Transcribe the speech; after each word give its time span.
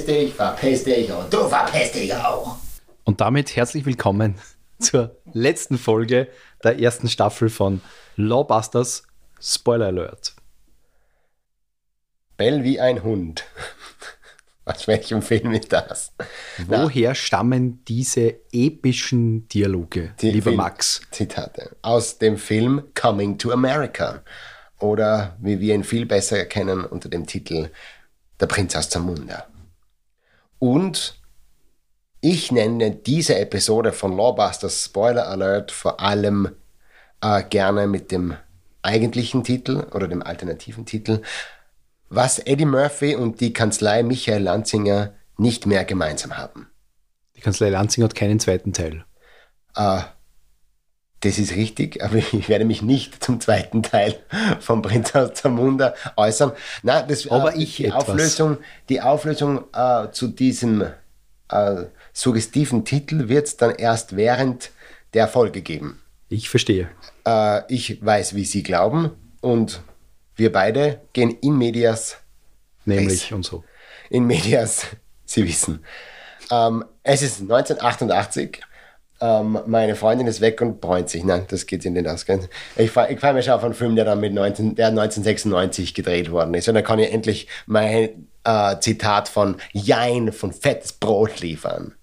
verpiss 0.00 0.04
dich, 0.04 0.34
verpiss 0.34 0.84
dich 0.84 1.12
und 1.12 1.32
du 1.32 1.48
verpiss 1.48 1.92
dich 1.92 2.14
auch. 2.14 2.56
Und 3.04 3.20
damit 3.20 3.56
herzlich 3.56 3.84
willkommen 3.86 4.36
zur 4.78 5.16
letzten 5.32 5.78
Folge 5.78 6.28
der 6.62 6.78
ersten 6.78 7.08
Staffel 7.08 7.48
von 7.48 7.80
Lawbusters 8.16 9.04
Spoiler 9.40 9.86
Alert. 9.86 10.34
Bell 12.36 12.64
wie 12.64 12.80
ein 12.80 13.02
Hund. 13.02 13.44
Aus 14.64 14.86
welchem 14.86 15.20
Film 15.22 15.52
ist 15.52 15.72
das? 15.72 16.12
Woher 16.66 17.10
Na, 17.10 17.14
stammen 17.14 17.82
diese 17.86 18.36
epischen 18.52 19.48
Dialoge, 19.48 20.14
die 20.20 20.30
lieber 20.30 20.44
Film 20.44 20.56
Max? 20.56 21.00
Zitate. 21.10 21.76
Aus 21.82 22.18
dem 22.18 22.36
Film 22.36 22.84
Coming 22.94 23.36
to 23.38 23.50
America. 23.50 24.22
Oder 24.78 25.36
wie 25.40 25.60
wir 25.60 25.74
ihn 25.74 25.82
viel 25.82 26.06
besser 26.06 26.44
kennen 26.44 26.84
unter 26.84 27.08
dem 27.08 27.26
Titel 27.26 27.70
Der 28.38 28.46
Prinz 28.46 28.76
aus 28.76 28.88
Zamunda. 28.88 29.49
Und 30.60 31.18
ich 32.20 32.52
nenne 32.52 32.92
diese 32.92 33.38
Episode 33.38 33.92
von 33.92 34.16
Lawbusters 34.16 34.84
Spoiler 34.84 35.26
Alert 35.26 35.72
vor 35.72 36.00
allem 36.00 36.54
äh, 37.22 37.42
gerne 37.42 37.86
mit 37.86 38.12
dem 38.12 38.36
eigentlichen 38.82 39.42
Titel 39.42 39.86
oder 39.92 40.06
dem 40.06 40.22
alternativen 40.22 40.84
Titel, 40.84 41.22
was 42.10 42.38
Eddie 42.38 42.66
Murphy 42.66 43.14
und 43.14 43.40
die 43.40 43.52
Kanzlei 43.52 44.02
Michael 44.02 44.42
Lanzinger 44.42 45.14
nicht 45.38 45.64
mehr 45.64 45.84
gemeinsam 45.86 46.36
haben. 46.36 46.68
Die 47.36 47.40
Kanzlei 47.40 47.70
Lanzinger 47.70 48.04
hat 48.04 48.14
keinen 48.14 48.38
zweiten 48.38 48.74
Teil. 48.74 49.04
Äh, 49.74 50.02
das 51.20 51.38
ist 51.38 51.54
richtig, 51.54 52.02
aber 52.02 52.16
ich 52.32 52.48
werde 52.48 52.64
mich 52.64 52.82
nicht 52.82 53.22
zum 53.22 53.40
zweiten 53.40 53.82
Teil 53.82 54.18
von 54.60 54.82
Prinz 54.82 55.14
aus 55.14 55.34
Zamunda 55.34 55.94
äußern. 56.16 56.52
Nein, 56.82 57.04
das, 57.08 57.28
aber 57.30 57.54
äh, 57.54 57.62
ich 57.62 57.76
die 57.76 57.86
etwas. 57.86 58.08
Auflösung, 58.08 58.58
die 58.88 59.00
Auflösung 59.00 59.64
äh, 59.72 60.10
zu 60.12 60.28
diesem 60.28 60.82
äh, 61.48 61.84
suggestiven 62.12 62.84
Titel 62.84 63.28
wird 63.28 63.46
es 63.46 63.56
dann 63.56 63.74
erst 63.74 64.16
während 64.16 64.70
der 65.14 65.28
Folge 65.28 65.62
geben. 65.62 66.00
Ich 66.28 66.48
verstehe. 66.48 66.88
Äh, 67.26 67.62
ich 67.72 68.04
weiß, 68.04 68.34
wie 68.34 68.44
Sie 68.44 68.62
glauben 68.62 69.10
und 69.40 69.82
wir 70.36 70.52
beide 70.52 71.00
gehen 71.12 71.36
in 71.42 71.58
medias. 71.58 72.18
Nämlich 72.84 73.24
res. 73.24 73.32
und 73.32 73.44
so. 73.44 73.64
In 74.08 74.26
medias, 74.26 74.86
Sie 75.24 75.46
wissen. 75.46 75.84
Ähm, 76.50 76.84
es 77.02 77.22
ist 77.22 77.40
1988 77.42 78.60
ähm, 79.20 79.58
meine 79.66 79.96
Freundin 79.96 80.26
ist 80.26 80.40
weg 80.40 80.60
und 80.60 80.80
bräunt 80.80 81.08
sich. 81.08 81.24
Nein, 81.24 81.44
das 81.48 81.66
geht 81.66 81.84
in 81.84 81.94
den 81.94 82.06
Ausgang. 82.06 82.48
Ich, 82.76 82.90
ich 82.96 83.20
fahre 83.20 83.34
mir 83.34 83.42
schon 83.42 83.54
auf 83.54 83.64
einen 83.64 83.74
Film, 83.74 83.96
der 83.96 84.04
dann 84.04 84.20
mit 84.20 84.32
19, 84.32 84.74
der 84.74 84.88
1996 84.88 85.94
gedreht 85.94 86.30
worden 86.30 86.54
ist. 86.54 86.68
Und 86.68 86.74
da 86.74 86.82
kann 86.82 86.98
ich 86.98 87.12
endlich 87.12 87.48
mein 87.66 88.28
äh, 88.44 88.76
Zitat 88.80 89.28
von 89.28 89.56
Jein 89.72 90.32
von 90.32 90.52
Fettes 90.52 90.92
Brot 90.92 91.40
liefern. 91.40 91.94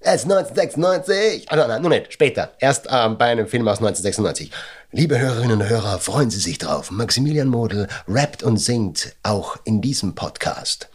Es 0.00 0.24
ist 0.24 0.30
1996. 0.30 1.50
Ah, 1.50 1.56
nein, 1.56 1.68
nein, 1.68 1.80
nur 1.80 1.90
nicht. 1.90 2.12
Später. 2.12 2.50
Erst 2.58 2.88
ähm, 2.90 3.16
bei 3.18 3.26
einem 3.26 3.46
Film 3.46 3.68
aus 3.68 3.78
1996. 3.78 4.50
Liebe 4.90 5.18
Hörerinnen 5.18 5.62
und 5.62 5.68
Hörer, 5.68 6.00
freuen 6.00 6.28
Sie 6.28 6.40
sich 6.40 6.58
drauf. 6.58 6.90
Maximilian 6.90 7.46
Model 7.46 7.86
rappt 8.08 8.42
und 8.42 8.56
singt 8.56 9.14
auch 9.22 9.56
in 9.64 9.80
diesem 9.80 10.16
Podcast. 10.16 10.90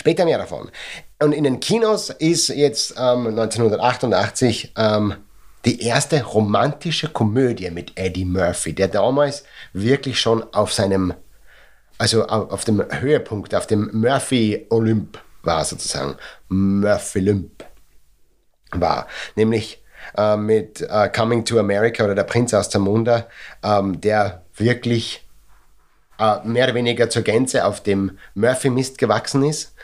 Später 0.00 0.24
mehr 0.24 0.38
davon. 0.38 0.70
Und 1.22 1.32
in 1.32 1.44
den 1.44 1.60
Kinos 1.60 2.08
ist 2.08 2.48
jetzt 2.48 2.94
ähm, 2.96 3.26
1988 3.26 4.72
ähm, 4.78 5.12
die 5.66 5.82
erste 5.82 6.22
romantische 6.22 7.08
Komödie 7.08 7.70
mit 7.70 7.92
Eddie 7.98 8.24
Murphy, 8.24 8.72
der 8.72 8.88
damals 8.88 9.44
wirklich 9.74 10.18
schon 10.18 10.42
auf 10.54 10.72
seinem, 10.72 11.12
also 11.98 12.24
auf 12.24 12.64
dem 12.64 12.82
Höhepunkt, 12.90 13.54
auf 13.54 13.66
dem 13.66 13.90
Murphy-Olymp 13.92 15.18
war 15.42 15.66
sozusagen. 15.66 16.16
Murphy-Olymp 16.48 17.62
war. 18.72 19.06
Nämlich 19.36 19.82
äh, 20.16 20.38
mit 20.38 20.80
äh, 20.80 21.10
Coming 21.10 21.44
to 21.44 21.58
America 21.58 22.04
oder 22.04 22.14
Der 22.14 22.24
Prinz 22.24 22.54
aus 22.54 22.70
Zamunda, 22.70 23.26
ähm, 23.62 24.00
der 24.00 24.46
wirklich 24.54 25.28
mehr 26.44 26.64
oder 26.64 26.74
weniger 26.74 27.08
zur 27.08 27.22
Gänze 27.22 27.64
auf 27.64 27.82
dem 27.82 28.18
Murphy-Mist 28.34 28.98
gewachsen 28.98 29.42
ist 29.42 29.74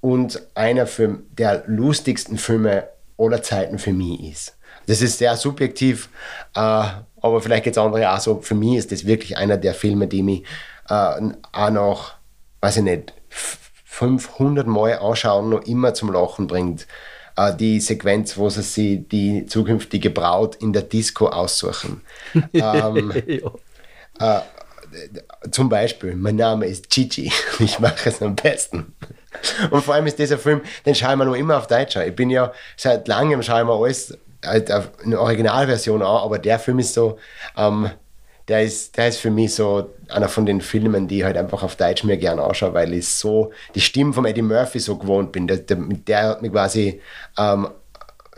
und 0.00 0.42
einer 0.54 0.86
für, 0.86 1.20
der 1.38 1.64
lustigsten 1.66 2.36
Filme 2.36 2.88
aller 3.16 3.42
Zeiten 3.42 3.78
für 3.78 3.92
mich 3.92 4.22
ist. 4.32 4.56
Das 4.86 5.00
ist 5.00 5.18
sehr 5.18 5.36
subjektiv, 5.36 6.08
äh, 6.54 6.60
aber 6.60 7.40
vielleicht 7.40 7.64
geht 7.64 7.74
es 7.74 7.78
andere 7.78 8.12
auch 8.12 8.20
so. 8.20 8.40
Für 8.40 8.54
mich 8.54 8.76
ist 8.76 8.92
das 8.92 9.06
wirklich 9.06 9.38
einer 9.38 9.56
der 9.56 9.72
Filme, 9.72 10.06
die 10.06 10.22
mich 10.22 10.44
äh, 10.88 11.20
auch 11.52 11.70
noch, 11.70 12.14
weiß 12.60 12.78
ich 12.78 12.82
nicht, 12.82 13.14
500 13.30 14.66
Mal 14.66 14.98
anschauen, 14.98 15.50
noch 15.50 15.62
immer 15.62 15.94
zum 15.94 16.12
Lachen 16.12 16.46
bringt. 16.48 16.86
Äh, 17.36 17.54
die 17.54 17.80
Sequenz, 17.80 18.36
wo 18.36 18.50
sie 18.50 18.62
sich 18.62 19.08
die 19.08 19.46
zukünftige 19.46 20.10
Braut 20.10 20.56
in 20.56 20.72
der 20.72 20.82
Disco 20.82 21.28
aussuchen. 21.28 22.02
ähm, 22.52 23.12
äh, 24.20 24.40
zum 25.50 25.68
Beispiel, 25.68 26.14
mein 26.14 26.36
Name 26.36 26.66
ist 26.66 26.90
Gigi, 26.90 27.32
ich 27.58 27.78
mache 27.78 28.08
es 28.08 28.22
am 28.22 28.36
besten. 28.36 28.94
Und 29.70 29.82
vor 29.82 29.94
allem 29.94 30.06
ist 30.06 30.18
dieser 30.18 30.38
Film, 30.38 30.60
den 30.86 30.94
schauen 30.94 31.18
wir 31.18 31.24
noch 31.24 31.34
immer 31.34 31.58
auf 31.58 31.66
Deutsch 31.66 31.96
Ich 31.96 32.14
bin 32.14 32.30
ja 32.30 32.52
seit 32.76 33.08
langem, 33.08 33.42
schauen 33.42 33.66
wir 33.66 33.74
alles 33.74 34.16
halt 34.44 34.70
eine 34.70 35.20
Originalversion 35.20 36.02
an, 36.02 36.18
aber 36.18 36.38
der 36.38 36.58
Film 36.58 36.78
ist 36.78 36.94
so, 36.94 37.18
ähm, 37.56 37.90
der 38.48 38.62
ist, 38.62 38.96
der 38.96 39.08
ist 39.08 39.18
für 39.18 39.30
mich 39.30 39.54
so 39.54 39.90
einer 40.08 40.28
von 40.28 40.44
den 40.44 40.60
Filmen, 40.60 41.08
die 41.08 41.18
ich 41.18 41.24
halt 41.24 41.36
einfach 41.36 41.62
auf 41.62 41.76
Deutsch 41.76 42.04
mir 42.04 42.18
gerne 42.18 42.42
anschaue, 42.42 42.74
weil 42.74 42.92
ich 42.92 43.08
so 43.08 43.52
die 43.74 43.80
Stimme 43.80 44.12
von 44.12 44.26
Eddie 44.26 44.42
Murphy 44.42 44.80
so 44.80 44.98
gewohnt 44.98 45.32
bin. 45.32 45.46
Der, 45.46 45.58
der, 45.58 45.76
der 45.76 46.22
hat 46.28 46.42
mich 46.42 46.52
quasi, 46.52 47.00
ähm, 47.38 47.68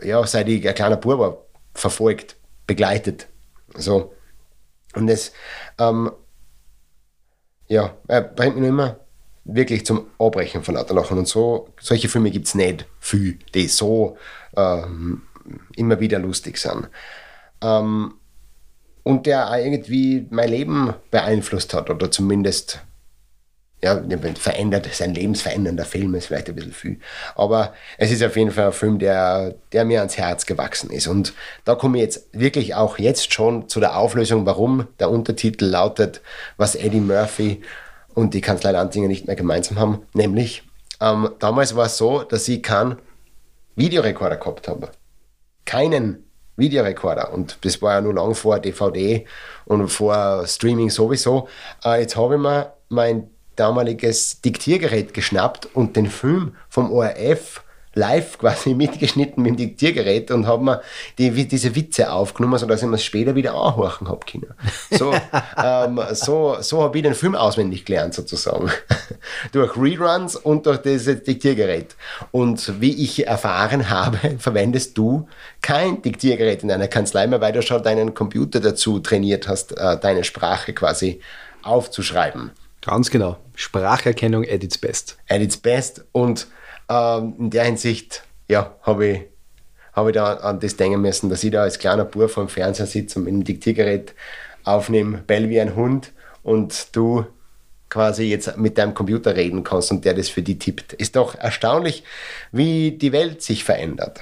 ja, 0.01 0.25
seit 0.25 0.47
ich 0.47 0.67
ein 0.67 0.75
kleiner 0.75 0.95
Bub 0.95 1.19
war, 1.19 1.37
verfolgt, 1.73 2.37
begleitet. 2.65 3.27
So. 3.75 4.13
Und 4.95 5.07
das, 5.07 5.33
ähm, 5.77 6.11
ja, 7.67 7.95
er 8.07 8.21
bringt 8.21 8.57
mich 8.57 8.69
immer 8.69 8.97
wirklich 9.43 9.85
zum 9.85 10.07
Abbrechen 10.19 10.63
von 10.63 10.75
lauter 10.75 10.93
Lachen. 10.93 11.17
Und 11.17 11.27
so, 11.27 11.69
solche 11.79 12.09
Filme 12.09 12.31
gibt 12.31 12.47
es 12.47 12.55
nicht 12.55 12.85
viel, 12.99 13.39
die 13.53 13.67
so 13.67 14.17
ähm, 14.55 15.23
immer 15.75 15.99
wieder 15.99 16.19
lustig 16.19 16.57
sind. 16.57 16.89
Ähm, 17.61 18.13
und 19.03 19.25
der 19.25 19.49
irgendwie 19.57 20.27
mein 20.29 20.49
Leben 20.49 20.93
beeinflusst 21.11 21.73
hat 21.73 21.89
oder 21.89 22.11
zumindest 22.11 22.81
ja, 23.83 24.01
verändert, 24.39 24.89
sein 24.91 25.13
lebensverändernder 25.13 25.85
Film 25.85 26.15
ist 26.15 26.27
vielleicht 26.27 26.49
ein 26.49 26.55
bisschen 26.55 26.73
viel. 26.73 26.99
Aber 27.35 27.73
es 27.97 28.11
ist 28.11 28.23
auf 28.23 28.35
jeden 28.35 28.49
Fall 28.49 28.67
ein 28.67 28.73
Film, 28.73 28.97
der, 28.97 29.53
der 29.71 29.85
mir 29.85 29.99
ans 29.99 30.17
Herz 30.17 30.47
gewachsen 30.47 30.89
ist. 30.89 31.07
Und 31.07 31.33
da 31.63 31.75
komme 31.75 31.97
ich 31.97 32.03
jetzt 32.03 32.27
wirklich 32.31 32.73
auch 32.73 32.97
jetzt 32.97 33.33
schon 33.33 33.69
zu 33.69 33.79
der 33.79 33.95
Auflösung, 33.97 34.47
warum 34.47 34.87
der 34.99 35.11
Untertitel 35.11 35.65
lautet, 35.65 36.21
was 36.57 36.73
Eddie 36.73 37.01
Murphy 37.01 37.61
und 38.15 38.33
die 38.33 38.41
Kanzlei 38.41 38.71
Lanzinger 38.71 39.07
nicht 39.07 39.27
mehr 39.27 39.35
gemeinsam 39.35 39.77
haben. 39.77 40.01
Nämlich, 40.13 40.63
ähm, 40.99 41.29
damals 41.37 41.75
war 41.75 41.85
es 41.85 41.97
so, 41.97 42.23
dass 42.23 42.47
ich 42.47 42.63
keinen 42.63 42.97
Videorekorder 43.75 44.37
gehabt 44.37 44.67
habe. 44.67 44.89
Keinen 45.65 46.23
Videorekorder. 46.55 47.31
Und 47.31 47.59
das 47.61 47.79
war 47.83 47.93
ja 47.93 48.01
nur 48.01 48.15
lang 48.15 48.33
vor 48.33 48.59
DVD 48.59 49.27
und 49.65 49.87
vor 49.89 50.47
Streaming 50.47 50.89
sowieso. 50.89 51.47
Äh, 51.85 52.01
jetzt 52.01 52.15
habe 52.15 52.35
ich 52.35 52.41
mir 52.41 52.73
mein 52.89 53.29
damaliges 53.59 54.41
Diktiergerät 54.41 55.13
geschnappt 55.13 55.67
und 55.73 55.95
den 55.95 56.07
Film 56.07 56.55
vom 56.69 56.91
ORF 56.91 57.61
live 57.97 58.37
quasi 58.37 58.73
mitgeschnitten 58.75 59.43
mit 59.43 59.53
dem 59.53 59.57
Diktiergerät 59.57 60.31
und 60.31 60.47
habe 60.47 60.63
mir 60.63 60.81
die, 61.17 61.31
diese 61.47 61.75
Witze 61.75 62.11
aufgenommen, 62.11 62.57
sodass 62.57 62.81
ich 62.81 62.87
mir 62.87 62.95
es 62.95 63.03
später 63.03 63.35
wieder 63.35 63.53
anhorchen 63.55 64.07
habe 64.07 64.25
können. 64.25 64.53
So, 64.91 65.13
ähm, 65.63 65.99
so, 66.11 66.57
so 66.61 66.83
habe 66.83 66.97
ich 66.97 67.03
den 67.03 67.15
Film 67.15 67.35
auswendig 67.35 67.83
gelernt 67.85 68.13
sozusagen. 68.13 68.71
durch 69.51 69.75
Reruns 69.75 70.35
und 70.35 70.65
durch 70.65 70.77
dieses 70.77 71.23
Diktiergerät. 71.23 71.95
Und 72.31 72.79
wie 72.79 73.03
ich 73.03 73.27
erfahren 73.27 73.89
habe, 73.89 74.37
verwendest 74.37 74.97
du 74.97 75.27
kein 75.61 76.01
Diktiergerät 76.01 76.61
in 76.61 76.69
deiner 76.69 76.87
Kanzlei 76.87 77.27
mehr, 77.27 77.41
weil 77.41 77.53
du 77.53 77.61
schon 77.61 77.83
deinen 77.83 78.13
Computer 78.13 78.59
dazu 78.59 78.99
trainiert 78.99 79.47
hast, 79.47 79.75
äh, 79.75 79.99
deine 79.99 80.23
Sprache 80.23 80.73
quasi 80.73 81.19
aufzuschreiben. 81.63 82.51
Ganz 82.87 83.11
genau. 83.11 83.37
Spracherkennung 83.53 84.45
at 84.45 84.63
its 84.63 84.77
best. 84.77 85.17
At 85.27 85.41
its 85.41 85.57
best 85.57 86.05
und 86.13 86.47
ähm, 86.89 87.35
in 87.37 87.49
der 87.49 87.65
Hinsicht, 87.65 88.23
ja, 88.47 88.75
habe 88.81 89.07
ich, 89.07 89.21
hab 89.91 90.07
ich 90.07 90.13
da 90.13 90.35
an 90.35 90.59
das 90.61 90.77
denken 90.77 91.01
müssen, 91.01 91.29
dass 91.29 91.43
ich 91.43 91.51
da 91.51 91.63
als 91.63 91.79
kleiner 91.79 92.05
Bub 92.05 92.29
vor 92.29 92.45
dem 92.45 92.49
Fernseher 92.49 92.85
sitze 92.85 93.19
und 93.19 93.25
mit 93.25 93.33
dem 93.33 93.43
Diktiergerät 93.43 94.13
aufnehme, 94.63 95.17
bell 95.17 95.49
wie 95.49 95.59
ein 95.59 95.75
Hund 95.75 96.13
und 96.43 96.95
du 96.95 97.25
quasi 97.89 98.23
jetzt 98.23 98.57
mit 98.57 98.77
deinem 98.77 98.93
Computer 98.93 99.35
reden 99.35 99.63
kannst 99.63 99.91
und 99.91 100.05
der 100.05 100.13
das 100.13 100.29
für 100.29 100.41
dich 100.41 100.59
tippt. 100.59 100.93
Ist 100.93 101.17
doch 101.17 101.35
erstaunlich, 101.35 102.03
wie 102.53 102.91
die 102.91 103.11
Welt 103.11 103.41
sich 103.41 103.65
verändert. 103.65 104.21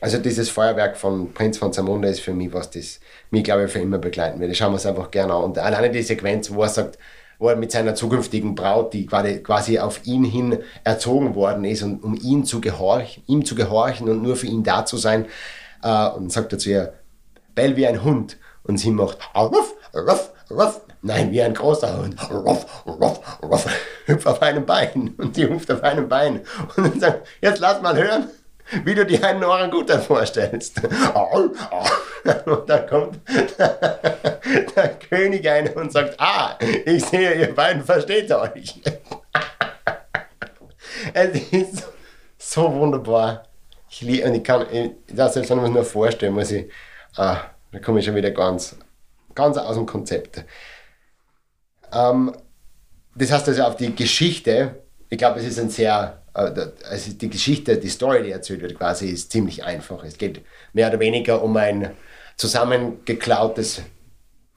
Also 0.00 0.18
dieses 0.18 0.48
Feuerwerk 0.48 0.96
von 0.96 1.32
Prinz 1.32 1.58
von 1.58 1.72
Zamunda 1.72 2.08
ist 2.08 2.20
für 2.20 2.32
mich 2.32 2.52
was, 2.52 2.70
das 2.70 3.00
mich, 3.30 3.44
glaube 3.44 3.64
ich, 3.64 3.72
für 3.72 3.80
immer 3.80 3.98
begleiten 3.98 4.38
wird. 4.40 4.52
Ich 4.52 4.58
schaue 4.58 4.70
mir 4.70 4.76
es 4.76 4.86
einfach 4.86 5.10
gerne 5.10 5.34
an. 5.34 5.44
Und 5.44 5.58
alleine 5.58 5.90
die 5.90 6.02
Sequenz, 6.02 6.52
wo 6.52 6.62
er 6.62 6.68
sagt, 6.68 6.98
wo 7.38 7.48
er 7.48 7.56
mit 7.56 7.70
seiner 7.72 7.94
zukünftigen 7.94 8.54
Braut, 8.54 8.92
die 8.92 9.06
quasi 9.06 9.78
auf 9.78 10.06
ihn 10.06 10.24
hin 10.24 10.58
erzogen 10.84 11.34
worden 11.34 11.64
ist 11.64 11.82
und 11.82 12.02
um 12.02 12.14
ihn 12.14 12.44
zu 12.44 12.60
gehorchen, 12.60 13.22
ihm 13.26 13.44
zu 13.44 13.54
gehorchen 13.54 14.08
und 14.08 14.22
nur 14.22 14.36
für 14.36 14.46
ihn 14.46 14.64
da 14.64 14.84
zu 14.84 14.96
sein, 14.96 15.26
äh, 15.82 16.08
und 16.08 16.32
sagt 16.32 16.52
er 16.52 16.58
zu 16.58 16.70
ihr, 16.70 16.94
bell 17.54 17.76
wie 17.76 17.86
ein 17.86 18.02
Hund. 18.02 18.36
Und 18.64 18.78
sie 18.78 18.90
macht 18.90 19.18
ruff, 19.34 19.74
ruff, 19.94 20.32
ruff. 20.50 20.80
Nein, 21.00 21.30
wie 21.30 21.40
ein 21.42 21.54
großer 21.54 21.96
Hund. 21.96 22.16
Ruff, 22.30 22.84
ruff, 22.86 23.20
ruff. 23.42 23.66
Hüpft 24.06 24.26
auf 24.26 24.42
einem 24.42 24.66
Bein. 24.66 25.14
Und 25.16 25.36
die 25.36 25.48
hüpft 25.48 25.70
auf 25.70 25.82
einem 25.82 26.08
Bein. 26.08 26.40
Und 26.76 26.86
dann 26.86 27.00
sagt, 27.00 27.26
jetzt 27.40 27.60
lass 27.60 27.80
mal 27.80 27.96
hören, 27.96 28.28
wie 28.84 28.94
du 28.94 29.06
dir 29.06 29.24
einen 29.24 29.44
Orangutan 29.44 30.02
vorstellst. 30.02 30.80
Und 32.44 32.68
dann 32.68 32.86
kommt 32.86 33.20
der 33.58 34.88
König 35.08 35.48
ein 35.48 35.72
und 35.74 35.92
sagt, 35.92 36.14
ah, 36.18 36.58
ich 36.84 37.04
sehe, 37.04 37.34
ihr 37.34 37.54
beiden 37.54 37.84
versteht 37.84 38.30
euch. 38.32 38.80
Es 41.14 41.52
ist 41.52 41.86
so 42.38 42.72
wunderbar. 42.72 43.44
Ich 43.88 44.00
liebe, 44.00 44.26
und 44.26 44.34
ich 44.34 44.44
kann, 44.44 44.66
das 45.06 45.34
selbst 45.34 45.50
wenn 45.50 45.72
nur 45.72 45.84
vorstellen, 45.84 46.34
muss 46.34 46.50
ich, 46.50 46.70
ah, 47.16 47.40
da 47.72 47.78
komme 47.78 48.00
ich 48.00 48.06
schon 48.06 48.16
wieder 48.16 48.32
ganz, 48.32 48.76
ganz 49.34 49.56
aus 49.56 49.76
dem 49.76 49.86
Konzept. 49.86 50.44
Ähm, 51.92 52.34
das 53.14 53.32
heißt 53.32 53.48
also 53.48 53.62
auf 53.62 53.76
die 53.76 53.94
Geschichte, 53.94 54.82
ich 55.10 55.18
glaube, 55.18 55.40
es 55.40 55.46
ist 55.46 55.58
ein 55.58 55.70
sehr, 55.70 56.22
also 56.32 57.12
die 57.12 57.30
Geschichte, 57.30 57.78
die 57.78 57.88
Story, 57.88 58.22
die 58.22 58.30
erzählt 58.30 58.60
wird, 58.60 58.76
quasi 58.76 59.08
ist 59.08 59.32
ziemlich 59.32 59.64
einfach. 59.64 60.04
Es 60.04 60.18
geht 60.18 60.42
mehr 60.72 60.88
oder 60.88 61.00
weniger 61.00 61.42
um 61.42 61.56
ein 61.56 61.90
zusammengeklautes 62.36 63.82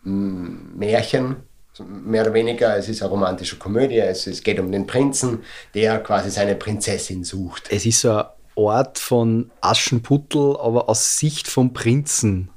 mm, 0.04 0.78
Märchen, 0.78 1.38
mehr 1.80 2.24
oder 2.24 2.34
weniger, 2.34 2.76
es 2.78 2.90
ist 2.90 3.02
eine 3.02 3.12
romantische 3.12 3.58
Komödie, 3.58 4.00
es, 4.00 4.28
es 4.28 4.44
geht 4.44 4.60
um 4.60 4.72
den 4.72 4.86
Prinzen, 4.86 5.44
der 5.74 6.00
quasi 6.00 6.30
seine 6.30 6.56
Prinzessin 6.56 7.24
sucht. 7.24 7.68
Es 7.72 7.86
ist 7.86 8.02
so 8.02 8.12
ein 8.12 8.26
Ort 8.56 9.00
von 9.00 9.52
Aschenputtel, 9.62 10.58
aber 10.58 10.90
aus 10.90 11.18
Sicht 11.18 11.48
vom 11.48 11.74
Prinzen, 11.74 12.50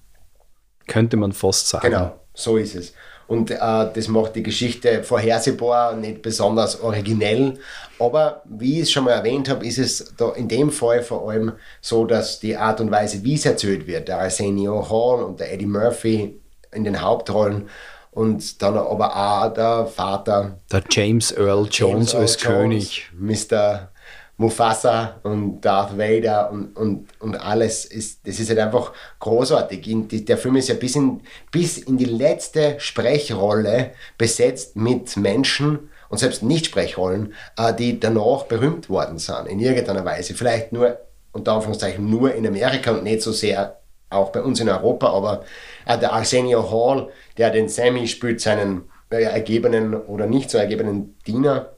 könnte 0.86 1.16
man 1.16 1.32
fast 1.32 1.68
sagen. 1.68 1.90
Genau, 1.90 2.20
so 2.34 2.56
ist 2.56 2.74
es. 2.74 2.92
Und 3.26 3.50
äh, 3.50 3.56
das 3.58 4.08
macht 4.08 4.36
die 4.36 4.42
Geschichte 4.42 5.02
vorhersehbar, 5.02 5.96
nicht 5.96 6.22
besonders 6.22 6.80
originell. 6.80 7.58
Aber 7.98 8.42
wie 8.44 8.74
ich 8.74 8.82
es 8.82 8.92
schon 8.92 9.04
mal 9.04 9.12
erwähnt 9.12 9.48
habe, 9.48 9.66
ist 9.66 9.78
es 9.78 10.14
in 10.36 10.48
dem 10.48 10.70
Fall 10.70 11.02
vor 11.02 11.28
allem 11.30 11.52
so, 11.80 12.04
dass 12.04 12.40
die 12.40 12.56
Art 12.56 12.80
und 12.80 12.90
Weise, 12.90 13.22
wie 13.24 13.34
es 13.34 13.46
erzählt 13.46 13.86
wird, 13.86 14.08
der 14.08 14.20
Arsenio 14.20 14.88
Hall 14.88 15.24
und 15.24 15.40
der 15.40 15.52
Eddie 15.52 15.66
Murphy 15.66 16.40
in 16.72 16.84
den 16.84 17.00
Hauptrollen 17.00 17.68
und 18.14 18.62
dann 18.62 18.76
aber 18.76 19.16
auch 19.16 19.52
der 19.52 19.86
Vater. 19.86 20.60
Der 20.70 20.82
James 20.88 21.32
Earl 21.32 21.68
Jones 21.70 22.12
James 22.12 22.14
als 22.14 22.44
Earl 22.44 22.54
König. 22.62 23.10
Mr. 23.18 23.90
Mufasa 24.36 25.20
und 25.22 25.60
Darth 25.60 25.96
Vader 25.96 26.50
und, 26.50 26.76
und, 26.76 27.08
und 27.20 27.36
alles 27.36 27.84
ist, 27.84 28.26
das 28.26 28.40
ist 28.40 28.48
halt 28.48 28.58
einfach 28.58 28.92
großartig. 29.20 30.24
Der 30.24 30.36
Film 30.38 30.56
ist 30.56 30.68
ja 30.68 30.74
bis 30.74 30.96
in, 30.96 31.20
bis 31.52 31.78
in 31.78 31.96
die 31.96 32.04
letzte 32.04 32.74
Sprechrolle 32.78 33.92
besetzt 34.18 34.74
mit 34.74 35.16
Menschen 35.16 35.90
und 36.08 36.18
selbst 36.18 36.42
Nicht-Sprechrollen, 36.42 37.32
äh, 37.56 37.72
die 37.74 38.00
danach 38.00 38.44
berühmt 38.44 38.90
worden 38.90 39.18
sind, 39.18 39.46
in 39.46 39.60
irgendeiner 39.60 40.04
Weise. 40.04 40.34
Vielleicht 40.34 40.72
nur, 40.72 40.98
unter 41.32 41.52
Anführungszeichen, 41.52 42.08
nur 42.08 42.34
in 42.34 42.46
Amerika 42.46 42.92
und 42.92 43.04
nicht 43.04 43.22
so 43.22 43.32
sehr 43.32 43.80
auch 44.10 44.30
bei 44.30 44.42
uns 44.42 44.60
in 44.60 44.68
Europa, 44.68 45.08
aber 45.08 45.44
äh, 45.86 45.98
der 45.98 46.12
Arsenio 46.12 46.70
Hall, 46.70 47.08
der 47.36 47.50
den 47.50 47.68
Sammy 47.68 48.06
spielt, 48.06 48.40
seinen 48.40 48.88
äh, 49.10 49.22
ergebenen 49.22 49.94
oder 49.94 50.26
nicht 50.26 50.50
so 50.50 50.58
ergebenen 50.58 51.18
Diener, 51.26 51.72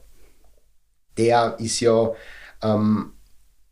der 1.17 1.55
ist 1.59 1.79
ja 1.79 2.11
ähm, 2.61 3.13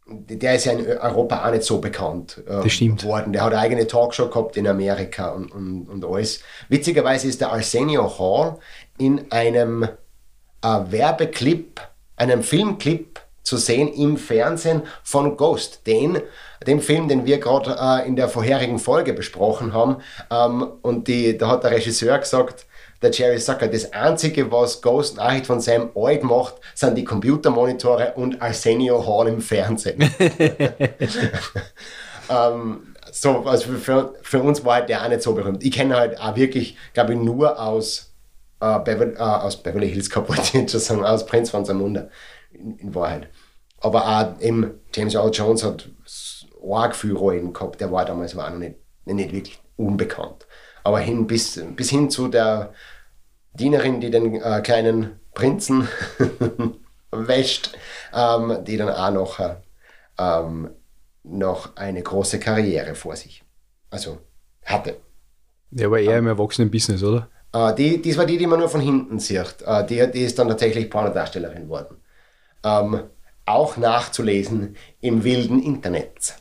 der 0.07 0.55
ist 0.55 0.65
ja 0.65 0.73
in 0.73 0.85
Europa 0.85 1.45
auch 1.45 1.51
nicht 1.51 1.63
so 1.63 1.79
bekannt 1.79 2.43
äh, 2.47 3.03
worden. 3.03 3.33
Der 3.33 3.43
hat 3.43 3.53
eine 3.53 3.61
eigene 3.61 3.87
Talkshow 3.87 4.29
gehabt 4.29 4.55
in 4.55 4.67
Amerika 4.67 5.29
und, 5.29 5.51
und, 5.51 5.87
und 5.87 6.05
alles. 6.05 6.41
Witzigerweise 6.69 7.27
ist 7.27 7.41
der 7.41 7.51
Arsenio 7.51 8.19
Hall 8.19 8.59
in 8.99 9.31
einem 9.31 9.83
äh, 9.83 9.87
Werbeclip, 10.61 11.81
einem 12.17 12.43
Filmclip 12.43 13.19
zu 13.41 13.57
sehen 13.57 13.87
im 13.93 14.17
Fernsehen 14.17 14.83
von 15.03 15.37
Ghost, 15.37 15.87
den, 15.87 16.19
dem 16.65 16.81
Film, 16.81 17.07
den 17.07 17.25
wir 17.25 17.39
gerade 17.39 17.75
äh, 17.79 18.07
in 18.07 18.15
der 18.15 18.29
vorherigen 18.29 18.77
Folge 18.77 19.13
besprochen 19.13 19.73
haben. 19.73 19.97
Ähm, 20.31 20.67
und 20.81 21.07
die, 21.07 21.37
da 21.37 21.49
hat 21.49 21.63
der 21.63 21.71
Regisseur 21.71 22.17
gesagt, 22.19 22.65
der 23.01 23.11
Jerry 23.11 23.37
Zucker. 23.37 23.67
Das 23.67 23.91
Einzige, 23.93 24.51
was 24.51 24.81
Ghost 24.81 25.17
Nachricht 25.17 25.47
von 25.47 25.61
Sam 25.61 25.91
alt 25.95 26.23
macht, 26.23 26.55
sind 26.73 26.97
die 26.97 27.03
Computermonitore 27.03 28.13
und 28.15 28.41
Arsenio 28.41 29.05
Hall 29.05 29.27
im 29.27 29.41
Fernsehen. 29.41 29.99
ähm, 32.29 32.95
so, 33.11 33.39
also 33.45 33.71
für, 33.73 34.13
für 34.21 34.41
uns 34.41 34.65
war 34.65 34.75
halt 34.75 34.89
der 34.89 35.03
auch 35.03 35.09
nicht 35.09 35.21
so 35.21 35.33
berühmt. 35.33 35.63
Ich 35.63 35.71
kenne 35.71 35.95
halt 35.95 36.19
auch 36.19 36.35
wirklich, 36.35 36.77
glaube 36.93 37.13
ich, 37.13 37.19
nur 37.19 37.59
aus, 37.59 38.13
äh, 38.59 38.79
Beverly, 38.79 39.13
äh, 39.13 39.19
aus 39.19 39.61
Beverly 39.61 39.89
Hills 39.89 40.09
Cop, 40.09 40.27
wollte 40.29 40.57
ich 40.57 40.69
schon 40.69 40.79
sagen, 40.79 41.05
aus 41.05 41.25
Prince 41.25 41.51
von 41.51 41.65
Zamunda, 41.65 42.09
in, 42.51 42.77
in, 42.77 42.95
Wahrheit. 42.95 43.29
Aber 43.79 44.05
auch 44.05 44.41
eben 44.41 44.81
James 44.93 45.15
Earl 45.15 45.31
Jones 45.31 45.63
hat 45.63 45.89
arg 46.69 46.95
viel 46.95 47.13
Rollen 47.13 47.53
gehabt, 47.53 47.79
der 47.79 47.91
war 47.91 48.05
damals 48.05 48.35
war 48.35 48.47
auch 48.47 48.51
noch 48.51 48.57
nicht, 48.57 48.75
nicht 49.05 49.31
wirklich 49.31 49.59
unbekannt. 49.77 50.47
Aber 50.85 50.99
hin, 50.99 51.25
bis, 51.25 51.59
bis 51.75 51.89
hin 51.89 52.11
zu 52.11 52.27
der 52.27 52.71
Dienerin, 53.53 53.99
die 53.99 54.11
den 54.11 54.35
äh, 54.35 54.61
kleinen 54.61 55.19
Prinzen 55.33 55.87
wäscht, 57.11 57.75
ähm, 58.13 58.63
die 58.63 58.77
dann 58.77 58.89
auch 58.89 59.11
noch, 59.11 59.39
äh, 59.39 59.55
ähm, 60.19 60.69
noch 61.23 61.75
eine 61.75 62.03
große 62.03 62.39
Karriere 62.39 62.93
vor 62.93 63.15
sich. 63.15 63.43
Also 63.89 64.19
hatte. 64.63 64.97
Ja, 65.71 65.87
aber 65.87 65.99
eher 65.99 66.19
im 66.19 66.27
Erwachsenen-Business, 66.27 67.01
oder? 67.01 67.29
Äh, 67.51 67.73
die, 67.73 67.99
das 68.03 68.17
war 68.17 68.27
die, 68.27 68.37
die 68.37 68.45
man 68.45 68.59
nur 68.59 68.69
von 68.69 68.81
hinten 68.81 69.17
sieht. 69.17 69.63
Äh, 69.65 69.87
die, 69.87 70.11
die 70.11 70.21
ist 70.21 70.37
dann 70.37 70.49
tatsächlich 70.49 70.91
Pornodarstellerin 70.91 71.63
geworden. 71.63 71.97
Ähm, 72.63 73.01
auch 73.47 73.77
nachzulesen 73.77 74.75
im 75.01 75.23
wilden 75.23 75.63
Internet. 75.63 76.35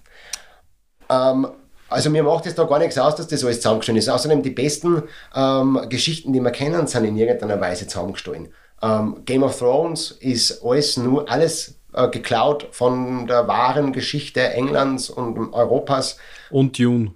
Ähm, 1.08 1.46
also 1.94 2.10
mir 2.10 2.22
macht 2.22 2.44
es 2.46 2.54
da 2.54 2.64
gar 2.64 2.78
nichts 2.80 2.98
aus, 2.98 3.14
dass 3.14 3.28
das 3.28 3.44
alles 3.44 3.58
zusammengestellt 3.58 3.98
ist. 3.98 4.08
Außerdem 4.08 4.42
die 4.42 4.50
besten 4.50 5.04
ähm, 5.34 5.80
Geschichten, 5.88 6.32
die 6.32 6.40
wir 6.40 6.50
kennen, 6.50 6.86
sind 6.86 7.04
in 7.04 7.16
irgendeiner 7.16 7.60
Weise 7.60 7.86
zusammengestellt. 7.86 8.50
Ähm, 8.82 9.22
Game 9.24 9.42
of 9.44 9.58
Thrones 9.58 10.10
ist 10.10 10.62
alles 10.64 10.96
nur 10.96 11.30
alles 11.30 11.76
äh, 11.94 12.08
geklaut 12.08 12.68
von 12.72 13.26
der 13.26 13.46
wahren 13.46 13.92
Geschichte 13.92 14.40
Englands 14.40 15.08
und 15.08 15.54
Europas. 15.54 16.18
Und 16.50 16.78
Dune. 16.78 17.12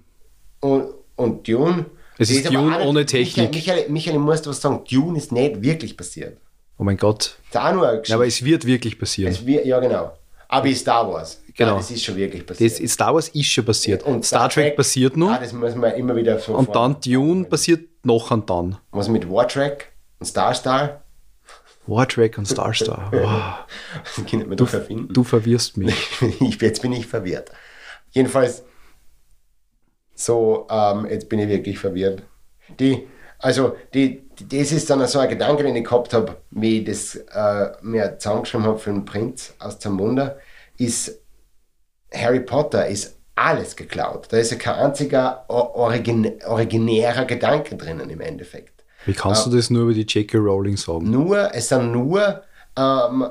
Und, 0.61 0.85
und 1.17 1.47
Dune. 1.47 1.85
Es 2.17 2.29
ist, 2.29 2.45
ist 2.45 2.53
Dune 2.53 2.77
nicht, 2.77 2.87
ohne 2.87 3.05
Technik. 3.05 3.53
Michael, 3.53 3.89
Michael, 3.89 4.15
ich 4.15 4.21
muss 4.21 4.47
was 4.47 4.61
sagen, 4.61 4.83
Dune 4.89 5.17
ist 5.17 5.31
nicht 5.31 5.61
wirklich 5.61 5.95
passiert. 5.95 6.37
Oh 6.77 6.83
mein 6.83 6.97
Gott. 6.97 7.37
ist 7.49 7.57
auch 7.57 7.73
nur 7.73 8.01
ja, 8.05 8.15
aber 8.15 8.25
es 8.25 8.43
wird 8.43 8.65
wirklich 8.65 8.97
passieren. 8.97 9.31
Es 9.31 9.45
wird, 9.45 9.65
ja, 9.65 9.79
genau. 9.79 10.13
Aber 10.47 10.65
wie 10.65 10.73
Star 10.73 11.07
Wars. 11.11 11.38
Genau. 11.55 11.71
Ja, 11.71 11.77
das 11.77 11.91
ist 11.91 12.03
schon 12.03 12.15
wirklich 12.15 12.45
passiert. 12.45 12.81
Das, 12.81 12.91
Star 12.91 13.13
Wars 13.13 13.29
ist 13.29 13.47
schon 13.47 13.65
passiert. 13.65 14.03
Und 14.03 14.25
Star, 14.25 14.39
Star 14.39 14.49
Trek, 14.49 14.65
Trek, 14.65 14.77
passiert 14.77 15.17
noch. 15.17 15.31
Ah, 15.31 15.39
das 15.39 15.53
muss 15.53 15.75
man 15.75 15.93
immer 15.93 16.15
wieder 16.15 16.39
so 16.39 16.53
Und 16.53 16.75
dann 16.75 16.99
Dune 17.01 17.45
passiert 17.45 17.87
noch 18.03 18.31
und 18.31 18.49
dann. 18.49 18.77
Was 18.91 19.09
mit 19.09 19.29
War 19.29 19.47
Trek 19.47 19.91
und 20.19 20.25
Star 20.25 20.53
Star? 20.53 21.03
War 21.87 22.07
Trek 22.07 22.37
und 22.37 22.47
Star 22.47 22.73
Star. 22.73 23.11
Wow. 24.55 24.55
du, 24.55 25.07
du 25.07 25.23
verwirrst 25.23 25.77
mich. 25.77 25.95
jetzt 26.61 26.81
bin 26.81 26.93
ich 26.93 27.07
verwirrt. 27.07 27.51
Jedenfalls, 28.11 28.63
so, 30.13 30.67
ähm, 30.69 31.07
jetzt 31.09 31.29
bin 31.29 31.39
ich 31.39 31.47
wirklich 31.47 31.79
verwirrt. 31.79 32.23
Die, 32.79 33.07
also, 33.39 33.75
die, 33.93 34.29
das 34.37 34.71
ist 34.71 34.89
dann 34.89 35.05
so 35.07 35.19
ein 35.19 35.29
Gedanke, 35.29 35.63
den 35.63 35.75
ich 35.75 35.83
gehabt 35.85 36.13
habe, 36.13 36.37
wie 36.51 36.79
ich 36.79 36.85
das 36.85 37.15
äh, 37.15 37.71
mir 37.81 38.17
zusammengeschrieben 38.19 38.67
habe 38.67 38.77
für 38.77 38.91
den 38.91 39.05
Prinz 39.05 39.55
aus 39.59 39.79
Zamunda, 39.79 40.37
ist 40.77 41.18
Harry 42.13 42.39
Potter 42.39 42.87
ist 42.87 43.17
alles 43.35 43.75
geklaut. 43.75 44.27
Da 44.29 44.37
ist 44.37 44.51
ja 44.51 44.57
kein 44.57 44.75
einziger 44.75 45.45
origin 45.47 46.31
originärer 46.45 47.25
Gedanke 47.25 47.75
drinnen 47.77 48.09
im 48.09 48.21
Endeffekt. 48.21 48.83
Wie 49.05 49.13
kannst 49.13 49.47
äh, 49.47 49.49
du 49.49 49.55
das 49.55 49.69
nur 49.69 49.83
über 49.83 49.93
die 49.93 50.01
J.K. 50.01 50.37
Rowling 50.37 50.77
sagen? 50.77 51.09
Nur, 51.09 51.53
es 51.53 51.69
sind 51.69 51.91
nur 51.91 52.43
ähm, 52.77 53.29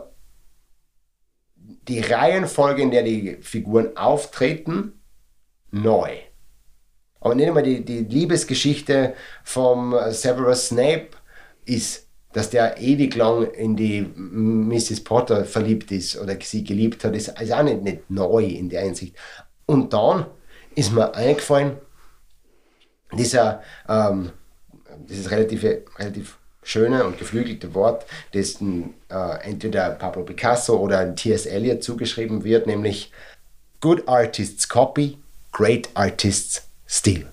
die 1.56 2.00
Reihenfolge, 2.00 2.82
in 2.82 2.90
der 2.90 3.02
die 3.02 3.36
Figuren 3.40 3.96
auftreten, 3.96 5.00
neu. 5.70 6.10
Aber 7.20 7.34
nicht 7.34 7.48
einmal 7.48 7.62
die, 7.62 7.84
die 7.84 8.04
Liebesgeschichte 8.04 9.14
vom 9.42 9.94
Severus 10.10 10.68
Snape 10.68 11.08
ist, 11.64 12.07
dass 12.32 12.50
der 12.50 12.78
ewig 12.78 13.14
lang 13.14 13.50
in 13.52 13.76
die 13.76 14.02
Mrs. 14.02 15.02
Potter 15.02 15.44
verliebt 15.44 15.90
ist 15.92 16.18
oder 16.18 16.36
sie 16.40 16.62
geliebt 16.64 17.04
hat, 17.04 17.16
ist, 17.16 17.28
ist 17.40 17.52
auch 17.52 17.62
nicht, 17.62 17.82
nicht 17.82 18.10
neu 18.10 18.44
in 18.44 18.68
der 18.68 18.82
Hinsicht. 18.82 19.16
Und 19.66 19.92
dann 19.92 20.26
ist 20.74 20.92
mir 20.92 21.14
eingefallen, 21.14 21.78
dieser, 23.12 23.62
ähm, 23.88 24.30
das 25.06 25.18
ist 25.18 25.30
relativ, 25.30 25.64
relativ 25.98 26.38
schöne 26.62 27.04
und 27.04 27.18
geflügelte 27.18 27.74
Wort, 27.74 28.04
das 28.32 28.60
äh, 28.60 29.40
entweder 29.42 29.90
Pablo 29.90 30.22
Picasso 30.22 30.76
oder 30.76 31.14
T.S. 31.14 31.46
Eliot 31.46 31.82
zugeschrieben 31.82 32.44
wird, 32.44 32.66
nämlich 32.66 33.10
Good 33.80 34.06
artists 34.06 34.68
copy, 34.68 35.18
great 35.52 35.88
artists 35.94 36.68
steal. 36.86 37.26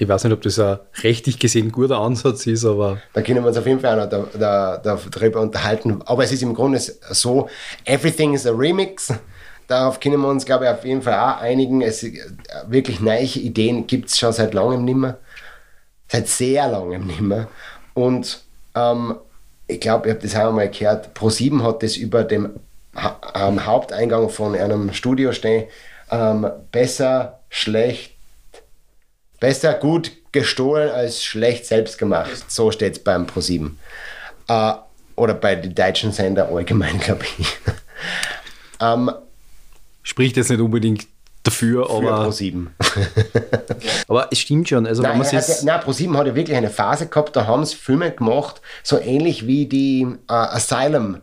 Ich 0.00 0.06
weiß 0.08 0.24
nicht, 0.24 0.32
ob 0.32 0.42
das 0.42 0.60
ein 0.60 0.78
rechtlich 1.02 1.40
gesehen 1.40 1.72
guter 1.72 1.98
Ansatz 1.98 2.46
ist, 2.46 2.64
aber. 2.64 2.98
Da 3.14 3.20
können 3.20 3.42
wir 3.42 3.48
uns 3.48 3.56
auf 3.56 3.66
jeden 3.66 3.80
Fall 3.80 4.00
auch 4.00 4.08
da, 4.08 4.78
darüber 4.78 5.40
unterhalten. 5.40 6.00
Aber 6.06 6.22
es 6.22 6.30
ist 6.30 6.42
im 6.42 6.54
Grunde 6.54 6.78
so: 6.78 7.48
Everything 7.84 8.34
is 8.34 8.46
a 8.46 8.52
Remix. 8.52 9.12
Darauf 9.66 9.98
können 9.98 10.20
wir 10.20 10.28
uns, 10.28 10.46
glaube 10.46 10.64
ich, 10.64 10.70
auf 10.70 10.84
jeden 10.84 11.02
Fall 11.02 11.18
auch 11.18 11.40
einigen. 11.40 11.82
Es, 11.82 12.06
wirklich 12.68 13.00
neue 13.00 13.24
Ideen 13.24 13.88
gibt 13.88 14.08
es 14.08 14.18
schon 14.18 14.32
seit 14.32 14.54
langem 14.54 14.84
nicht 14.84 14.96
mehr. 14.96 15.18
Seit 16.06 16.28
sehr 16.28 16.68
langem 16.68 17.06
nicht 17.06 17.20
mehr. 17.20 17.48
Und 17.92 18.42
ähm, 18.76 19.16
ich 19.66 19.80
glaube, 19.80 20.08
ich 20.08 20.14
habe 20.14 20.22
das 20.22 20.36
auch 20.36 20.48
einmal 20.48 20.70
gehört. 20.70 21.10
Pro7 21.18 21.62
hat 21.62 21.82
das 21.82 21.96
über 21.96 22.22
dem 22.22 22.50
ha 22.94 23.18
Haupteingang 23.66 24.30
von 24.30 24.54
einem 24.54 24.92
Studio 24.92 25.32
stehen. 25.32 25.64
Ähm, 26.10 26.48
besser, 26.72 27.40
schlecht, 27.50 28.12
besser 29.40 29.74
gut 29.74 30.12
gestohlen 30.32 30.90
als 30.90 31.22
schlecht 31.22 31.66
selbst 31.66 31.98
gemacht. 31.98 32.50
So 32.50 32.70
steht 32.70 32.94
es 32.94 32.98
beim 33.04 33.26
Pro7. 33.26 33.70
Äh, 34.48 34.72
oder 35.16 35.34
bei 35.34 35.56
den 35.56 35.74
deutschen 35.74 36.12
Sender 36.12 36.48
allgemein, 36.48 36.98
glaube 37.00 37.24
ich. 37.38 37.48
ähm, 38.80 39.10
Spricht 40.02 40.36
jetzt 40.36 40.50
nicht 40.50 40.60
unbedingt 40.60 41.06
dafür, 41.42 41.90
aber. 41.90 42.24
Pro 42.24 42.30
7. 42.30 42.74
aber 44.08 44.28
es 44.30 44.38
stimmt 44.38 44.68
schon. 44.68 44.86
Also, 44.86 45.02
nein, 45.02 45.22
hatte, 45.22 45.56
nein, 45.64 45.80
Pro 45.80 45.92
7 45.92 46.16
hat 46.16 46.26
ja 46.26 46.34
wirklich 46.34 46.56
eine 46.56 46.70
Phase 46.70 47.06
gehabt, 47.06 47.36
da 47.36 47.46
haben 47.46 47.64
sie 47.64 47.76
Filme 47.76 48.10
gemacht, 48.10 48.60
so 48.82 48.98
ähnlich 48.98 49.46
wie 49.46 49.66
die 49.66 50.06
äh, 50.28 50.32
Asylum. 50.32 51.20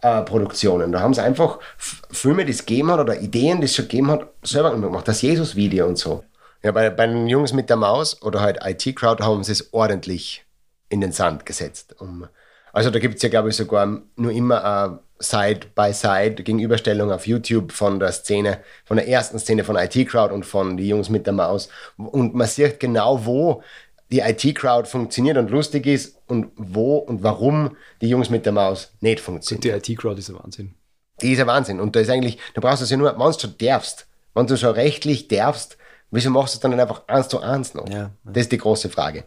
Äh, 0.00 0.20
Produktionen. 0.20 0.92
Da 0.92 1.00
haben 1.00 1.14
sie 1.14 1.22
einfach 1.22 1.60
Filme, 1.78 2.44
die 2.44 2.52
es 2.52 2.66
gegeben 2.66 2.90
hat 2.90 3.00
oder 3.00 3.18
Ideen, 3.22 3.62
die 3.62 3.64
es 3.64 3.74
schon 3.74 3.86
gegeben 3.88 4.10
hat, 4.10 4.26
selber 4.42 4.78
gemacht. 4.78 5.08
Das 5.08 5.22
Jesus-Video 5.22 5.86
und 5.86 5.96
so. 5.96 6.24
Ja, 6.64 6.72
bei, 6.72 6.88
bei 6.88 7.06
den 7.06 7.28
Jungs 7.28 7.52
mit 7.52 7.68
der 7.68 7.76
Maus 7.76 8.22
oder 8.22 8.40
halt 8.40 8.58
IT-Crowd 8.64 9.22
haben 9.22 9.44
sie 9.44 9.52
es 9.52 9.74
ordentlich 9.74 10.46
in 10.88 11.02
den 11.02 11.12
Sand 11.12 11.44
gesetzt. 11.44 12.00
Um, 12.00 12.26
also 12.72 12.90
da 12.90 12.98
gibt 12.98 13.16
es 13.16 13.22
ja, 13.22 13.28
glaube 13.28 13.50
ich, 13.50 13.56
sogar 13.56 14.00
nur 14.16 14.32
immer 14.32 14.64
eine 14.64 14.98
Side-by-Side 15.18 16.42
Gegenüberstellung 16.42 17.12
auf 17.12 17.26
YouTube 17.26 17.70
von 17.70 18.00
der 18.00 18.12
Szene, 18.12 18.60
von 18.86 18.96
der 18.96 19.06
ersten 19.06 19.38
Szene 19.38 19.62
von 19.62 19.76
IT-Crowd 19.76 20.32
und 20.32 20.46
von 20.46 20.78
die 20.78 20.88
Jungs 20.88 21.10
mit 21.10 21.26
der 21.26 21.34
Maus. 21.34 21.68
Und 21.98 22.34
man 22.34 22.46
sieht 22.46 22.80
genau, 22.80 23.26
wo 23.26 23.62
die 24.10 24.20
IT-Crowd 24.20 24.88
funktioniert 24.88 25.36
und 25.36 25.50
lustig 25.50 25.84
ist 25.86 26.16
und 26.28 26.50
wo 26.56 26.96
und 26.96 27.22
warum 27.22 27.76
die 28.00 28.08
Jungs 28.08 28.30
mit 28.30 28.46
der 28.46 28.52
Maus 28.52 28.90
nicht 29.00 29.20
funktionieren. 29.20 29.82
Die 29.82 29.92
IT-Crowd 29.92 30.18
ist 30.18 30.30
ein 30.30 30.36
Wahnsinn. 30.36 30.74
Die 31.20 31.32
ist 31.32 31.40
ein 31.40 31.46
Wahnsinn. 31.46 31.78
Und 31.78 31.94
da 31.94 32.00
ist 32.00 32.08
eigentlich, 32.08 32.38
du 32.54 32.62
brauchst 32.62 32.80
es 32.80 32.88
ja 32.88 32.96
nur, 32.96 33.12
wenn 33.12 33.32
du 33.32 33.38
schon 33.38 33.54
darfst, 33.58 34.06
wenn 34.32 34.46
du 34.46 34.56
schon 34.56 34.70
rechtlich 34.70 35.28
darfst, 35.28 35.76
wieso 36.14 36.30
machst 36.30 36.54
du 36.54 36.56
es 36.56 36.60
dann 36.60 36.70
nicht 36.70 36.80
einfach 36.80 37.06
eins 37.06 37.28
zu 37.28 37.40
eins 37.40 37.74
noch? 37.74 37.88
Ja, 37.88 37.94
ja. 37.94 38.10
Das 38.24 38.42
ist 38.44 38.52
die 38.52 38.58
große 38.58 38.88
Frage. 38.88 39.24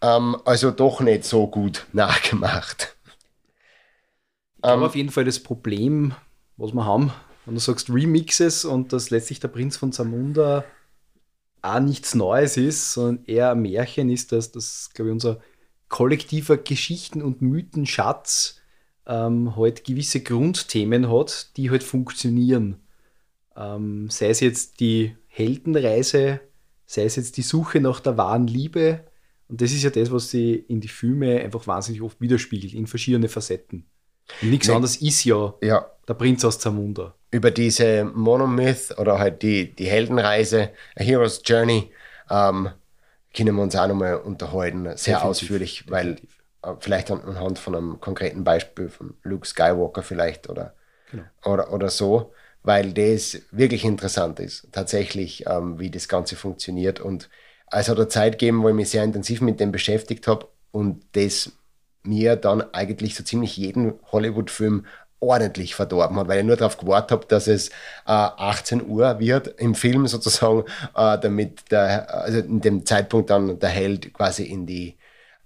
Ähm, 0.00 0.36
also 0.44 0.70
doch 0.70 1.00
nicht 1.00 1.24
so 1.24 1.46
gut 1.46 1.86
nachgemacht. 1.92 2.96
Ich 4.56 4.62
glaube 4.62 4.82
ähm, 4.82 4.86
auf 4.86 4.96
jeden 4.96 5.10
Fall 5.10 5.24
das 5.24 5.40
Problem, 5.40 6.14
was 6.56 6.72
wir 6.72 6.84
haben, 6.84 7.12
wenn 7.44 7.54
du 7.54 7.60
sagst 7.60 7.90
Remixes 7.90 8.64
und 8.64 8.92
dass 8.92 9.10
letztlich 9.10 9.40
der 9.40 9.48
Prinz 9.48 9.76
von 9.76 9.92
Zamunda 9.92 10.64
auch 11.62 11.80
nichts 11.80 12.14
Neues 12.14 12.56
ist, 12.56 12.92
sondern 12.92 13.24
eher 13.24 13.50
ein 13.52 13.62
Märchen 13.62 14.10
ist, 14.10 14.32
dass 14.32 14.52
das, 14.52 14.90
glaube 14.94 15.10
ich, 15.10 15.12
unser 15.12 15.40
kollektiver 15.88 16.56
Geschichten- 16.56 17.22
und 17.22 17.42
Mythenschatz 17.42 18.60
ähm, 19.06 19.56
halt 19.56 19.84
gewisse 19.84 20.20
Grundthemen 20.20 21.10
hat, 21.10 21.56
die 21.56 21.70
halt 21.70 21.82
funktionieren. 21.82 22.80
Ähm, 23.56 24.10
sei 24.10 24.28
es 24.28 24.40
jetzt 24.40 24.80
die 24.80 25.16
Heldenreise, 25.34 26.40
sei 26.86 27.04
es 27.04 27.16
jetzt 27.16 27.36
die 27.36 27.42
Suche 27.42 27.80
nach 27.80 27.98
der 27.98 28.16
wahren 28.16 28.46
Liebe. 28.46 29.00
Und 29.48 29.60
das 29.60 29.72
ist 29.72 29.82
ja 29.82 29.90
das, 29.90 30.12
was 30.12 30.30
sie 30.30 30.54
in 30.54 30.80
die 30.80 30.88
Filme 30.88 31.40
einfach 31.40 31.66
wahnsinnig 31.66 32.02
oft 32.02 32.20
widerspiegelt, 32.20 32.72
in 32.72 32.86
verschiedene 32.86 33.28
Facetten. 33.28 33.84
Und 34.42 34.50
nichts 34.50 34.68
nee. 34.68 34.74
anderes 34.74 34.96
ist 34.96 35.24
ja, 35.24 35.54
ja, 35.60 35.90
der 36.06 36.14
Prinz 36.14 36.44
aus 36.44 36.60
Zamunda. 36.60 37.14
Über 37.32 37.50
diese 37.50 38.04
Monomyth 38.04 38.96
oder 38.96 39.18
halt 39.18 39.42
die, 39.42 39.74
die 39.74 39.86
Heldenreise, 39.86 40.70
A 40.96 41.02
Hero's 41.02 41.42
Journey, 41.44 41.90
ähm, 42.30 42.70
können 43.36 43.56
wir 43.56 43.62
uns 43.62 43.74
auch 43.74 43.88
nochmal 43.88 44.16
unterhalten, 44.16 44.84
sehr 44.84 45.16
Definitiv. 45.16 45.24
ausführlich, 45.24 45.90
weil 45.90 46.16
äh, 46.62 46.74
vielleicht 46.78 47.10
anhand 47.10 47.58
von 47.58 47.74
einem 47.74 48.00
konkreten 48.00 48.44
Beispiel 48.44 48.88
von 48.88 49.14
Luke 49.24 49.48
Skywalker 49.48 50.04
vielleicht 50.04 50.48
oder, 50.48 50.74
genau. 51.10 51.24
oder, 51.44 51.72
oder 51.72 51.90
so, 51.90 52.32
weil 52.64 52.92
das 52.92 53.42
wirklich 53.52 53.84
interessant 53.84 54.40
ist, 54.40 54.66
tatsächlich, 54.72 55.44
ähm, 55.46 55.78
wie 55.78 55.90
das 55.90 56.08
Ganze 56.08 56.34
funktioniert. 56.34 56.98
Und 56.98 57.28
es 57.70 57.88
hat 57.88 57.96
eine 57.96 58.08
Zeit 58.08 58.38
gegeben, 58.38 58.62
wo 58.62 58.68
ich 58.70 58.74
mich 58.74 58.90
sehr 58.90 59.04
intensiv 59.04 59.40
mit 59.40 59.60
dem 59.60 59.70
beschäftigt 59.70 60.26
habe 60.26 60.48
und 60.72 61.04
das 61.12 61.52
mir 62.02 62.36
dann 62.36 62.62
eigentlich 62.74 63.14
so 63.14 63.22
ziemlich 63.22 63.56
jeden 63.56 63.94
Hollywood-Film 64.10 64.86
ordentlich 65.20 65.74
verdorben 65.74 66.18
hat, 66.18 66.28
weil 66.28 66.40
ich 66.40 66.44
nur 66.44 66.56
darauf 66.56 66.76
gewartet 66.76 67.12
habe, 67.12 67.26
dass 67.26 67.46
es 67.46 67.68
äh, 67.68 67.72
18 68.06 68.86
Uhr 68.86 69.18
wird 69.20 69.48
im 69.60 69.74
Film 69.74 70.06
sozusagen, 70.08 70.64
äh, 70.96 71.18
damit 71.18 71.70
der, 71.70 72.14
also 72.14 72.38
in 72.38 72.60
dem 72.60 72.86
Zeitpunkt 72.86 73.30
dann 73.30 73.58
der 73.58 73.70
Held 73.70 74.12
quasi 74.14 74.44
in 74.44 74.66
die 74.66 74.96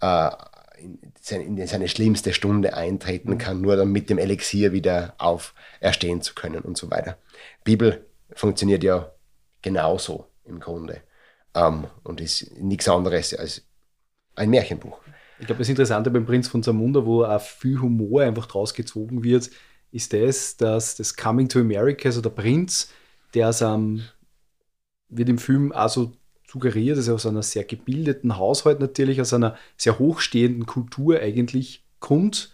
äh, 0.00 0.30
in, 0.78 0.98
in 1.30 1.66
seine 1.66 1.88
schlimmste 1.88 2.32
Stunde 2.32 2.74
eintreten 2.74 3.32
mhm. 3.32 3.38
kann, 3.38 3.60
nur 3.60 3.76
dann 3.76 3.92
mit 3.92 4.10
dem 4.10 4.18
Elixier 4.18 4.72
wieder 4.72 5.14
auferstehen 5.18 6.22
zu 6.22 6.34
können 6.34 6.62
und 6.62 6.76
so 6.76 6.90
weiter. 6.90 7.18
Bibel 7.64 8.06
funktioniert 8.32 8.84
ja 8.84 9.10
genauso 9.62 10.26
im 10.44 10.60
Grunde 10.60 11.02
ähm, 11.54 11.86
und 12.04 12.20
ist 12.20 12.52
nichts 12.58 12.88
anderes 12.88 13.34
als 13.34 13.62
ein 14.34 14.50
Märchenbuch. 14.50 15.00
Ich 15.40 15.46
glaube, 15.46 15.60
das 15.60 15.68
Interessante 15.68 16.10
beim 16.10 16.26
Prinz 16.26 16.48
von 16.48 16.62
Zamunda, 16.62 17.04
wo 17.04 17.24
auch 17.24 17.40
viel 17.40 17.80
Humor 17.80 18.22
einfach 18.22 18.46
draus 18.46 18.74
gezogen 18.74 19.22
wird, 19.22 19.50
ist 19.92 20.12
das, 20.12 20.56
dass 20.56 20.96
das 20.96 21.16
Coming 21.16 21.48
to 21.48 21.60
America, 21.60 22.08
also 22.08 22.20
der 22.20 22.30
Prinz, 22.30 22.90
der 23.34 23.48
aus 23.48 23.62
einem, 23.62 24.02
wird 25.08 25.28
im 25.28 25.38
Film 25.38 25.72
also 25.72 26.12
suggeriert, 26.50 26.96
dass 26.96 27.08
er 27.08 27.14
aus 27.14 27.26
einer 27.26 27.42
sehr 27.42 27.64
gebildeten 27.64 28.36
Haushalt 28.36 28.80
natürlich, 28.80 29.20
aus 29.20 29.34
einer 29.34 29.56
sehr 29.76 29.98
hochstehenden 29.98 30.66
Kultur 30.66 31.20
eigentlich 31.20 31.82
kommt 32.00 32.52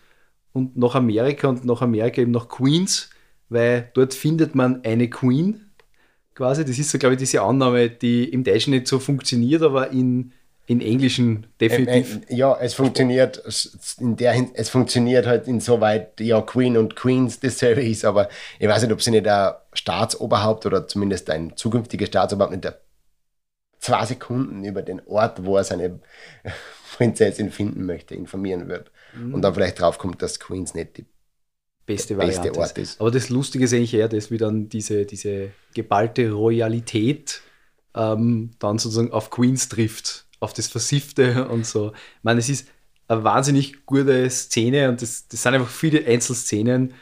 und 0.52 0.76
nach 0.76 0.94
Amerika 0.94 1.48
und 1.48 1.64
nach 1.64 1.82
Amerika 1.82 2.20
eben 2.20 2.32
nach 2.32 2.48
Queens, 2.48 3.10
weil 3.48 3.90
dort 3.94 4.14
findet 4.14 4.54
man 4.54 4.84
eine 4.84 5.08
Queen 5.08 5.60
quasi. 6.34 6.64
Das 6.64 6.78
ist 6.78 6.90
so, 6.90 6.98
glaube 6.98 7.14
ich, 7.14 7.18
diese 7.20 7.42
Annahme, 7.42 7.88
die 7.88 8.24
im 8.24 8.42
Deutschen 8.42 8.72
nicht 8.72 8.88
so 8.88 8.98
funktioniert, 8.98 9.62
aber 9.62 9.90
in 9.90 10.32
in 10.66 10.80
Englischen 10.80 11.46
definitiv. 11.60 12.20
Äh, 12.28 12.32
äh, 12.32 12.36
ja, 12.36 12.56
es 12.58 12.74
funktioniert 12.74 13.42
in 14.00 14.16
der 14.16 14.46
es 14.54 14.70
funktioniert 14.70 15.26
halt 15.26 15.46
insoweit, 15.46 16.18
ja, 16.20 16.40
Queen 16.40 16.78
und 16.78 16.96
Queens 16.96 17.38
dasselbe 17.38 17.82
ist, 17.82 18.04
aber 18.04 18.28
ich 18.58 18.66
weiß 18.66 18.82
nicht, 18.82 18.92
ob 18.92 19.02
sie 19.02 19.10
nicht 19.10 19.28
ein 19.28 19.52
Staatsoberhaupt 19.74 20.64
oder 20.64 20.88
zumindest 20.88 21.28
ein 21.28 21.52
zukünftiges 21.56 22.08
Staatsoberhaupt 22.08 22.56
nicht 22.56 22.74
zwei 23.84 24.06
Sekunden 24.06 24.64
über 24.64 24.82
den 24.82 25.02
Ort, 25.06 25.44
wo 25.44 25.58
er 25.58 25.64
seine 25.64 26.00
Prinzessin 26.96 27.50
finden 27.50 27.84
möchte, 27.84 28.14
informieren 28.14 28.68
wird. 28.68 28.90
Mhm. 29.14 29.34
Und 29.34 29.42
dann 29.42 29.54
vielleicht 29.54 29.78
draufkommt, 29.78 30.22
dass 30.22 30.40
Queens 30.40 30.74
nicht 30.74 30.96
die 30.96 31.04
beste, 31.84 32.14
beste 32.14 32.56
Ort 32.56 32.78
ist. 32.78 32.98
Aber 32.98 33.10
das 33.10 33.28
Lustige 33.28 33.64
ist 33.64 33.74
eigentlich 33.74 33.92
eher 33.92 34.08
das, 34.08 34.30
wie 34.30 34.38
dann 34.38 34.70
diese, 34.70 35.04
diese 35.04 35.50
geballte 35.74 36.32
Royalität 36.32 37.42
ähm, 37.94 38.52
dann 38.58 38.78
sozusagen 38.78 39.12
auf 39.12 39.28
Queens 39.28 39.68
trifft 39.68 40.26
auf 40.40 40.54
das 40.54 40.68
Versiffte 40.68 41.48
und 41.48 41.66
so. 41.66 41.92
Ich 41.92 42.24
meine, 42.24 42.40
es 42.40 42.48
ist 42.48 42.68
eine 43.06 43.22
wahnsinnig 43.22 43.84
gute 43.84 44.28
Szene 44.30 44.88
und 44.88 45.02
das, 45.02 45.28
das 45.28 45.42
sind 45.42 45.54
einfach 45.54 45.68
viele 45.68 46.06
Einzelszenen. 46.06 46.94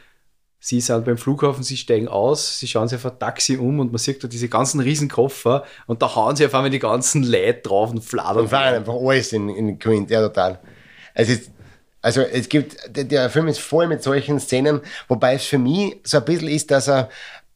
Sie 0.65 0.79
sind 0.79 1.03
beim 1.03 1.17
Flughafen, 1.17 1.61
sie 1.61 1.75
steigen 1.75 2.07
aus, 2.07 2.57
sie 2.57 2.69
schauen 2.69 2.87
sich 2.87 2.95
auf 2.95 3.11
ein 3.11 3.19
Taxi 3.19 3.57
um 3.57 3.81
und 3.81 3.91
man 3.91 3.97
sieht 3.97 4.23
da 4.23 4.29
diese 4.29 4.47
ganzen 4.47 4.79
Riesenkoffer 4.79 5.65
und 5.87 6.01
da 6.01 6.15
hauen 6.15 6.37
sie 6.37 6.45
auf 6.45 6.55
einmal 6.55 6.69
die 6.69 6.79
ganzen 6.79 7.21
Leute 7.21 7.59
drauf 7.63 7.91
und 7.91 8.01
fladern. 8.01 8.43
Und 8.43 8.47
fahren 8.47 8.75
einfach 8.75 8.93
alles 8.93 9.33
in, 9.33 9.49
in 9.49 9.77
Queen, 9.77 10.07
ja 10.07 10.21
total. 10.21 10.61
Es 11.13 11.27
ist, 11.27 11.51
also 12.01 12.21
es 12.21 12.47
gibt, 12.47 12.77
der, 12.95 13.03
der 13.03 13.29
Film 13.29 13.49
ist 13.49 13.59
voll 13.59 13.87
mit 13.87 14.03
solchen 14.03 14.39
Szenen, 14.39 14.79
wobei 15.09 15.33
es 15.33 15.43
für 15.43 15.57
mich 15.57 15.97
so 16.05 16.19
ein 16.19 16.23
bisschen 16.23 16.47
ist, 16.47 16.71
dass 16.71 16.87
er 16.87 17.09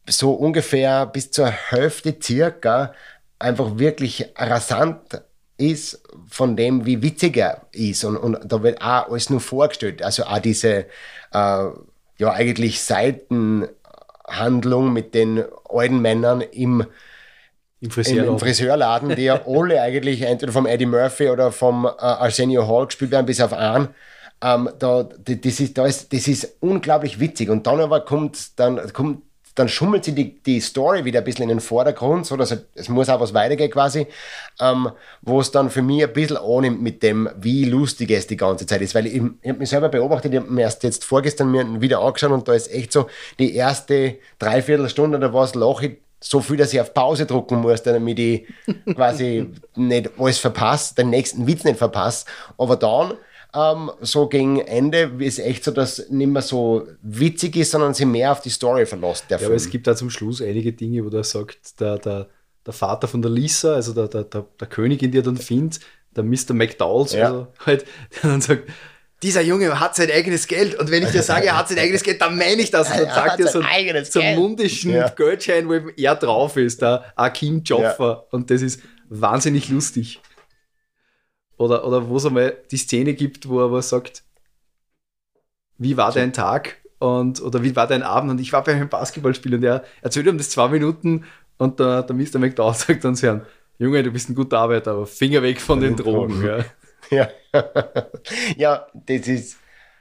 so 0.06 0.34
ungefähr 0.34 1.06
bis 1.06 1.32
zur 1.32 1.48
Hälfte 1.48 2.14
circa 2.22 2.94
einfach 3.40 3.80
wirklich 3.80 4.34
rasant 4.36 5.22
ist 5.56 6.04
von 6.30 6.58
dem, 6.58 6.86
wie 6.86 7.02
witzig 7.02 7.38
er 7.38 7.68
ist. 7.72 8.04
Und, 8.04 8.18
und 8.18 8.52
da 8.52 8.62
wird 8.62 8.82
auch 8.82 9.10
alles 9.10 9.30
nur 9.30 9.40
vorgestellt. 9.40 10.04
Also 10.04 10.26
auch 10.26 10.40
diese, 10.40 10.88
äh, 11.32 11.68
ja, 12.18 12.32
eigentlich 12.32 12.82
Seitenhandlung 12.82 14.94
mit 14.94 15.14
den 15.14 15.44
alten 15.70 16.00
Männern 16.00 16.42
im, 16.42 16.86
im 17.80 17.92
Friseurladen. 17.92 18.34
Im, 18.34 18.40
Friseurladen, 18.40 19.16
die 19.16 19.24
ja 19.24 19.42
alle 19.48 19.82
eigentlich 19.82 20.24
entweder 20.24 20.52
vom 20.52 20.66
Eddie 20.66 20.86
Murphy 20.86 21.30
oder 21.30 21.52
vom 21.52 21.86
äh, 21.86 21.90
Arsenio 22.00 22.68
Hall 22.68 22.88
gespielt 22.88 23.12
werden, 23.12 23.26
bis 23.26 23.42
auf 23.42 23.54
einen. 23.54 23.90
Ähm, 24.42 24.70
da, 24.78 25.04
das, 25.04 25.60
ist, 25.60 25.78
da 25.78 25.86
ist, 25.86 26.14
das 26.14 26.28
ist 26.28 26.58
unglaublich 26.60 27.20
witzig. 27.20 27.50
Und 27.50 27.66
dann 27.68 27.80
aber 27.80 28.02
kommt, 28.02 28.60
dann 28.60 28.94
kommt 28.94 29.24
dann 29.58 29.68
schummelt 29.68 30.06
sie 30.06 30.14
die, 30.14 30.42
die 30.44 30.60
Story 30.60 31.04
wieder 31.04 31.20
ein 31.20 31.26
bisschen 31.26 31.44
in 31.44 31.50
den 31.50 31.60
Vordergrund, 31.60 32.28
so 32.28 32.38
dass 32.38 32.52
es, 32.52 32.66
es 32.76 32.90
muss 32.90 33.10
auch 33.10 33.20
was 33.20 33.34
weitergehen 33.34 33.72
quasi, 33.72 34.06
ähm, 34.60 34.92
wo 35.24 35.42
es 35.42 35.50
dann 35.50 35.72
für 35.72 35.82
mich 35.82 36.04
ein 36.04 36.14
bisschen 36.14 36.38
annimmt 36.38 36.80
mit 36.80 37.02
dem, 37.02 37.28
wie 37.36 37.66
lustig 37.66 38.12
es 38.12 38.28
die 38.28 38.38
ganze 38.38 38.68
Zeit 38.68 38.82
ist, 38.82 38.94
weil 38.94 39.08
ich, 39.08 39.16
ich 39.16 39.50
habe 39.50 39.58
mich 39.58 39.70
selber 39.70 39.90
beobachtet, 39.90 40.32
ich 40.32 40.40
habe 40.40 40.52
mir 40.52 40.62
erst 40.62 40.84
jetzt 40.84 41.04
vorgestern 41.04 41.50
mir 41.50 41.82
wieder 41.82 42.02
angeschaut 42.02 42.32
und 42.32 42.48
da 42.48 42.54
ist 42.54 42.72
echt 42.72 42.92
so, 42.92 43.08
die 43.40 43.56
erste 43.56 44.20
Dreiviertelstunde 44.38 45.18
oder 45.18 45.34
was 45.34 45.56
lache 45.56 45.88
ich 45.88 45.98
so 46.20 46.40
viel, 46.40 46.58
dass 46.58 46.74
ich 46.74 46.80
auf 46.80 46.94
Pause 46.94 47.26
drucken 47.26 47.62
muss, 47.62 47.82
damit 47.82 48.20
ich 48.20 48.46
quasi 48.94 49.48
nicht 49.76 50.12
alles 50.20 50.38
verpasse, 50.38 50.94
den 50.94 51.10
nächsten 51.10 51.48
Witz 51.48 51.64
nicht 51.64 51.80
verpasse, 51.80 52.26
aber 52.60 52.76
dann 52.76 53.14
ähm, 53.54 53.92
so 54.02 54.28
gegen 54.28 54.60
Ende 54.60 55.12
ist 55.20 55.40
echt 55.40 55.64
so, 55.64 55.72
dass 55.72 56.00
es 56.00 56.10
nicht 56.10 56.28
mehr 56.28 56.42
so 56.42 56.88
witzig 57.02 57.56
ist, 57.56 57.72
sondern 57.72 57.94
sie 57.94 58.06
mehr 58.06 58.32
auf 58.32 58.42
die 58.42 58.50
Story 58.50 58.86
verlässt. 58.86 59.26
Ja, 59.30 59.38
Film. 59.38 59.50
aber 59.50 59.56
es 59.56 59.70
gibt 59.70 59.88
da 59.88 59.96
zum 59.96 60.10
Schluss 60.10 60.42
einige 60.42 60.74
Dinge, 60.74 61.04
wo 61.06 61.10
der 61.10 61.24
sagt, 61.24 61.80
der, 61.80 61.98
der, 61.98 62.28
der 62.66 62.74
Vater 62.74 63.08
von 63.08 63.22
der 63.22 63.32
Lisa, 63.32 63.76
also 63.76 63.94
der, 63.94 64.08
der, 64.08 64.24
der, 64.24 64.46
der 64.60 64.68
Königin, 64.68 65.12
die 65.12 65.20
er 65.20 65.24
dann 65.24 65.38
findet, 65.38 65.80
der 66.16 66.24
Mr. 66.24 66.54
McDowells, 66.54 67.14
ja. 67.14 67.26
also 67.26 67.48
halt, 67.66 67.86
der 68.22 68.30
dann 68.32 68.42
sagt, 68.42 68.64
dieser 69.24 69.42
Junge 69.42 69.80
hat 69.80 69.96
sein 69.96 70.12
eigenes 70.12 70.48
Geld 70.48 70.76
und 70.76 70.92
wenn 70.92 71.02
ich 71.02 71.10
dir 71.10 71.24
sage, 71.24 71.48
er 71.48 71.58
hat 71.58 71.70
sein 71.70 71.80
eigenes 71.80 72.04
Geld, 72.04 72.22
dann 72.22 72.38
meine 72.38 72.62
ich 72.62 72.70
das. 72.70 72.92
Und 72.92 73.00
dann 73.00 73.10
sagt 73.16 73.40
er 73.40 73.48
so 74.06 74.20
einen 74.20 74.40
mundischen 74.40 74.92
ja. 74.92 75.10
Geldschein, 75.10 75.68
wo 75.68 75.74
eben 75.74 75.92
er 75.98 76.16
drauf 76.16 76.56
ist, 76.58 76.82
der 76.84 77.06
Akim 77.16 77.64
Joffer. 77.64 78.10
Ja. 78.10 78.24
Und 78.30 78.52
das 78.52 78.62
ist 78.62 78.82
wahnsinnig 79.10 79.70
lustig. 79.70 80.20
Oder, 81.58 81.86
oder 81.86 82.08
wo 82.08 82.18
es 82.18 82.26
einmal 82.26 82.56
die 82.72 82.78
Szene 82.78 83.14
gibt, 83.14 83.50
wo 83.50 83.60
er 83.60 83.66
aber 83.66 83.82
sagt, 83.82 84.24
wie 85.78 85.98
war 85.98 86.12
dein 86.12 86.34
Tag 86.34 86.78
und 87.00 87.42
oder 87.42 87.64
wie 87.64 87.76
war 87.76 87.88
dein 87.88 88.04
Abend? 88.04 88.32
Und 88.32 88.40
ich 88.40 88.54
war 88.54 88.64
bei 88.64 88.74
einem 88.74 88.90
Basketballspiel 88.90 89.56
und 89.56 89.64
er 89.64 89.84
erzählt 90.02 90.28
ihm 90.28 90.38
das 90.38 90.50
zwei 90.50 90.68
Minuten 90.68 91.26
und 91.58 91.80
der, 91.80 92.04
der 92.04 92.16
Mr. 92.16 92.40
McDowell 92.40 92.74
sagt 92.76 93.04
dann 93.04 93.16
zu 93.16 93.42
Junge, 93.80 94.02
du 94.02 94.12
bist 94.12 94.30
ein 94.30 94.36
guter 94.36 94.60
Arbeiter, 94.60 94.92
aber 94.92 95.06
Finger 95.06 95.44
weg 95.44 95.62
von 95.62 95.80
den 95.80 95.96
Drogen. 95.96 96.44
Ja. 96.44 96.66
ja. 97.54 97.64
ja, 98.58 98.88
das 98.94 99.28
ist, 99.28 99.58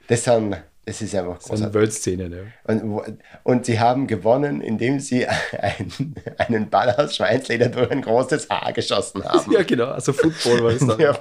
das 0.08 0.24
sind 0.24 0.56
es 0.88 1.02
ist 1.02 1.16
einfach 1.16 1.40
großartig. 1.40 1.64
Das 1.64 1.74
Weltszenen, 1.74 2.32
ja. 2.32 2.38
Und, 2.72 3.18
und 3.42 3.66
sie 3.66 3.80
haben 3.80 4.06
gewonnen, 4.06 4.60
indem 4.60 5.00
sie 5.00 5.26
ein, 5.26 6.14
einen 6.38 6.70
Ball 6.70 6.90
aus 6.90 7.16
Schweinsleder 7.16 7.68
durch 7.68 7.90
ein 7.90 8.02
großes 8.02 8.48
Haar 8.48 8.72
geschossen 8.72 9.24
haben. 9.28 9.52
Ja, 9.52 9.64
genau. 9.64 9.86
Also 9.86 10.12
Football 10.12 10.62
war 10.62 10.70
es 10.70 10.86
dann. 10.86 11.00
ja, 11.00 11.12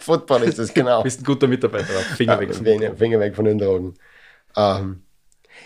Football 0.00 0.44
ist 0.44 0.58
es, 0.58 0.72
genau. 0.72 0.98
Du 0.98 1.04
bist 1.04 1.20
ein 1.20 1.24
guter 1.24 1.48
Mitarbeiter. 1.48 1.86
Finger 2.16 2.40
weg 2.40 2.54
von 2.54 2.64
den 2.64 2.80
Drogen. 2.80 2.96
Finger 2.96 3.20
weg 3.20 3.36
von 3.36 3.44
den 3.44 3.58
Drogen. 3.58 3.94
Ähm, 4.56 5.02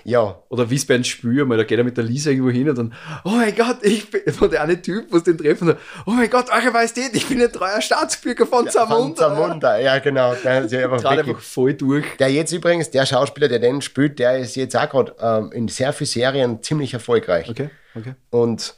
ja. 0.06 0.40
Oder 0.50 0.70
wie 0.70 0.76
es 0.76 0.86
bei 0.86 0.94
einem 0.94 1.02
Spiel, 1.02 1.44
mal, 1.44 1.58
da 1.58 1.64
geht 1.64 1.78
er 1.78 1.84
mit 1.84 1.96
der 1.96 2.04
Lisa 2.04 2.30
irgendwo 2.30 2.50
hin 2.50 2.68
und 2.68 2.78
dann, 2.78 2.94
oh 3.24 3.30
mein 3.30 3.54
Gott, 3.56 3.78
ich 3.82 4.08
bin 4.08 4.20
von 4.32 4.48
der 4.48 4.62
eine 4.62 4.80
Typ, 4.80 5.06
was 5.10 5.24
den 5.24 5.36
treffen, 5.36 5.74
oh 6.06 6.12
mein 6.12 6.30
Gott, 6.30 6.46
eure 6.50 6.70
Majestät, 6.70 7.10
ich 7.14 7.26
bin 7.26 7.42
ein 7.42 7.50
treuer 7.52 7.80
Staatsbürger 7.80 8.46
von 8.46 8.68
Zamunda. 8.68 8.96
Von 8.96 9.16
Zamunda, 9.16 9.78
ja 9.78 9.98
genau. 9.98 10.34
Der 10.44 10.62
ist 10.62 10.72
einfach, 10.72 11.00
gerade 11.00 11.22
einfach 11.22 11.40
voll 11.40 11.74
durch. 11.74 12.04
Der 12.18 12.30
jetzt 12.30 12.52
übrigens, 12.52 12.88
der 12.90 13.04
Schauspieler, 13.04 13.48
der 13.48 13.58
den 13.58 13.82
spielt, 13.82 14.20
der 14.20 14.38
ist 14.38 14.54
jetzt 14.54 14.76
auch 14.76 14.88
gerade 14.88 15.16
ähm, 15.20 15.50
in 15.50 15.66
sehr 15.66 15.92
vielen 15.92 16.06
Serien 16.06 16.62
ziemlich 16.62 16.94
erfolgreich. 16.94 17.50
Okay, 17.50 17.70
okay. 17.96 18.14
Und, 18.30 18.76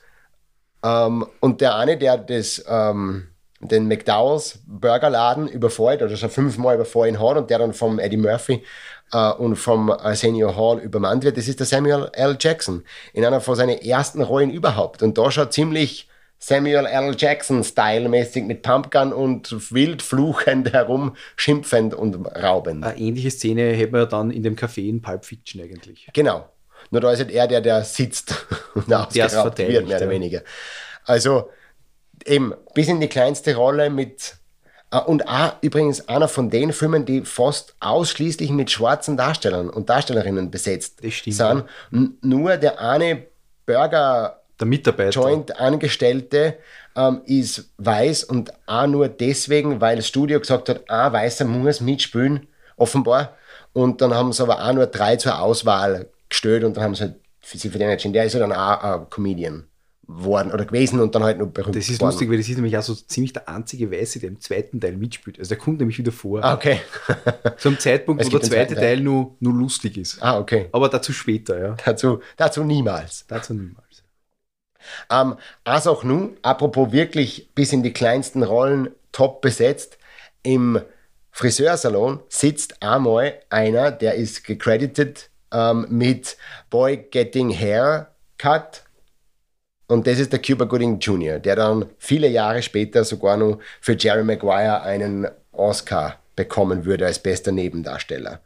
ähm, 0.83 1.27
und 1.41 1.61
der 1.61 1.77
eine, 1.77 1.99
der 1.99 2.17
das, 2.17 2.65
ähm, 2.67 3.29
den 3.61 3.89
McDowell's 3.89 4.61
Burgerladen 4.67 5.49
überfällt, 5.49 6.03
oder 6.03 6.17
schon 6.17 6.31
fünfmal 6.31 6.77
überfallen 6.77 7.21
hat 7.21 7.37
und 7.37 7.51
der 7.51 7.59
dann 7.59 7.73
vom 7.73 7.99
Eddie 7.99 8.17
Murphy 8.17 8.63
äh, 9.13 9.33
und 9.33 9.57
vom 9.57 9.91
Arsenio 9.91 10.57
Hall 10.57 10.79
übermannt 10.79 11.25
wird, 11.25 11.37
das 11.37 11.49
ist 11.49 11.59
der 11.59 11.67
Samuel 11.67 12.09
L. 12.13 12.37
Jackson 12.39 12.85
in 13.13 13.25
einer 13.25 13.41
von 13.41 13.57
seinen 13.57 13.79
ersten 13.79 14.23
Rollen 14.23 14.51
überhaupt. 14.51 15.03
Und 15.03 15.19
da 15.19 15.31
schaut 15.31 15.53
ziemlich 15.53 16.09
Samuel 16.39 16.87
L. 16.87 17.17
Jackson-Style-mäßig 17.19 18.45
mit 18.45 18.63
Pumpgun 18.63 19.13
und 19.13 19.73
wild 19.73 20.03
fluchend 20.03 20.73
herum, 20.73 21.17
schimpfend 21.37 21.95
und 21.95 22.15
raubend. 22.27 22.85
Eine 22.85 22.99
ähnliche 22.99 23.31
Szene 23.31 23.73
hätten 23.73 23.93
wir 23.93 24.07
dann 24.07 24.31
in 24.31 24.45
dem 24.45 24.55
Café 24.55 24.89
in 24.89 25.03
Pulp 25.03 25.25
Fiction 25.25 25.61
eigentlich. 25.61 26.09
Genau. 26.13 26.49
Nur 26.91 27.01
da 27.01 27.11
ist 27.13 27.19
halt 27.19 27.33
er 27.33 27.49
der, 27.49 27.61
der 27.61 27.83
sitzt 27.83 28.47
und 28.75 28.93
ausgeraubt 28.93 29.59
wird, 29.59 29.89
mehr 29.89 29.97
oder 29.97 30.11
weniger. 30.11 30.43
Also 31.05 31.51
eben 32.27 32.55
bis 32.75 32.89
in 32.89 33.01
die 33.01 33.09
kleinste 33.09 33.57
Rolle 33.57 33.91
mit 33.91 34.37
äh, 34.91 34.99
und 34.99 35.29
auch 35.29 35.53
übrigens 35.61 36.09
einer 36.09 36.29
von 36.29 36.51
den 36.51 36.73
Filmen, 36.73 37.05
die 37.05 37.25
fast 37.25 37.75
ausschließlich 37.81 38.51
mit 38.51 38.71
schwarzen 38.71 39.17
Darstellern 39.17 39.71
und 39.71 39.89
Darstellerinnen 39.89 40.51
besetzt 40.51 41.01
sind. 41.01 41.65
Nur 41.91 42.57
der 42.57 42.81
eine 42.81 43.25
Burger 43.67 44.41
der 44.59 44.67
Mitarbeiter. 44.67 45.11
Joint-Angestellte 45.11 46.59
ähm, 46.97 47.23
ist 47.27 47.71
weiß 47.77 48.25
und 48.25 48.53
auch 48.67 48.87
nur 48.87 49.09
deswegen, 49.09 49.81
weil 49.81 49.97
das 49.97 50.09
Studio 50.09 50.41
gesagt 50.41 50.69
hat, 50.69 50.91
ein 50.91 51.13
Weißer 51.13 51.45
muss 51.45 51.81
mitspielen, 51.81 52.49
offenbar. 52.77 53.37
Und 53.73 54.01
dann 54.01 54.15
haben 54.15 54.33
sie 54.33 54.43
aber 54.43 54.65
auch 54.65 54.73
nur 54.73 54.87
drei 54.87 55.17
zur 55.17 55.41
Auswahl 55.41 56.09
gestellt 56.29 56.65
und 56.65 56.77
dann 56.77 56.85
haben 56.85 56.95
sie 56.95 57.05
halt 57.05 57.15
für 57.41 57.57
sie 57.57 57.71
für 57.71 57.79
den 57.79 57.89
entschieden. 57.89 58.15
Der 58.15 58.25
ist 58.25 58.33
ja 58.33 58.41
dann 58.41 58.53
auch 58.53 58.83
ein 58.83 59.11
Comedian 59.11 59.65
worden 60.11 60.53
oder 60.53 60.65
gewesen 60.65 61.01
und 61.01 61.15
dann 61.15 61.23
halt 61.23 61.37
nur 61.39 61.49
berühmt 61.49 61.77
Das 61.77 61.89
ist 61.89 62.01
worden. 62.01 62.13
lustig, 62.13 62.31
weil 62.31 62.39
das 62.39 62.49
ist 62.49 62.57
nämlich 62.57 62.77
auch 62.79 62.83
so 62.83 62.95
ziemlich 62.95 63.35
der 63.35 63.47
einzige 63.47 63.93
Weiße, 63.93 64.19
der 64.19 64.31
im 64.31 64.41
zweiten 64.41 64.81
Teil 64.81 64.97
mitspielt. 64.97 65.39
Also 65.39 65.51
der 65.51 65.59
kommt 65.59 65.79
nämlich 65.79 65.99
wieder 65.99 66.13
vor. 66.13 66.43
Ah, 66.43 66.55
okay. 66.55 66.81
Zum 67.59 67.79
Zeitpunkt, 67.79 68.25
wo 68.25 68.29
der 68.31 68.41
zweite 68.41 68.75
Teil, 68.75 68.97
Teil 68.97 69.01
nur, 69.01 69.37
nur 69.39 69.53
lustig 69.53 69.99
ist. 69.99 70.23
Ah, 70.23 70.39
okay. 70.39 70.69
Aber 70.73 70.89
dazu 70.89 71.13
später, 71.13 71.61
ja. 71.61 71.77
Dazu, 71.85 72.21
dazu 72.39 72.65
niemals. 72.65 73.27
Dazu 73.29 73.53
niemals. 73.53 74.03
Ähm, 75.11 75.37
also 75.65 75.91
auch 75.91 76.05
nun, 76.05 76.39
apropos 76.41 76.91
wirklich 76.91 77.51
bis 77.55 77.75
in 77.75 77.83
die 77.83 77.93
kleinsten 77.93 78.43
Rollen 78.43 78.89
top 79.13 79.43
besetzt, 79.43 79.99
im 80.43 80.81
Friseursalon 81.33 82.21
sitzt 82.31 82.83
einmal 82.83 83.35
einer, 83.51 83.93
der 83.93 84.15
ist 84.15 84.45
gecredited 84.45 85.29
ähm, 85.53 85.87
mit 85.91 86.39
Boy 86.71 86.97
Getting 86.97 87.51
Hair 87.51 88.15
Cut 88.39 88.85
und 89.89 90.07
das 90.07 90.19
ist 90.19 90.33
der 90.33 90.41
Cuba 90.41 90.67
Gooding 90.67 90.99
Jr., 90.99 91.39
der 91.39 91.57
dann 91.57 91.87
viele 91.99 92.29
Jahre 92.29 92.63
später 92.63 93.05
sogar 93.05 93.37
noch 93.37 93.59
für 93.81 93.97
Jerry 93.99 94.23
Maguire 94.23 94.83
einen 94.83 95.27
Oscar 95.51 96.19
bekommen 96.37 96.85
würde 96.85 97.07
als 97.07 97.19
bester 97.19 97.53
Nebendarsteller. 97.53 98.41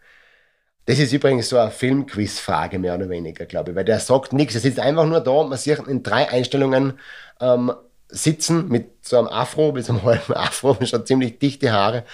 Das 0.87 0.99
ist 0.99 1.13
übrigens 1.13 1.49
so 1.49 1.59
eine 1.59 1.71
Filmquiz-Frage, 1.71 2.79
mehr 2.79 2.95
oder 2.95 3.09
weniger, 3.09 3.45
glaube 3.47 3.71
ich, 3.71 3.77
weil 3.77 3.85
der 3.85 4.01
sagt 4.01 4.33
nichts. 4.33 4.55
Er 4.55 4.61
sitzt 4.61 4.81
einfach 4.81 5.07
nur 5.07 5.21
da 5.21 5.31
und 5.31 5.51
man 5.51 5.59
sieht 5.59 5.79
in 5.87 6.03
drei 6.03 6.29
Einstellungen 6.29 6.99
ähm, 7.41 7.73
sitzen 8.09 8.69
mit 8.69 9.05
so 9.05 9.19
einem 9.19 9.29
Afro, 9.29 9.73
mit 9.73 9.85
so 9.85 9.93
einem 9.93 10.03
halben 10.03 10.35
Afro, 10.35 10.77
schon 10.85 11.07
ziemlich 11.07 11.39
dichte 11.39 11.73
Haare. 11.73 12.05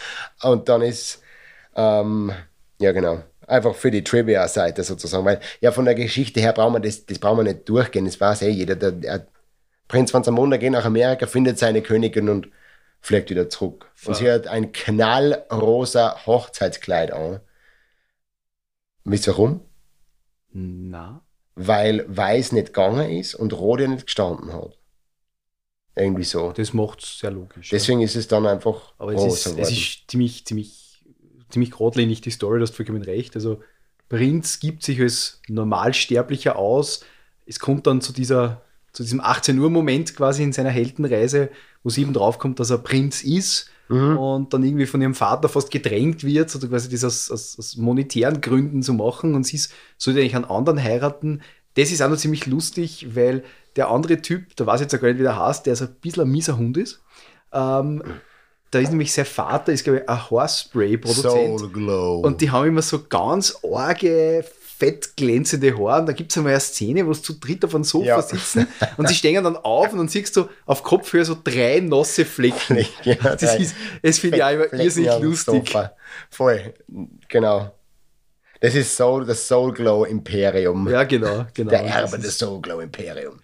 Und 0.43 0.69
dann 0.69 0.83
ist, 0.83 1.23
ähm, 1.77 2.33
ja 2.79 2.93
genau, 2.93 3.23
Einfach 3.49 3.75
für 3.75 3.91
die 3.91 4.05
Trivia-Seite 4.05 4.83
sozusagen. 4.85 5.25
Weil 5.25 5.41
ja 5.61 5.73
von 5.73 5.85
der 5.85 5.95
Geschichte 5.95 6.41
her 6.41 6.53
brauchen 6.53 6.75
wir 6.75 6.81
das, 6.81 7.07
das 7.07 7.19
brauchen 7.19 7.39
wir 7.39 7.45
nicht 7.45 7.69
durchgehen. 7.69 8.05
Das 8.05 8.21
weiß 8.21 8.43
eh 8.43 8.51
jeder. 8.51 8.77
Der, 8.77 8.93
der 8.93 9.27
Prinz 9.89 10.11
von 10.11 10.23
Zamunda 10.23 10.59
geht 10.59 10.73
nach 10.73 10.85
Amerika, 10.85 11.27
findet 11.27 11.59
seine 11.59 11.83
Königin 11.83 12.29
und 12.29 12.49
fliegt 13.01 13.31
wieder 13.31 13.49
zurück. 13.49 13.91
Und 14.05 14.17
sie 14.17 14.31
hat 14.31 14.47
ein 14.47 14.73
knallrosa 14.73 16.27
Hochzeitskleid 16.27 17.11
an. 17.11 17.41
Wisst 19.05 19.27
ihr 19.27 19.33
warum? 19.33 19.61
Na. 20.53 21.23
Weil 21.55 22.05
weiß 22.07 22.53
nicht 22.53 22.69
gegangen 22.69 23.11
ist 23.11 23.35
und 23.35 23.53
rot 23.55 23.81
nicht 23.81 24.07
gestanden 24.07 24.53
hat. 24.53 24.79
Irgendwie 25.97 26.25
so. 26.25 26.53
Das 26.53 26.73
macht 26.73 27.03
es 27.03 27.19
sehr 27.19 27.31
logisch. 27.31 27.71
Deswegen 27.71 28.01
ja. 28.01 28.05
ist 28.05 28.15
es 28.15 28.29
dann 28.29 28.47
einfach. 28.47 28.93
Aber 28.99 29.13
es 29.15 29.25
ist, 29.25 29.59
es 29.59 29.71
ist 29.71 30.11
ziemlich, 30.11 30.45
ziemlich 30.45 30.88
ziemlich 31.51 31.71
geradlinig 31.71 32.21
die 32.21 32.31
Story, 32.31 32.59
du 32.59 32.63
hast 32.63 32.77
vollkommen 32.77 33.03
recht. 33.03 33.35
Also 33.35 33.61
Prinz 34.09 34.61
gibt 34.61 34.83
sich 34.83 35.01
als 35.01 35.41
Normalsterblicher 35.49 36.57
aus. 36.57 37.05
Es 37.47 37.59
kommt 37.59 37.87
dann 37.87 38.01
zu 38.01 38.13
dieser 38.13 38.63
zu 38.93 39.03
diesem 39.03 39.21
18 39.21 39.59
Uhr 39.59 39.71
Moment 39.71 40.17
quasi 40.17 40.43
in 40.43 40.53
seiner 40.53 40.71
Heldenreise, 40.71 41.51
wo 41.83 41.91
sie 41.91 42.03
eben 42.03 42.13
draufkommt, 42.13 42.59
dass 42.59 42.71
er 42.71 42.79
Prinz 42.79 43.23
ist 43.23 43.71
mhm. 43.89 44.19
und 44.19 44.53
dann 44.53 44.65
irgendwie 44.65 44.87
von 44.87 45.01
ihrem 45.01 45.15
Vater 45.15 45.49
fast 45.49 45.71
gedrängt 45.71 46.25
wird, 46.25 46.51
so 46.51 46.59
quasi 46.59 46.89
das 46.89 47.05
aus, 47.05 47.31
aus, 47.31 47.59
aus 47.59 47.77
monetären 47.77 48.41
Gründen 48.41 48.83
zu 48.83 48.95
machen 48.95 49.35
und 49.35 49.45
sie 49.45 49.61
sollte 49.99 50.21
eigentlich 50.21 50.37
einen 50.37 50.47
anderen 50.47 50.83
heiraten. 50.83 51.43
Das 51.75 51.93
ist 51.93 52.03
auch 52.03 52.09
noch 52.09 52.17
ziemlich 52.17 52.47
lustig, 52.47 53.15
weil 53.15 53.45
der 53.77 53.89
andere 53.91 54.21
Typ, 54.21 54.57
da 54.57 54.67
weiß 54.67 54.81
ich 54.81 54.91
jetzt 54.91 55.01
gar 55.01 55.09
nicht, 55.09 55.19
wie 55.19 55.23
der 55.23 55.39
heißt, 55.39 55.67
der 55.67 55.77
so 55.77 55.85
ein 55.85 55.95
bisschen 56.01 56.25
ein 56.25 56.31
mieser 56.31 56.57
Hund 56.57 56.77
ist. 56.77 57.01
Ähm, 57.53 58.03
da 58.71 58.79
ist 58.81 58.91
nämlich 58.91 59.13
sein 59.13 59.25
Vater, 59.25 59.73
ist 59.73 59.85
glaube 59.85 60.01
ich 60.01 60.09
ein 60.09 60.31
Haarspray-Produzent. 60.31 61.59
Soul 61.61 61.71
Glow. 61.71 62.21
Und 62.21 62.41
die 62.41 62.51
haben 62.51 62.67
immer 62.69 62.83
so 62.83 63.05
ganz 63.09 63.59
arge, 63.65 64.45
fett 64.79 65.17
glänzende 65.17 65.77
Haare. 65.77 66.01
Und 66.01 66.07
da 66.07 66.13
gibt 66.13 66.31
es 66.31 66.37
einmal 66.37 66.53
eine 66.53 66.61
Szene, 66.61 67.07
wo 67.07 67.13
sie 67.13 67.23
zu 67.23 67.33
dritt 67.35 67.65
auf 67.65 67.75
einem 67.75 67.85
Sofa 67.85 68.07
Ja. 68.07 68.23
sitzen 68.23 68.69
und 68.97 69.09
sie 69.09 69.15
stehen 69.15 69.43
dann 69.43 69.57
auf 69.57 69.93
und 69.93 69.99
dann 69.99 70.09
siehst 70.09 70.37
du 70.37 70.49
auf 70.67 70.83
Kopfhöhe 70.83 71.25
so 71.25 71.37
drei 71.43 71.81
nasse 71.81 72.25
Flecken. 72.25 72.87
Ja, 73.03 73.15
Das 73.37 73.57
ist, 73.59 73.75
es 74.03 74.19
finde 74.19 74.37
ich 74.37 74.45
auch 74.45 74.51
immer 74.51 74.73
irrsinnig 74.73 75.19
lustig. 75.21 75.67
Sofa. 75.69 75.93
Voll, 76.31 76.75
genau. 77.29 77.73
Das 78.61 78.75
ist 78.75 78.97
Soul, 78.97 79.25
das 79.25 79.47
Soul 79.47 79.73
Glow 79.73 80.05
Imperium. 80.05 80.89
Ja, 80.89 81.05
genau, 81.05 81.47
genau. 81.55 81.71
der 81.71 81.83
Erbe 81.85 82.19
des 82.19 82.39
Soul 82.39 82.61
Glow 82.61 82.81
Imperium. 82.81 83.39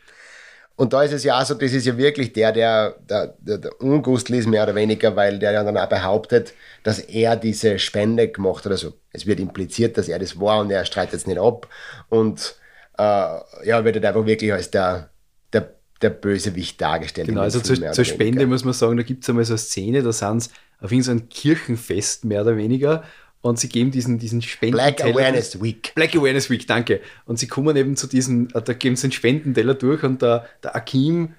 Und 0.77 0.93
da 0.93 1.05
ist 1.05 1.13
es 1.13 1.23
ja 1.23 1.41
auch 1.41 1.45
so, 1.45 1.55
das 1.55 1.73
ist 1.73 1.87
ja 1.87 1.97
wirklich 1.97 2.33
der, 2.33 2.51
der, 2.51 2.97
der, 3.09 3.35
der, 3.39 3.59
der 3.59 3.81
Ungustl 3.81 4.35
ist 4.35 4.49
mehr 4.49 4.65
oder 4.65 4.75
weniger, 4.75 5.15
weil 5.15 5.39
der 5.39 5.53
ja 5.53 5.63
dann 5.63 5.77
auch 5.77 5.89
behauptet, 5.89 6.53
dass 6.83 6.99
er 6.99 7.37
diese 7.37 7.79
Spende 7.79 8.29
gemacht 8.29 8.65
hat. 8.65 8.73
Also 8.73 8.95
es 9.13 9.25
wird 9.25 9.39
impliziert, 9.39 9.97
dass 9.97 10.09
er 10.09 10.19
das 10.19 10.41
war 10.41 10.61
und 10.61 10.71
er 10.73 10.85
streitet 10.85 11.15
es 11.15 11.27
nicht 11.29 11.39
ab. 11.39 11.69
Und 12.09 12.57
äh, 12.99 13.03
ja, 13.03 13.85
wird 13.85 13.95
halt 13.95 14.05
einfach 14.05 14.27
wirklich 14.27 14.53
als 14.53 14.71
der, 14.73 15.11
der, 15.53 15.75
der 16.03 16.11
Bösewicht 16.11 16.81
dargestellt. 16.81 17.29
Genau, 17.29 17.43
also 17.43 17.61
Film 17.61 17.81
zur, 17.81 17.93
zur 17.93 18.05
Spende 18.05 18.45
muss 18.47 18.65
man 18.65 18.75
sagen, 18.75 18.97
da 18.97 19.05
gibt 19.05 19.23
es 19.23 19.29
einmal 19.29 19.45
so 19.45 19.53
eine 19.53 19.59
Szene, 19.59 20.03
da 20.03 20.13
sind 20.13 20.43
sie 20.43 20.51
auf 20.81 20.91
irgendeinem 20.91 21.29
Kirchenfest 21.29 22.25
mehr 22.25 22.43
oder 22.43 22.57
weniger 22.57 23.05
und 23.45 23.59
sie 23.59 23.69
geben 23.69 23.91
diesen, 23.91 24.19
diesen 24.19 24.41
Spenden. 24.41 24.77
Black 24.77 25.05
Awareness 25.05 25.63
Week. 25.63 25.93
Black 25.95 26.17
Awareness 26.17 26.49
Week, 26.49 26.67
danke. 26.67 27.03
Und 27.27 27.39
sie 27.39 27.47
kommen 27.47 27.77
eben 27.77 27.95
zu 27.95 28.07
diesen, 28.07 28.49
äh, 28.55 28.63
da 28.63 28.73
geben 28.73 28.97
sie 28.97 29.05
einen 29.05 29.13
Spendenteller 29.13 29.75
durch 29.75 30.03
und 30.03 30.23
der, 30.23 30.47
der 30.63 30.75
Akim 30.75 31.35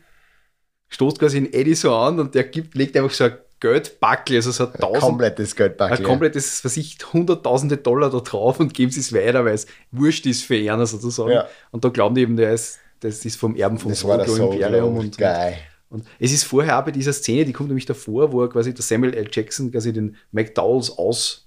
stoßt 0.89 1.18
quasi 1.18 1.39
in 1.39 1.52
Eddie 1.52 1.74
so 1.74 1.96
an 1.96 2.20
und 2.20 2.36
der 2.36 2.44
gibt, 2.44 2.76
legt 2.76 2.96
einfach 2.96 3.10
so 3.10 3.24
ein 3.24 3.34
Geldbackel, 3.60 4.36
also 4.36 4.52
so 4.52 4.68
ein 4.68 4.74
tausend, 4.74 5.02
Komplettes 5.02 5.56
Geldbackel. 5.56 5.98
ein 5.98 6.04
komplettes, 6.04 6.63
was 6.63 6.78
ich, 6.78 7.00
hunderttausende 7.12 7.78
Dollar 7.78 8.12
da 8.12 8.20
drauf 8.20 8.60
und 8.60 8.76
geben 8.76 8.91
sie 8.91 9.00
es 9.00 9.12
weiter, 9.12 9.44
weil 9.44 9.56
es 9.56 9.65
wurscht 9.91 10.28
ist 10.28 10.44
für 10.44 10.58
einer 10.72 10.86
sozusagen. 10.86 11.32
Ja. 11.32 11.48
Und 11.72 11.84
da 11.84 11.89
glauben 11.89 12.13
die 12.13 12.22
eben, 12.22 12.36
der 12.36 12.54
ist, 12.54 12.78
das 13.00 13.26
ist 13.26 13.36
vom 13.38 13.56
Erben 13.56 13.80
Soul 13.80 13.96
Soul 13.96 14.54
Imperium 14.54 14.96
und, 14.96 15.18
Guy. 15.18 15.54
und 15.89 16.06
es 16.20 16.32
ist 16.32 16.44
vorher 16.44 16.78
auch 16.78 16.86
bei 16.86 16.91
dieser 16.91 17.13
Szene, 17.13 17.46
die 17.46 17.54
kommt 17.54 17.70
nämlich 17.70 17.88
davor, 17.88 18.32
wo 18.32 18.44
er 18.44 18.50
quasi 18.50 18.76
der 18.76 18.84
Samuel 18.84 19.15
L. 19.15 19.28
Jackson 19.32 19.72
quasi 19.72 19.91
den 19.91 20.15
McDowells 20.32 20.91
aus, 21.00 21.45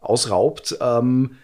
ausraubt. 0.00 0.76
Ähm, 0.80 1.36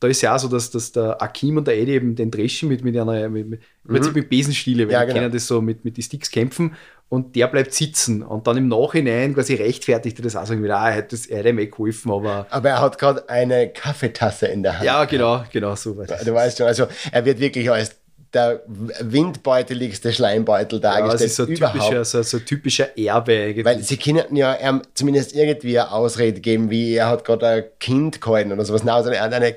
da 0.00 0.08
ist 0.08 0.20
ja 0.20 0.34
auch 0.34 0.38
so, 0.38 0.48
dass, 0.48 0.70
dass 0.70 0.92
der 0.92 1.22
Akim 1.22 1.56
und 1.56 1.66
der 1.66 1.78
Eddie 1.78 1.92
eben 1.92 2.14
den 2.14 2.30
dreschen 2.30 2.68
mit, 2.68 2.84
mit 2.84 2.96
einer, 2.96 3.28
mit, 3.28 3.48
mit, 3.48 3.60
Prinzip 3.86 4.14
mit 4.14 4.28
Besenstiele, 4.28 4.82
weil 4.82 4.86
Mhm. 4.88 4.92
Ja, 4.92 5.00
die 5.00 5.06
genau. 5.06 5.20
kennen 5.20 5.32
das 5.32 5.46
so 5.46 5.62
mit, 5.62 5.84
mit 5.84 5.96
die 5.96 6.02
Sticks 6.02 6.30
kämpfen 6.30 6.74
und 7.08 7.36
der 7.36 7.46
bleibt 7.46 7.72
sitzen 7.72 8.22
und 8.22 8.46
dann 8.46 8.56
im 8.56 8.68
Nachhinein 8.68 9.34
quasi 9.34 9.54
rechtfertigt 9.54 10.18
er 10.18 10.24
das 10.24 10.36
auch, 10.36 10.46
sagen 10.46 10.62
wieder, 10.62 10.78
ah, 10.78 10.90
er 10.90 10.96
hätte, 10.96 11.16
das, 11.16 11.26
er 11.26 11.38
hätte 11.38 11.60
eh 11.60 11.66
geholfen, 11.66 12.10
aber 12.10 12.46
Aber 12.50 12.68
er 12.68 12.80
hat 12.80 12.98
gerade 12.98 13.28
eine 13.28 13.70
Kaffeetasse 13.70 14.46
in 14.46 14.62
der 14.62 14.74
Hand. 14.74 14.84
ja, 14.84 15.04
genau, 15.04 15.44
genau 15.52 15.74
so 15.74 15.96
war 15.96 16.06
das. 16.06 16.24
Du 16.24 16.34
weißt 16.34 16.58
schon, 16.58 16.66
also 16.66 16.86
er 17.12 17.24
wird 17.24 17.38
wirklich 17.40 17.70
als 17.70 17.96
der 18.34 18.62
windbeuteligste 18.66 20.12
Schleimbeutel 20.12 20.80
Ja, 20.82 21.00
dargestellt. 21.00 21.14
das 21.14 21.22
ist 21.22 21.36
so 21.36 21.46
typischer, 21.46 22.04
so, 22.04 22.22
so 22.22 22.38
typischer 22.40 22.98
Erbe. 22.98 23.64
Weil 23.64 23.80
sie 23.82 23.96
können 23.96 24.34
ja 24.36 24.54
ihm 24.54 24.82
zumindest 24.94 25.34
irgendwie 25.34 25.78
eine 25.78 25.92
Ausrede 25.92 26.40
geben, 26.40 26.70
wie 26.70 26.94
er 26.94 27.08
hat 27.08 27.24
gerade 27.24 27.46
ein 27.48 27.64
Kind 27.80 28.20
gehalten 28.20 28.52
oder 28.52 28.64
sowas. 28.64 28.84
Nein, 28.84 28.94
also 28.94 29.10
er 29.10 29.22
hat 29.22 29.32
eine, 29.32 29.56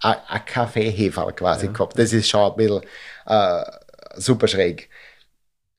eine, 0.00 0.28
eine 0.28 0.40
Kaffeehefe 0.44 1.32
quasi 1.36 1.68
gehabt. 1.68 1.98
Das 1.98 2.12
ist 2.12 2.28
schon 2.28 2.50
ein 2.52 2.56
bisschen 2.56 2.80
äh, 3.26 3.62
super 4.16 4.46
schräg. 4.48 4.88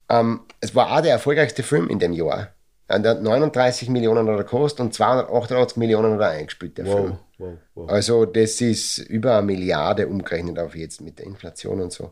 Ähm, 0.09 0.41
es 0.59 0.75
war 0.75 0.91
auch 0.91 1.01
der 1.01 1.11
erfolgreichste 1.11 1.63
Film 1.63 1.89
in 1.89 1.99
dem 1.99 2.13
Jahr. 2.13 2.49
Äh, 2.87 2.99
Der 2.99 3.11
hat 3.11 3.21
39 3.23 3.89
Millionen 3.89 4.27
oder 4.27 4.39
gekostet 4.39 4.81
und 4.81 4.93
288 4.93 5.77
Millionen 5.77 6.15
oder 6.15 6.29
eingespielt, 6.29 6.77
der 6.77 6.85
Film. 6.85 7.11
wow, 7.11 7.17
wow, 7.37 7.57
wow. 7.75 7.89
Also 7.89 8.25
das 8.25 8.59
ist 8.61 8.97
über 8.97 9.37
eine 9.37 9.45
Milliarde 9.45 10.07
umgerechnet 10.07 10.59
auf 10.59 10.75
jetzt 10.75 11.01
mit 11.01 11.19
der 11.19 11.25
Inflation 11.25 11.79
und 11.81 11.93
so. 11.93 12.11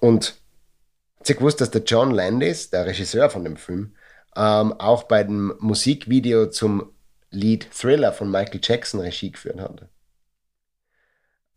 Und 0.00 0.34
ihr 1.28 1.34
gewusst, 1.34 1.60
dass 1.60 1.70
der 1.70 1.82
John 1.82 2.12
Landis, 2.12 2.70
der 2.70 2.86
Regisseur 2.86 3.30
von 3.30 3.44
dem 3.44 3.56
Film, 3.56 3.94
ähm, 4.36 4.72
auch 4.74 5.04
bei 5.04 5.24
dem 5.24 5.54
Musikvideo 5.58 6.50
zum 6.50 6.92
Lied 7.30 7.68
Thriller 7.72 8.12
von 8.12 8.30
Michael 8.30 8.60
Jackson 8.62 9.00
Regie 9.00 9.32
geführt 9.32 9.60
hat? 9.60 9.88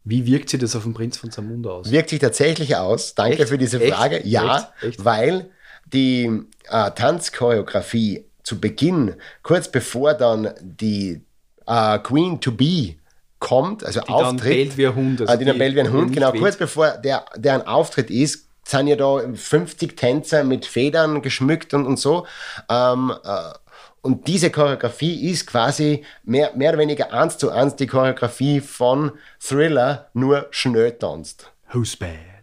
Wie 0.04 0.26
wirkt 0.26 0.50
sich 0.50 0.60
das 0.60 0.76
auf 0.76 0.84
den 0.84 0.94
Prinz 0.94 1.18
von 1.18 1.30
Zamunda 1.30 1.70
aus? 1.70 1.92
Wirkt 1.92 2.10
sich 2.10 2.20
tatsächlich 2.20 2.76
aus. 2.76 3.16
Danke 3.16 3.40
Echt? 3.40 3.50
für 3.50 3.58
diese 3.58 3.80
Echt? 3.80 3.94
Frage. 3.94 4.26
Ja, 4.26 4.72
Echt? 4.82 4.84
Echt? 4.84 5.06
weil 5.06 5.52
die 5.86 6.46
äh, 6.70 6.92
Tanzchoreografie 6.92 8.26
zu 8.44 8.60
Beginn, 8.60 9.16
kurz 9.44 9.70
bevor 9.70 10.14
dann 10.14 10.54
die 10.62 11.26
äh, 11.68 12.00
Queen 12.00 12.40
to 12.42 12.52
Be 12.52 12.96
kommt, 13.40 13.84
also 13.84 14.02
die 14.02 14.08
dann 14.08 14.16
auftritt, 14.16 14.42
bellt 14.44 14.78
wie 14.78 14.88
ein 14.88 14.96
Hund. 14.96 15.22
also 15.22 15.34
Ah, 15.34 15.38
die 15.38 15.46
dann 15.46 15.58
bellt 15.58 15.76
wie 15.76 15.80
ein 15.80 15.92
Hund, 15.92 16.14
genau. 16.14 16.34
weht. 16.34 16.42
Kurz 16.42 16.58
bevor 16.58 16.90
der, 16.92 17.26
deren 17.36 17.66
Auftritt 17.66 18.10
ist, 18.10 18.48
sind 18.66 18.88
ja 18.88 18.96
da 18.96 19.22
50 19.34 19.98
Tänzer 19.98 20.44
mit 20.44 20.66
Federn 20.66 21.22
geschmückt 21.22 21.74
und, 21.74 21.86
und 21.86 21.98
so. 21.98 22.28
Ähm, 22.70 23.14
äh, 23.24 23.54
und 24.02 24.28
diese 24.28 24.50
Choreografie 24.50 25.30
ist 25.30 25.48
quasi 25.48 26.06
mehr, 26.24 26.52
mehr 26.56 26.70
oder 26.70 26.80
weniger 26.80 27.12
eins 27.14 27.38
zu 27.38 27.52
eins 27.52 27.76
die 27.76 27.88
Choreografie 27.88 28.62
von 28.62 29.12
Thriller, 29.42 30.10
nur 30.14 30.48
schnell 30.52 30.94
tanzt. 30.94 31.52
Who's 31.74 31.96
bad? 31.96 32.39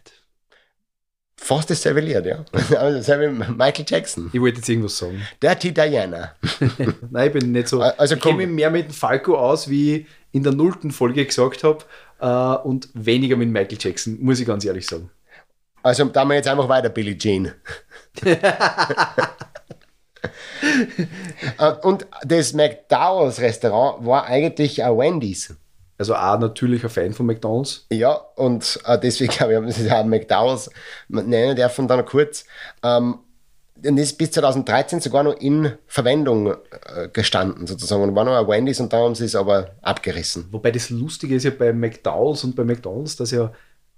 Fast 1.39 1.69
dasselbe 1.69 2.01
Lied, 2.01 2.25
ja. 2.25 2.43
Also 2.51 2.73
dasselbe 2.97 3.29
Michael 3.29 3.85
Jackson. 3.87 4.29
Ich 4.33 4.41
wollte 4.41 4.57
jetzt 4.57 4.67
irgendwas 4.69 4.97
sagen. 4.97 5.21
Dirty 5.41 5.71
Diana. 5.73 6.35
Nein, 7.11 7.27
ich 7.27 7.33
bin 7.33 7.51
nicht 7.51 7.67
so. 7.67 7.81
Also 7.81 8.15
ich 8.15 8.21
kenne 8.21 8.37
mich 8.37 8.47
mehr 8.47 8.69
mit 8.71 8.87
dem 8.87 8.93
Falco 8.93 9.37
aus, 9.37 9.69
wie 9.69 9.97
ich 9.97 10.05
in 10.31 10.43
der 10.43 10.53
nullten 10.53 10.91
Folge 10.91 11.25
gesagt 11.25 11.63
habe, 11.63 11.85
äh, 12.19 12.67
und 12.67 12.89
weniger 12.93 13.35
mit 13.37 13.49
Michael 13.49 13.77
Jackson, 13.79 14.17
muss 14.19 14.39
ich 14.39 14.47
ganz 14.47 14.65
ehrlich 14.65 14.85
sagen. 14.85 15.09
Also 15.83 16.05
da 16.05 16.25
wir 16.25 16.35
jetzt 16.35 16.47
einfach 16.47 16.67
weiter, 16.67 16.89
Billie 16.89 17.17
Jean. 17.17 17.53
Äh, 21.59 21.71
Und 21.83 22.07
das 22.23 22.53
McDowell's 22.53 23.39
Restaurant 23.39 24.05
war 24.05 24.25
eigentlich 24.25 24.83
ein 24.83 24.97
Wendy's. 24.97 25.55
Also 25.97 26.15
auch 26.15 26.39
natürlich 26.39 26.83
ein 26.83 26.89
Fan 26.89 27.13
von 27.13 27.25
McDonalds. 27.25 27.87
Ja, 27.91 28.13
und 28.35 28.79
äh, 28.85 28.99
deswegen 28.99 29.33
habe 29.39 29.67
ich 29.67 29.75
das 29.75 29.91
auch 29.91 30.05
McDowell's 30.05 30.69
nennen 31.09 31.55
dürfen 31.55 31.87
dann 31.87 32.05
kurz. 32.05 32.45
Ähm, 32.83 33.19
und 33.85 33.97
ist 33.97 34.17
bis 34.17 34.31
2013 34.31 35.01
sogar 35.01 35.23
noch 35.23 35.39
in 35.39 35.73
Verwendung 35.85 36.53
äh, 36.53 37.09
gestanden, 37.11 37.67
sozusagen. 37.67 38.01
Und 38.03 38.15
war 38.15 38.25
noch 38.25 38.35
ein 38.35 38.47
Wendy's 38.47 38.79
und 38.79 38.91
dann 38.91 39.01
haben 39.03 39.15
sie 39.15 39.25
es 39.25 39.35
aber 39.35 39.71
abgerissen. 39.81 40.47
Wobei 40.51 40.71
das 40.71 40.89
Lustige 40.89 41.35
ist 41.35 41.43
ja 41.43 41.51
bei 41.51 41.73
McDowells 41.73 42.43
und 42.43 42.55
bei 42.55 42.63
McDonalds, 42.63 43.15
dass 43.17 43.31
ja 43.31 43.51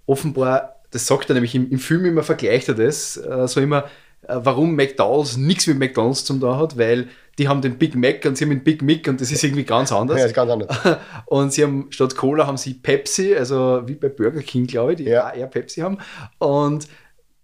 offenbar, 0.06 0.76
das 0.90 1.06
sagt 1.06 1.30
er 1.30 1.34
nämlich 1.34 1.54
im, 1.54 1.70
im 1.70 1.78
Film 1.78 2.04
immer, 2.04 2.22
vergleicht 2.22 2.68
er 2.68 2.74
das, 2.74 3.16
äh, 3.16 3.48
so 3.48 3.60
immer, 3.60 3.84
äh, 4.22 4.36
warum 4.36 4.74
McDowells 4.74 5.36
nichts 5.36 5.66
mit 5.66 5.78
McDonalds 5.78 6.24
zum 6.24 6.40
da 6.40 6.58
hat, 6.58 6.76
weil 6.76 7.08
die 7.40 7.48
haben 7.48 7.62
den 7.62 7.78
Big 7.78 7.94
Mac 7.96 8.24
und 8.26 8.36
sie 8.36 8.44
haben 8.44 8.50
den 8.50 8.62
Big 8.62 8.82
Mick 8.82 9.08
und 9.08 9.18
das 9.18 9.32
ist 9.32 9.42
irgendwie 9.42 9.64
ganz 9.64 9.90
anders. 9.92 10.18
Ja, 10.20 10.26
ist 10.26 10.34
ganz 10.34 10.50
anders. 10.50 10.78
Und 11.26 11.52
sie 11.54 11.62
haben 11.64 11.86
statt 11.88 12.14
Cola 12.14 12.46
haben 12.46 12.58
sie 12.58 12.74
Pepsi, 12.74 13.34
also 13.34 13.82
wie 13.86 13.94
bei 13.94 14.10
Burger 14.10 14.42
King, 14.42 14.66
glaube 14.66 14.92
ich, 14.92 14.98
die 14.98 15.04
Ja. 15.04 15.32
eher 15.32 15.46
Pepsi 15.46 15.80
haben. 15.80 15.96
Und 16.38 16.86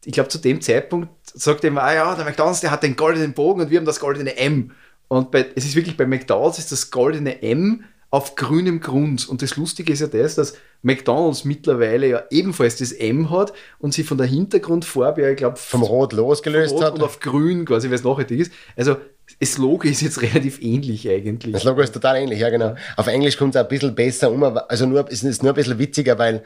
ich 0.04 0.12
glaube, 0.12 0.28
zu 0.28 0.36
dem 0.38 0.60
Zeitpunkt 0.60 1.08
sagt 1.24 1.64
er 1.64 1.68
immer, 1.68 1.82
ah 1.82 1.94
ja, 1.94 2.14
der 2.14 2.26
McDonalds, 2.26 2.60
der 2.60 2.70
hat 2.70 2.82
den 2.82 2.94
goldenen 2.94 3.32
Bogen 3.32 3.62
und 3.62 3.70
wir 3.70 3.78
haben 3.78 3.86
das 3.86 3.98
goldene 3.98 4.36
M. 4.36 4.70
Und 5.08 5.30
bei, 5.30 5.46
es 5.54 5.64
ist 5.64 5.76
wirklich 5.76 5.96
bei 5.96 6.04
McDonalds 6.06 6.58
ist 6.58 6.70
das 6.72 6.90
goldene 6.90 7.42
M 7.42 7.84
auf 8.10 8.34
grünem 8.34 8.80
Grund. 8.80 9.26
Und 9.28 9.40
das 9.40 9.56
Lustige 9.56 9.92
ist 9.94 10.00
ja 10.00 10.06
das, 10.08 10.34
dass 10.34 10.54
McDonalds 10.82 11.44
mittlerweile 11.44 12.06
ja 12.08 12.22
ebenfalls 12.30 12.76
das 12.76 12.92
M 12.92 13.30
hat 13.30 13.52
und 13.78 13.94
sie 13.94 14.04
von 14.04 14.18
der 14.18 14.26
Hintergrundfarbe 14.26 15.22
ja, 15.22 15.30
ich 15.30 15.36
glaube, 15.38 15.56
Vom 15.56 15.82
Rot 15.82 16.12
losgelöst 16.12 16.74
Rot 16.74 16.84
hat. 16.84 16.94
und 16.94 17.02
auf 17.02 17.18
grün 17.20 17.64
quasi, 17.64 17.88
weil 17.88 17.94
es 17.96 18.04
nachhaltig 18.04 18.40
ist. 18.40 18.52
Also 18.76 18.96
das 19.40 19.58
Logo 19.58 19.86
ist 19.86 20.00
jetzt 20.02 20.22
relativ 20.22 20.60
ähnlich 20.62 21.08
eigentlich. 21.08 21.52
Das 21.52 21.64
Logo 21.64 21.80
ist 21.80 21.92
total 21.92 22.16
ähnlich, 22.16 22.40
ja 22.40 22.50
genau. 22.50 22.74
Auf 22.96 23.06
Englisch 23.06 23.36
kommt 23.36 23.54
es 23.54 23.60
ein 23.60 23.68
bisschen 23.68 23.94
besser 23.94 24.30
um, 24.30 24.42
also 24.42 24.86
nur, 24.86 25.06
es 25.10 25.22
ist 25.22 25.42
nur 25.42 25.52
ein 25.52 25.56
bisschen 25.56 25.78
witziger, 25.78 26.18
weil 26.18 26.42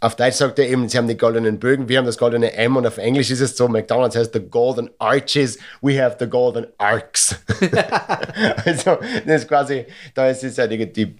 auf 0.00 0.16
Deutsch 0.16 0.34
sagt 0.34 0.58
er 0.58 0.68
eben, 0.68 0.88
sie 0.88 0.98
haben 0.98 1.08
die 1.08 1.16
goldenen 1.16 1.58
Bögen, 1.58 1.88
wir 1.88 1.96
haben 1.98 2.04
das 2.04 2.18
goldene 2.18 2.52
M 2.52 2.76
und 2.76 2.86
auf 2.86 2.98
Englisch 2.98 3.30
ist 3.30 3.40
es 3.40 3.56
so, 3.56 3.68
McDonalds 3.68 4.16
heißt 4.16 4.34
the 4.34 4.40
golden 4.40 4.90
arches, 4.98 5.58
we 5.80 6.02
have 6.02 6.16
the 6.18 6.26
golden 6.26 6.66
arcs. 6.76 7.36
also 8.66 8.98
das 9.26 9.42
ist 9.42 9.48
quasi, 9.48 9.86
da 10.14 10.28
ist 10.28 10.44
es 10.44 10.58
halt 10.58 10.72
irgendwie, 10.72 11.16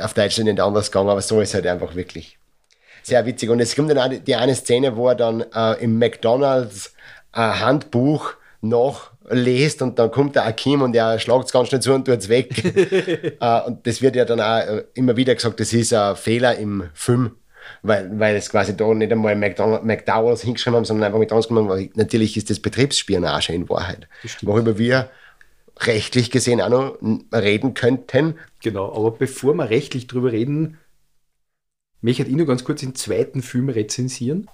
auf 0.00 0.14
Deutsch 0.14 0.38
nicht 0.38 0.60
anders 0.60 0.90
gegangen, 0.90 1.10
aber 1.10 1.20
so 1.20 1.40
ist 1.40 1.54
halt 1.54 1.66
einfach 1.66 1.94
wirklich 1.94 2.38
sehr 3.02 3.24
witzig. 3.26 3.50
Und 3.50 3.60
es 3.60 3.76
kommt 3.76 3.90
dann 3.90 3.98
auch 3.98 4.08
die, 4.08 4.20
die 4.20 4.36
eine 4.36 4.54
Szene, 4.54 4.96
wo 4.96 5.08
er 5.08 5.14
dann 5.14 5.42
äh, 5.54 5.72
im 5.82 5.98
McDonalds 5.98 6.94
äh, 7.32 7.40
Handbuch 7.40 8.34
noch 8.60 9.10
lest 9.30 9.82
und 9.82 9.98
dann 9.98 10.10
kommt 10.10 10.36
der 10.36 10.46
Akim 10.46 10.82
und 10.82 10.92
der 10.92 11.18
schlagt 11.18 11.46
es 11.46 11.52
ganz 11.52 11.68
schnell 11.68 11.80
zu 11.80 11.92
und 11.92 12.04
tut 12.04 12.18
es 12.18 12.28
weg. 12.28 12.64
äh, 13.40 13.60
und 13.66 13.86
das 13.86 14.02
wird 14.02 14.16
ja 14.16 14.24
dann 14.24 14.40
auch 14.40 14.58
äh, 14.58 14.84
immer 14.94 15.16
wieder 15.16 15.34
gesagt, 15.34 15.60
das 15.60 15.72
ist 15.72 15.92
ein 15.92 16.16
Fehler 16.16 16.56
im 16.56 16.84
Film, 16.94 17.32
weil, 17.82 18.18
weil 18.18 18.36
es 18.36 18.50
quasi 18.50 18.76
da 18.76 18.92
nicht 18.94 19.12
einmal 19.12 19.36
McDonald, 19.36 19.84
McDowell's 19.84 20.42
hingeschrieben 20.42 20.76
haben, 20.76 20.84
sondern 20.84 21.06
einfach 21.06 21.18
McDonalds 21.18 21.48
genommen, 21.48 21.68
weil 21.68 21.90
natürlich 21.94 22.36
ist 22.36 22.50
das 22.50 22.60
Betriebsspionage 22.60 23.52
in 23.52 23.68
Wahrheit. 23.68 24.08
Worüber 24.42 24.78
wir 24.78 25.10
rechtlich 25.80 26.30
gesehen 26.30 26.60
auch 26.60 26.70
noch 26.70 26.98
reden 27.32 27.74
könnten. 27.74 28.36
Genau, 28.62 28.94
aber 28.94 29.10
bevor 29.12 29.54
wir 29.54 29.68
rechtlich 29.68 30.06
drüber 30.06 30.32
reden, 30.32 30.78
möchte 32.00 32.22
ich 32.22 32.28
nur 32.36 32.46
ganz 32.46 32.64
kurz 32.64 32.80
den 32.80 32.94
zweiten 32.94 33.42
Film 33.42 33.68
rezensieren. 33.68 34.48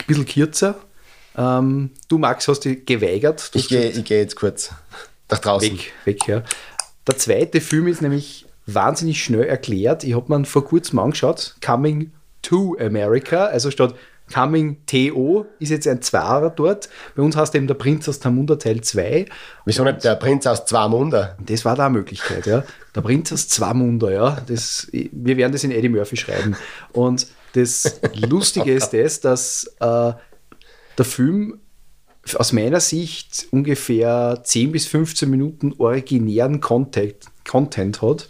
Ein 0.00 0.06
bisschen 0.06 0.26
kürzer. 0.26 0.80
Ähm, 1.36 1.90
du, 2.08 2.18
Max, 2.18 2.46
hast 2.48 2.60
dich 2.60 2.86
geweigert. 2.86 3.50
Ich 3.54 3.68
gehe 3.68 3.90
geh 4.02 4.18
jetzt 4.18 4.36
kurz 4.36 4.70
nach 5.30 5.38
draußen. 5.38 5.70
Weg, 5.70 5.92
weg, 6.04 6.28
ja. 6.28 6.42
Der 7.06 7.16
zweite 7.16 7.60
Film 7.60 7.88
ist 7.88 8.02
nämlich 8.02 8.46
wahnsinnig 8.66 9.22
schnell 9.22 9.44
erklärt. 9.44 10.04
Ich 10.04 10.14
habe 10.14 10.36
mir 10.36 10.44
vor 10.44 10.64
kurzem 10.64 10.98
angeschaut. 10.98 11.56
Coming 11.64 12.12
to 12.42 12.76
America. 12.80 13.46
Also 13.46 13.70
statt 13.70 13.94
Coming 14.32 14.78
TO 14.86 15.46
ist 15.58 15.68
jetzt 15.68 15.86
ein 15.86 16.00
Zweier 16.00 16.48
dort. 16.48 16.88
Bei 17.14 17.22
uns 17.22 17.36
heißt 17.36 17.54
eben 17.54 17.66
der 17.66 17.74
Prinz 17.74 18.08
aus 18.08 18.20
Tamunda 18.20 18.56
Teil 18.56 18.80
2. 18.80 19.26
Wieso 19.66 19.84
nicht 19.84 20.02
der 20.02 20.14
Prinz 20.14 20.46
aus 20.46 20.64
Zwamunda? 20.64 21.36
Das 21.44 21.64
war 21.64 21.76
da 21.76 21.86
eine 21.86 21.98
Möglichkeit, 21.98 22.46
ja. 22.46 22.64
Der 22.94 23.02
Prinz 23.02 23.32
aus 23.32 23.48
Zwamunda, 23.48 24.10
ja. 24.10 24.38
Das, 24.46 24.88
wir 24.92 25.36
werden 25.36 25.52
das 25.52 25.64
in 25.64 25.72
Eddie 25.72 25.90
Murphy 25.90 26.16
schreiben. 26.16 26.56
Und 26.92 27.26
das 27.52 28.00
Lustige 28.14 28.72
ist 28.72 28.94
das, 28.94 29.20
dass 29.20 29.70
äh, 29.80 30.12
der 30.98 31.04
Film 31.04 31.60
aus 32.34 32.52
meiner 32.52 32.80
Sicht 32.80 33.48
ungefähr 33.50 34.40
10 34.42 34.72
bis 34.72 34.86
15 34.86 35.28
Minuten 35.28 35.74
originären 35.78 36.60
Content, 36.60 37.16
Content 37.46 38.00
hat 38.00 38.28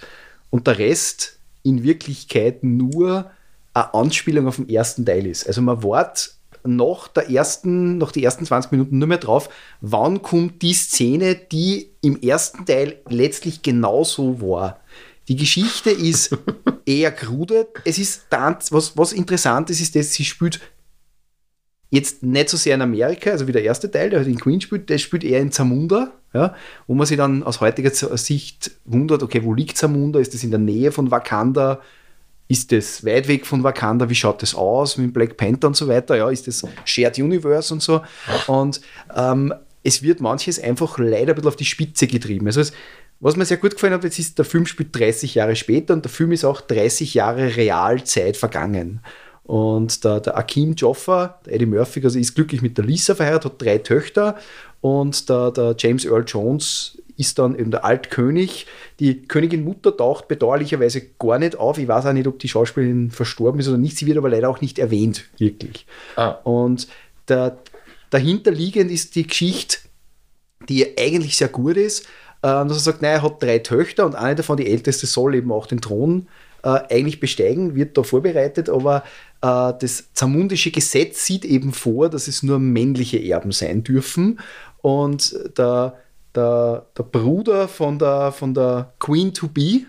und 0.51 0.67
der 0.67 0.79
Rest 0.79 1.39
in 1.63 1.83
Wirklichkeit 1.83 2.65
nur 2.65 3.31
eine 3.73 3.95
Anspielung 3.95 4.49
auf 4.49 4.57
den 4.57 4.69
ersten 4.69 5.07
Teil 5.07 5.27
ist. 5.27 5.47
Also 5.47 5.63
man 5.63 5.83
wartet 5.83 6.35
nach 6.65 7.09
der 7.09 7.31
ersten, 7.31 7.99
nach 7.99 8.13
die 8.13 8.25
ersten 8.25 8.47
20 8.47 8.73
Minuten 8.73 8.99
nur 8.99 9.09
mehr 9.09 9.19
drauf, 9.19 9.49
wann 9.81 10.23
kommt 10.23 10.63
die 10.63 10.75
Szene, 10.75 11.35
die 11.35 11.91
im 12.01 12.21
ersten 12.21 12.65
Teil 12.65 13.01
letztlich 13.09 13.63
genauso 13.63 14.41
war. 14.41 14.81
Die 15.29 15.37
Geschichte 15.37 15.91
ist 15.91 16.37
eher 16.87 17.13
krude. 17.13 17.69
Es 17.85 17.99
ist 17.99 18.27
was, 18.31 18.97
was 18.97 19.13
interessant 19.13 19.71
ist, 19.71 19.81
ist, 19.81 19.97
dass 19.97 20.13
sie 20.13 20.25
spielt 20.25 20.61
jetzt 21.95 22.23
nicht 22.23 22.49
so 22.49 22.57
sehr 22.57 22.75
in 22.75 22.83
Amerika, 22.83 23.31
also 23.31 23.47
wie 23.47 23.53
der 23.53 23.63
erste 23.63 23.91
Teil, 23.91 24.11
der 24.11 24.21
halt 24.21 24.29
in 24.29 24.39
Queen 24.39 24.61
spielt, 24.61 24.89
der 24.91 24.99
spielt 24.99 25.25
eher 25.25 25.41
in 25.41 25.53
Zamunda, 25.53 26.13
ja, 26.33 26.55
wo 26.87 26.95
man 26.95 27.07
sich 27.07 27.17
dann 27.17 27.43
aus 27.43 27.61
heutiger 27.61 27.91
Sicht 27.91 28.73
wundert, 28.85 29.23
okay, 29.23 29.45
wo 29.45 29.55
liegt 29.55 29.79
Zamunda? 29.79 30.19
Ist 30.19 30.35
das 30.35 30.45
in 30.45 30.51
der 30.51 30.61
Nähe 30.61 30.93
von 30.93 31.11
Wakanda? 31.11 31.81
ist 32.47 32.73
das 32.73 33.05
weit 33.05 33.27
weg 33.27 33.47
von 33.47 33.63
Wakanda, 33.63 34.09
wie 34.11 34.15
schaut 34.15 34.43
das 34.43 34.55
aus 34.55 34.99
mit 34.99 35.15
Black 35.15 35.37
Panther 35.37 35.67
und 35.67 35.77
so 35.77 35.89
weiter, 35.89 36.17
ja, 36.17 36.29
ist 36.29 36.47
das 36.47 36.63
Shared 36.85 37.19
Universe 37.19 37.73
und 37.73 37.83
so. 37.83 38.03
Und 38.47 38.81
ähm, 39.17 39.55
es 39.83 40.03
wird 40.03 40.21
manches 40.21 40.63
einfach 40.63 40.99
leider 40.99 41.33
ein 41.33 41.35
bisschen 41.37 41.49
auf 41.49 41.57
die 41.57 41.65
Spitze 41.65 42.07
getrieben. 42.07 42.47
Also 42.47 42.61
es, 42.61 42.73
was 43.21 43.37
mir 43.37 43.47
sehr 43.47 43.57
gut 43.57 43.73
gefallen 43.73 43.95
hat, 43.95 44.05
ist, 44.05 44.39
der 44.39 44.45
Film 44.45 44.67
spielt 44.67 44.95
30 44.95 45.35
Jahre 45.35 45.57
später 45.57 45.95
und 45.95 46.05
der 46.05 46.11
Film 46.11 46.33
ist 46.33 46.45
auch 46.45 46.61
30 46.61 47.15
Jahre 47.15 47.57
Realzeit 47.57 48.37
vergangen. 48.37 49.01
Und 49.45 50.05
der, 50.05 50.21
der 50.21 50.37
Akim 50.39 50.75
Joffa, 50.75 51.39
der 51.45 51.55
Eddie 51.55 51.67
Murphy, 51.67 52.03
also 52.03 52.19
ist 52.19 52.35
glücklich 52.35 52.63
mit 52.63 52.79
der 52.79 52.85
Lisa 52.85 53.15
verheiratet, 53.15 53.53
hat 53.53 53.63
drei 53.63 53.79
Töchter 53.79 54.37
und 54.81 55.29
der, 55.29 55.51
der 55.51 55.75
James 55.79 56.05
Earl 56.05 56.25
Jones 56.27 56.99
ist 57.17 57.39
dann 57.39 57.57
eben 57.59 57.71
der 57.71 57.85
Altkönig. 57.85 58.67
Die 58.99 59.23
Königin 59.23 59.63
Mutter 59.63 59.97
taucht 59.97 60.29
bedauerlicherweise 60.29 61.03
gar 61.19 61.39
nicht 61.39 61.57
auf. 61.57 61.79
Ich 61.79 61.87
weiß 61.87 62.07
auch 62.07 62.13
nicht, 62.13 62.27
ob 62.27 62.39
die 62.39 62.49
Schauspielerin 62.49 63.11
verstorben 63.11 63.61
ist 63.61 63.69
oder 63.69 63.79
nicht. 63.79 63.97
Sie 63.97 64.07
wird 64.07 64.19
aber 64.19 64.31
leider 64.31 64.49
auch 64.49 64.61
nicht 64.61 64.79
erwähnt, 64.79 65.25
wirklich. 65.39 65.87
Ah. 66.17 66.31
Und 66.43 66.89
der, 67.29 67.59
dahinterliegend 68.11 68.91
ist 68.91 69.15
die 69.15 69.27
Geschichte, 69.27 69.79
die 70.69 70.99
eigentlich 70.99 71.37
sehr 71.37 71.49
gut 71.49 71.77
ist, 71.77 72.05
äh, 72.05 72.07
dass 72.43 72.73
er 72.73 72.81
sagt, 72.81 73.03
nein, 73.03 73.13
er 73.13 73.23
hat 73.23 73.43
drei 73.43 73.59
Töchter 73.59 74.07
und 74.07 74.15
eine 74.15 74.35
davon, 74.37 74.57
die 74.57 74.71
älteste, 74.71 75.07
soll 75.07 75.35
eben 75.35 75.53
auch 75.53 75.67
den 75.67 75.81
Thron 75.81 76.27
äh, 76.27 76.44
eigentlich 76.69 77.21
besteigen, 77.21 77.75
wird 77.75 77.97
da 77.97 78.03
vorbereitet, 78.03 78.69
aber 78.69 79.05
äh, 79.43 79.73
das 79.79 80.13
zamundische 80.15 80.71
Gesetz 80.71 81.27
sieht 81.27 81.45
eben 81.45 81.73
vor, 81.73 82.09
dass 82.09 82.29
es 82.29 82.43
nur 82.43 82.59
männliche 82.59 83.19
Erben 83.19 83.53
sein 83.53 83.85
dürfen. 83.85 84.41
Und 84.81 85.35
der 85.57 85.99
der, 86.35 86.87
der 86.97 87.03
Bruder 87.05 87.69
von 87.69 87.99
der, 87.99 88.33
von 88.33 88.55
der 88.55 88.95
Queen 88.99 89.33
to 89.33 89.49
Be, 89.49 89.83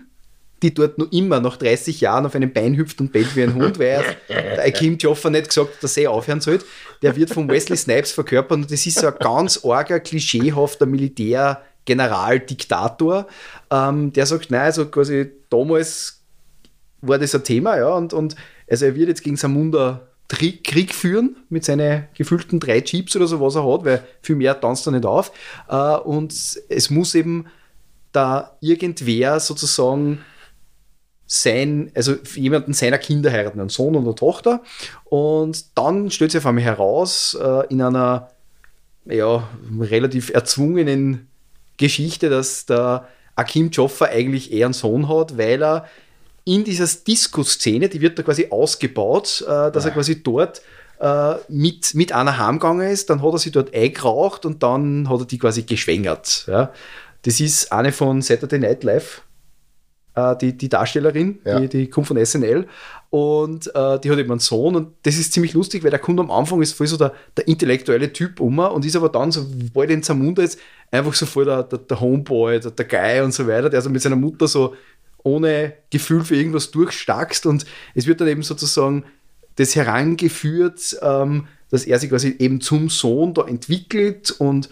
die 0.62 0.72
dort 0.72 0.96
noch 0.98 1.12
immer 1.12 1.38
nach 1.40 1.58
30 1.58 2.00
Jahren 2.00 2.24
auf 2.26 2.34
einem 2.34 2.52
Bein 2.52 2.76
hüpft 2.76 3.00
und 3.00 3.12
bellt 3.12 3.36
wie 3.36 3.42
ein 3.42 3.54
Hund, 3.54 3.78
weil 3.78 4.02
er, 4.28 4.28
der 4.56 4.72
Kim 4.72 4.96
Joffer 4.96 5.28
nicht 5.30 5.48
gesagt, 5.48 5.82
dass 5.82 5.96
er 5.96 6.10
aufhören 6.10 6.40
soll. 6.40 6.58
Der 7.02 7.14
wird 7.16 7.30
von 7.30 7.48
Wesley 7.48 7.76
Snipes 7.76 8.12
verkörpert 8.12 8.52
und 8.52 8.70
das 8.70 8.86
ist 8.86 9.00
so 9.00 9.08
ein 9.08 9.14
ganz 9.18 9.64
arger, 9.64 9.98
klischeehafter 10.00 10.86
Militär-General-Diktator, 10.86 13.26
ähm, 13.70 14.12
der 14.12 14.26
sagt, 14.26 14.50
nein, 14.50 14.62
also 14.62 14.86
quasi 14.86 15.30
damals 15.50 16.15
war 17.00 17.18
das 17.18 17.34
ein 17.34 17.44
Thema, 17.44 17.76
ja, 17.76 17.88
und, 17.88 18.12
und 18.12 18.36
also 18.68 18.86
er 18.86 18.94
wird 18.94 19.08
jetzt 19.08 19.22
gegen 19.22 19.36
Samunda 19.36 20.08
Krieg 20.28 20.92
führen 20.92 21.36
mit 21.50 21.64
seinen 21.64 22.08
gefühlten 22.14 22.58
drei 22.58 22.82
Jeeps 22.84 23.14
oder 23.14 23.28
so, 23.28 23.40
was 23.40 23.54
er 23.54 23.64
hat, 23.64 23.84
weil 23.84 24.02
viel 24.22 24.36
mehr 24.36 24.60
tanzt 24.60 24.86
er 24.86 24.92
nicht 24.92 25.06
auf. 25.06 25.30
Äh, 25.68 25.96
und 25.98 26.32
es 26.68 26.90
muss 26.90 27.14
eben 27.14 27.46
da 28.12 28.56
irgendwer 28.60 29.38
sozusagen 29.38 30.20
sein, 31.26 31.90
also 31.94 32.14
jemanden 32.34 32.72
seiner 32.72 32.98
Kinder 32.98 33.30
heiraten, 33.30 33.60
einen 33.60 33.68
Sohn 33.68 33.96
eine 33.96 34.14
Tochter. 34.14 34.62
Und 35.04 35.78
dann 35.78 36.10
stellt 36.10 36.32
sich 36.32 36.38
auf 36.38 36.46
einmal 36.46 36.64
heraus, 36.64 37.36
äh, 37.40 37.66
in 37.68 37.82
einer 37.82 38.30
ja, 39.04 39.48
relativ 39.78 40.30
erzwungenen 40.30 41.28
Geschichte, 41.76 42.30
dass 42.30 42.66
der 42.66 43.06
Akim 43.36 43.70
Joffa 43.70 44.06
eigentlich 44.06 44.52
eher 44.52 44.66
einen 44.66 44.72
Sohn 44.72 45.08
hat, 45.08 45.36
weil 45.38 45.62
er 45.62 45.86
in 46.46 46.62
dieser 46.62 46.86
Disco-Szene, 46.86 47.88
die 47.88 48.00
wird 48.00 48.18
da 48.18 48.22
quasi 48.22 48.46
ausgebaut, 48.48 49.44
äh, 49.46 49.70
dass 49.72 49.84
ja. 49.84 49.90
er 49.90 49.94
quasi 49.94 50.22
dort 50.22 50.62
äh, 51.00 51.34
mit, 51.48 51.94
mit 51.94 52.12
einer 52.12 52.38
heimgegangen 52.38 52.88
ist, 52.88 53.10
dann 53.10 53.20
hat 53.22 53.32
er 53.32 53.38
sie 53.38 53.50
dort 53.50 53.74
eingeraucht 53.74 54.46
und 54.46 54.62
dann 54.62 55.08
hat 55.10 55.20
er 55.20 55.26
die 55.26 55.38
quasi 55.38 55.64
geschwängert. 55.64 56.44
Ja. 56.46 56.72
Das 57.22 57.40
ist 57.40 57.72
eine 57.72 57.90
von 57.90 58.22
Saturday 58.22 58.60
Night 58.60 58.84
Live, 58.84 59.22
äh, 60.14 60.36
die, 60.36 60.56
die 60.56 60.68
Darstellerin, 60.68 61.40
ja. 61.44 61.58
die, 61.58 61.68
die 61.68 61.90
kommt 61.90 62.06
von 62.06 62.24
SNL 62.24 62.68
und 63.10 63.66
äh, 63.74 63.98
die 63.98 64.10
hat 64.10 64.18
eben 64.18 64.30
einen 64.30 64.38
Sohn 64.38 64.76
und 64.76 64.94
das 65.02 65.18
ist 65.18 65.32
ziemlich 65.32 65.52
lustig, 65.52 65.82
weil 65.82 65.90
der 65.90 65.98
Kunde 65.98 66.22
am 66.22 66.30
Anfang 66.30 66.62
ist 66.62 66.74
voll 66.74 66.86
so 66.86 66.96
der, 66.96 67.12
der 67.36 67.48
intellektuelle 67.48 68.12
Typ 68.12 68.38
um 68.40 68.60
und 68.60 68.84
ist 68.84 68.94
aber 68.94 69.08
dann, 69.08 69.32
sobald 69.32 69.90
er 69.90 69.96
in 69.96 70.04
Zamunda 70.04 70.44
ist, 70.44 70.60
einfach 70.92 71.14
so 71.14 71.26
voll 71.26 71.44
der, 71.44 71.64
der, 71.64 71.80
der 71.80 72.00
Homeboy, 72.00 72.60
der, 72.60 72.70
der 72.70 72.84
Guy 72.84 73.20
und 73.20 73.32
so 73.32 73.48
weiter, 73.48 73.68
der 73.68 73.78
also 73.78 73.90
mit 73.90 74.00
seiner 74.00 74.14
Mutter 74.14 74.46
so 74.46 74.74
ohne 75.26 75.74
Gefühl 75.90 76.24
für 76.24 76.36
irgendwas 76.36 76.70
durchstarkst 76.70 77.46
und 77.46 77.66
es 77.94 78.06
wird 78.06 78.20
dann 78.20 78.28
eben 78.28 78.42
sozusagen 78.42 79.04
das 79.56 79.74
herangeführt, 79.74 80.98
ähm, 81.02 81.48
dass 81.70 81.84
er 81.84 81.98
sich 81.98 82.10
quasi 82.10 82.36
eben 82.38 82.60
zum 82.60 82.88
Sohn 82.88 83.34
da 83.34 83.42
entwickelt 83.42 84.30
und 84.30 84.68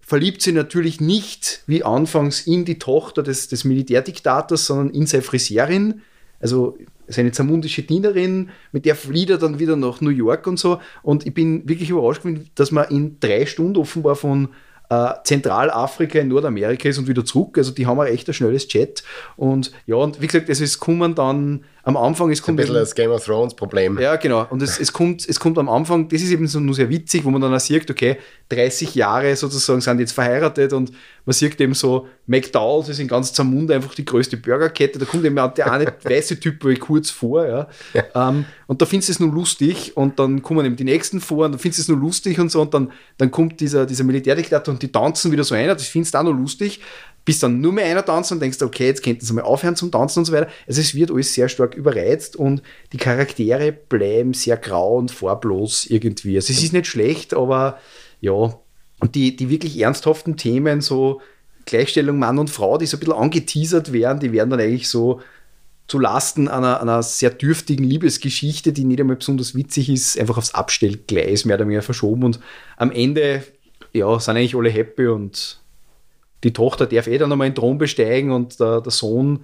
verliebt 0.00 0.40
sich 0.40 0.54
natürlich 0.54 1.00
nicht 1.00 1.62
wie 1.66 1.84
anfangs 1.84 2.46
in 2.46 2.64
die 2.64 2.78
Tochter 2.78 3.22
des, 3.22 3.48
des 3.48 3.64
Militärdiktators, 3.64 4.66
sondern 4.66 4.90
in 4.90 5.06
seine 5.06 5.22
Friseurin, 5.22 6.00
also 6.40 6.78
seine 7.08 7.32
zamundische 7.32 7.82
Dienerin, 7.82 8.50
mit 8.72 8.86
der 8.86 8.96
flieht 8.96 9.30
er 9.30 9.38
dann 9.38 9.58
wieder 9.58 9.76
nach 9.76 10.00
New 10.00 10.10
York 10.10 10.46
und 10.46 10.58
so. 10.58 10.80
Und 11.02 11.26
ich 11.26 11.34
bin 11.34 11.68
wirklich 11.68 11.90
überrascht, 11.90 12.22
dass 12.54 12.70
man 12.70 12.88
in 12.88 13.20
drei 13.20 13.46
Stunden 13.46 13.76
offenbar 13.76 14.16
von 14.16 14.48
äh, 14.88 15.14
Zentralafrika 15.24 16.18
in 16.18 16.28
Nordamerika 16.28 16.88
ist 16.88 16.98
und 16.98 17.08
wieder 17.08 17.24
zurück. 17.24 17.58
Also 17.58 17.72
die 17.72 17.86
haben 17.86 18.00
ein 18.00 18.12
echt 18.12 18.28
ein 18.28 18.34
schnelles 18.34 18.68
Chat. 18.68 19.02
Und 19.36 19.72
ja, 19.86 19.96
und 19.96 20.20
wie 20.20 20.26
gesagt, 20.26 20.48
es 20.48 20.60
ist 20.60 20.78
kommen 20.78 21.14
dann 21.14 21.64
am 21.86 21.96
Anfang, 21.96 22.32
es 22.32 22.42
kommt. 22.42 22.58
Ein 22.58 22.62
bisschen 22.62 22.74
das 22.74 22.94
Game 22.96 23.12
of 23.12 23.24
Thrones 23.24 23.54
Problem. 23.54 23.96
Ja, 24.00 24.16
genau. 24.16 24.44
Und 24.50 24.60
es, 24.60 24.80
es, 24.80 24.92
kommt, 24.92 25.26
es 25.28 25.38
kommt 25.38 25.56
am 25.56 25.68
Anfang, 25.68 26.08
das 26.08 26.20
ist 26.20 26.32
eben 26.32 26.48
so 26.48 26.58
nur 26.58 26.74
sehr 26.74 26.88
witzig, 26.88 27.24
wo 27.24 27.30
man 27.30 27.40
dann 27.40 27.54
auch 27.54 27.60
sieht, 27.60 27.88
okay, 27.88 28.16
30 28.48 28.96
Jahre 28.96 29.36
sozusagen 29.36 29.80
sind 29.80 30.00
jetzt 30.00 30.10
verheiratet 30.10 30.72
und 30.72 30.90
man 31.24 31.32
sieht 31.32 31.60
eben 31.60 31.74
so, 31.74 32.08
McDowell's 32.26 32.88
ist 32.88 32.98
in 32.98 33.06
ganz 33.06 33.32
Zamunda 33.32 33.76
einfach 33.76 33.94
die 33.94 34.04
größte 34.04 34.36
Burgerkette. 34.36 34.98
Da 34.98 35.04
kommt 35.04 35.24
eben 35.24 35.38
auch 35.38 35.54
der 35.54 35.70
eine 35.70 35.86
weiße 36.02 36.40
Typ 36.40 36.80
kurz 36.80 37.10
vor. 37.10 37.46
Ja. 37.46 37.68
ja. 37.94 38.28
Um, 38.28 38.38
ähm, 38.38 38.44
und 38.66 38.82
da 38.82 38.86
findest 38.86 39.08
du 39.08 39.12
es 39.12 39.20
nur 39.20 39.32
lustig 39.32 39.96
und 39.96 40.18
dann 40.18 40.42
kommen 40.42 40.66
eben 40.66 40.74
die 40.74 40.82
nächsten 40.82 41.20
vor 41.20 41.44
und 41.44 41.52
dann 41.52 41.60
findest 41.60 41.78
du 41.78 41.82
es 41.82 41.88
nur 41.88 41.98
lustig 41.98 42.40
und 42.40 42.50
so 42.50 42.62
und 42.62 42.74
dann, 42.74 42.90
dann 43.16 43.30
kommt 43.30 43.60
dieser, 43.60 43.86
dieser 43.86 44.02
Militärdiktator 44.02 44.74
und 44.74 44.82
die 44.82 44.90
tanzen 44.90 45.30
wieder 45.30 45.44
so 45.44 45.54
ein. 45.54 45.68
Das 45.68 45.86
findest 45.86 46.14
du 46.14 46.18
auch 46.18 46.24
noch 46.24 46.32
lustig 46.32 46.80
bis 47.26 47.40
dann 47.40 47.60
nur 47.60 47.72
mehr 47.72 47.86
einer 47.86 48.04
tanzt 48.04 48.30
und 48.30 48.40
denkst, 48.40 48.62
okay, 48.62 48.86
jetzt 48.86 49.02
könnten 49.02 49.26
sie 49.26 49.34
mal 49.34 49.42
aufhören 49.42 49.74
zum 49.74 49.90
Tanzen 49.90 50.20
und 50.20 50.24
so 50.26 50.32
weiter. 50.32 50.48
Also 50.66 50.80
es 50.80 50.94
wird 50.94 51.10
alles 51.10 51.34
sehr 51.34 51.48
stark 51.48 51.74
überreizt 51.74 52.36
und 52.36 52.62
die 52.92 52.98
Charaktere 52.98 53.72
bleiben 53.72 54.32
sehr 54.32 54.56
grau 54.56 54.96
und 54.96 55.10
farblos 55.10 55.86
irgendwie. 55.86 56.36
Also 56.36 56.52
es 56.52 56.62
ist 56.62 56.72
nicht 56.72 56.86
schlecht, 56.86 57.34
aber 57.34 57.78
ja. 58.20 58.58
Und 59.00 59.14
die, 59.14 59.34
die 59.34 59.50
wirklich 59.50 59.78
ernsthaften 59.80 60.36
Themen, 60.36 60.80
so 60.80 61.20
Gleichstellung 61.66 62.20
Mann 62.20 62.38
und 62.38 62.48
Frau, 62.48 62.78
die 62.78 62.86
so 62.86 62.96
ein 62.96 63.00
bisschen 63.00 63.16
angeteasert 63.16 63.92
werden, 63.92 64.20
die 64.20 64.32
werden 64.32 64.50
dann 64.50 64.60
eigentlich 64.60 64.88
so 64.88 65.20
zu 65.88 65.98
Lasten 65.98 66.46
einer, 66.46 66.80
einer 66.80 67.02
sehr 67.02 67.30
dürftigen 67.30 67.84
Liebesgeschichte, 67.84 68.72
die 68.72 68.84
nicht 68.84 69.00
einmal 69.00 69.16
besonders 69.16 69.56
witzig 69.56 69.90
ist, 69.90 70.18
einfach 70.18 70.38
aufs 70.38 70.54
Abstellgleis 70.54 71.44
mehr 71.44 71.56
oder 71.56 71.66
weniger 71.66 71.82
verschoben. 71.82 72.22
Und 72.22 72.38
am 72.76 72.92
Ende, 72.92 73.42
ja, 73.92 74.18
sind 74.20 74.36
eigentlich 74.36 74.54
alle 74.54 74.70
happy 74.70 75.08
und 75.08 75.60
die 76.44 76.52
Tochter 76.52 76.86
darf 76.86 77.06
eh 77.06 77.18
dann 77.18 77.30
nochmal 77.30 77.50
den 77.50 77.54
Thron 77.54 77.78
besteigen 77.78 78.30
und 78.30 78.60
der, 78.60 78.80
der 78.80 78.92
Sohn 78.92 79.40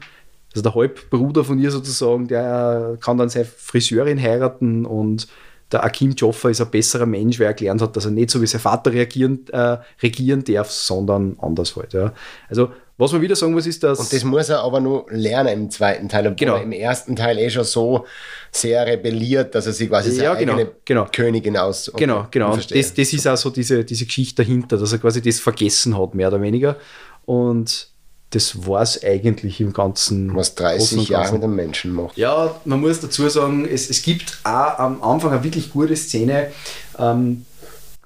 Also 0.54 0.62
der 0.62 0.74
Halbbruder 0.74 1.44
von 1.44 1.58
ihr 1.58 1.70
sozusagen, 1.70 2.28
der 2.28 2.98
kann 3.00 3.18
dann 3.18 3.28
seine 3.28 3.46
Friseurin 3.46 4.20
heiraten 4.20 4.84
und 4.84 5.28
der 5.72 5.82
Akim 5.84 6.10
Joffa 6.10 6.50
ist 6.50 6.60
ein 6.60 6.70
besserer 6.70 7.06
Mensch, 7.06 7.40
weil 7.40 7.46
er 7.46 7.54
gelernt 7.54 7.80
hat, 7.80 7.96
dass 7.96 8.04
er 8.04 8.10
nicht 8.10 8.30
so 8.30 8.42
wie 8.42 8.46
sein 8.46 8.60
Vater 8.60 8.92
reagieren, 8.92 9.46
äh, 9.52 9.78
regieren 10.02 10.44
darf, 10.44 10.70
sondern 10.70 11.36
anders 11.40 11.74
halt. 11.76 11.94
Ja. 11.94 12.12
Also 12.50 12.70
was 12.98 13.12
man 13.12 13.20
wieder 13.22 13.34
sagen 13.34 13.52
muss, 13.52 13.66
ist, 13.66 13.82
dass. 13.82 13.98
Und 13.98 14.12
das 14.12 14.22
muss 14.24 14.48
er 14.48 14.60
aber 14.60 14.80
nur 14.80 15.06
lernen 15.10 15.48
im 15.64 15.70
zweiten 15.70 16.08
Teil, 16.08 16.26
obwohl 16.26 16.36
Genau. 16.36 16.56
er 16.56 16.62
im 16.62 16.72
ersten 16.72 17.16
Teil 17.16 17.38
eh 17.38 17.50
schon 17.50 17.64
so 17.64 18.04
sehr 18.50 18.86
rebelliert, 18.86 19.54
dass 19.54 19.66
er 19.66 19.72
sich 19.72 19.88
quasi 19.88 20.10
seine 20.10 20.24
Ja, 20.24 20.34
genau, 20.34 20.52
eigene 20.54 20.72
genau. 20.84 21.06
Königin 21.10 21.56
aus. 21.56 21.88
Okay, 21.88 22.00
Genau, 22.00 22.26
genau. 22.30 22.54
das, 22.56 22.68
das 22.68 23.12
ist 23.12 23.26
auch 23.26 23.36
so 23.36 23.50
diese, 23.50 23.84
diese 23.84 24.04
Geschichte 24.06 24.42
dahinter, 24.42 24.76
dass 24.76 24.92
er 24.92 24.98
quasi 24.98 25.20
das 25.22 25.40
vergessen 25.40 25.98
hat, 25.98 26.14
mehr 26.14 26.28
oder 26.28 26.40
weniger. 26.42 26.76
Und 27.24 27.88
das 28.30 28.66
war 28.66 28.82
es 28.82 29.02
eigentlich 29.04 29.60
im 29.60 29.72
Ganzen. 29.72 30.34
was 30.34 30.54
Großen 30.54 30.78
30 30.78 30.98
und 30.98 31.08
Jahre 31.08 31.32
mit 31.34 31.44
einem 31.44 31.54
Menschen 31.54 31.92
macht. 31.92 32.16
Ja, 32.16 32.60
man 32.64 32.80
muss 32.80 33.00
dazu 33.00 33.28
sagen, 33.28 33.66
es, 33.70 33.90
es 33.90 34.02
gibt 34.02 34.38
auch 34.44 34.78
am 34.78 35.02
Anfang 35.02 35.32
eine 35.32 35.44
wirklich 35.44 35.70
gute 35.70 35.94
Szene. 35.96 36.50
Ähm, 36.98 37.44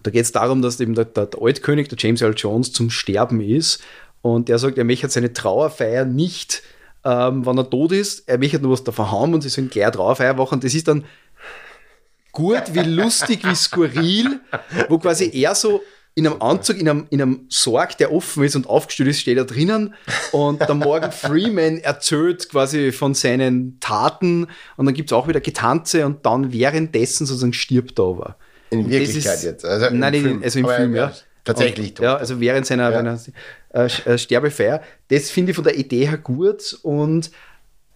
da 0.02 0.10
geht 0.10 0.22
es 0.22 0.32
darum, 0.32 0.62
dass 0.62 0.78
eben 0.80 0.94
der, 0.94 1.04
der, 1.04 1.26
der 1.26 1.40
Altkönig, 1.42 1.88
der 1.88 1.98
James 1.98 2.22
Earl 2.22 2.34
Jones, 2.36 2.72
zum 2.72 2.90
Sterben 2.90 3.40
ist. 3.40 3.80
Und 4.26 4.48
der 4.48 4.58
sagt, 4.58 4.76
er 4.76 4.84
möchte 4.84 5.08
seine 5.08 5.32
Trauerfeier 5.32 6.04
nicht, 6.04 6.62
ähm, 7.04 7.46
wenn 7.46 7.58
er 7.58 7.70
tot 7.70 7.92
ist. 7.92 8.28
Er 8.28 8.38
möchte 8.38 8.58
nur 8.58 8.72
was 8.72 8.82
davon 8.82 9.08
haben 9.10 9.34
und 9.34 9.40
sie 9.42 9.48
sollen 9.48 9.70
gleich 9.70 9.90
Trauerfeier 9.92 10.34
machen. 10.34 10.58
Das 10.60 10.74
ist 10.74 10.88
dann 10.88 11.04
gut, 12.32 12.62
wie 12.72 12.80
lustig, 12.80 13.44
wie 13.44 13.54
skurril, 13.54 14.40
wo 14.88 14.98
quasi 14.98 15.30
er 15.32 15.54
so 15.54 15.80
in 16.14 16.26
einem 16.26 16.40
Anzug, 16.40 16.78
in 16.78 16.88
einem, 16.88 17.06
in 17.10 17.20
einem 17.22 17.46
Sarg, 17.50 17.98
der 17.98 18.10
offen 18.12 18.42
ist 18.44 18.56
und 18.56 18.66
aufgestellt 18.68 19.10
ist, 19.10 19.20
steht 19.20 19.36
er 19.36 19.44
drinnen 19.44 19.94
und 20.32 20.60
der 20.60 20.74
Morgan 20.74 21.12
Freeman 21.12 21.78
erzählt 21.78 22.48
quasi 22.48 22.90
von 22.90 23.12
seinen 23.14 23.78
Taten 23.80 24.46
und 24.76 24.86
dann 24.86 24.94
gibt 24.94 25.10
es 25.10 25.12
auch 25.12 25.28
wieder 25.28 25.40
Getanze 25.40 26.06
und 26.06 26.24
dann 26.24 26.52
währenddessen 26.52 27.26
sozusagen 27.26 27.52
stirbt 27.52 27.98
er 27.98 28.06
aber. 28.06 28.36
In 28.70 28.88
Wirklichkeit 28.90 29.34
ist- 29.36 29.44
jetzt. 29.44 29.64
Also 29.64 29.86
im 29.86 29.98
nein, 29.98 30.14
nein, 30.14 30.22
Film. 30.22 30.42
also 30.42 30.58
im 30.58 30.66
Film, 30.66 30.94
er- 30.94 31.00
ja. 31.00 31.06
er 31.08 31.14
Tatsächlich 31.44 31.90
Und. 31.90 32.00
Ja, 32.00 32.16
also 32.16 32.40
während 32.40 32.66
seiner, 32.66 32.90
Ja. 32.90 32.96
seiner 32.96 33.20
äh, 33.76 33.90
äh, 34.06 34.18
Sterbefeier. 34.18 34.82
Das 35.08 35.30
finde 35.30 35.50
ich 35.50 35.56
von 35.56 35.64
der 35.64 35.76
Idee 35.76 36.06
her 36.06 36.16
gut 36.16 36.78
und 36.82 37.30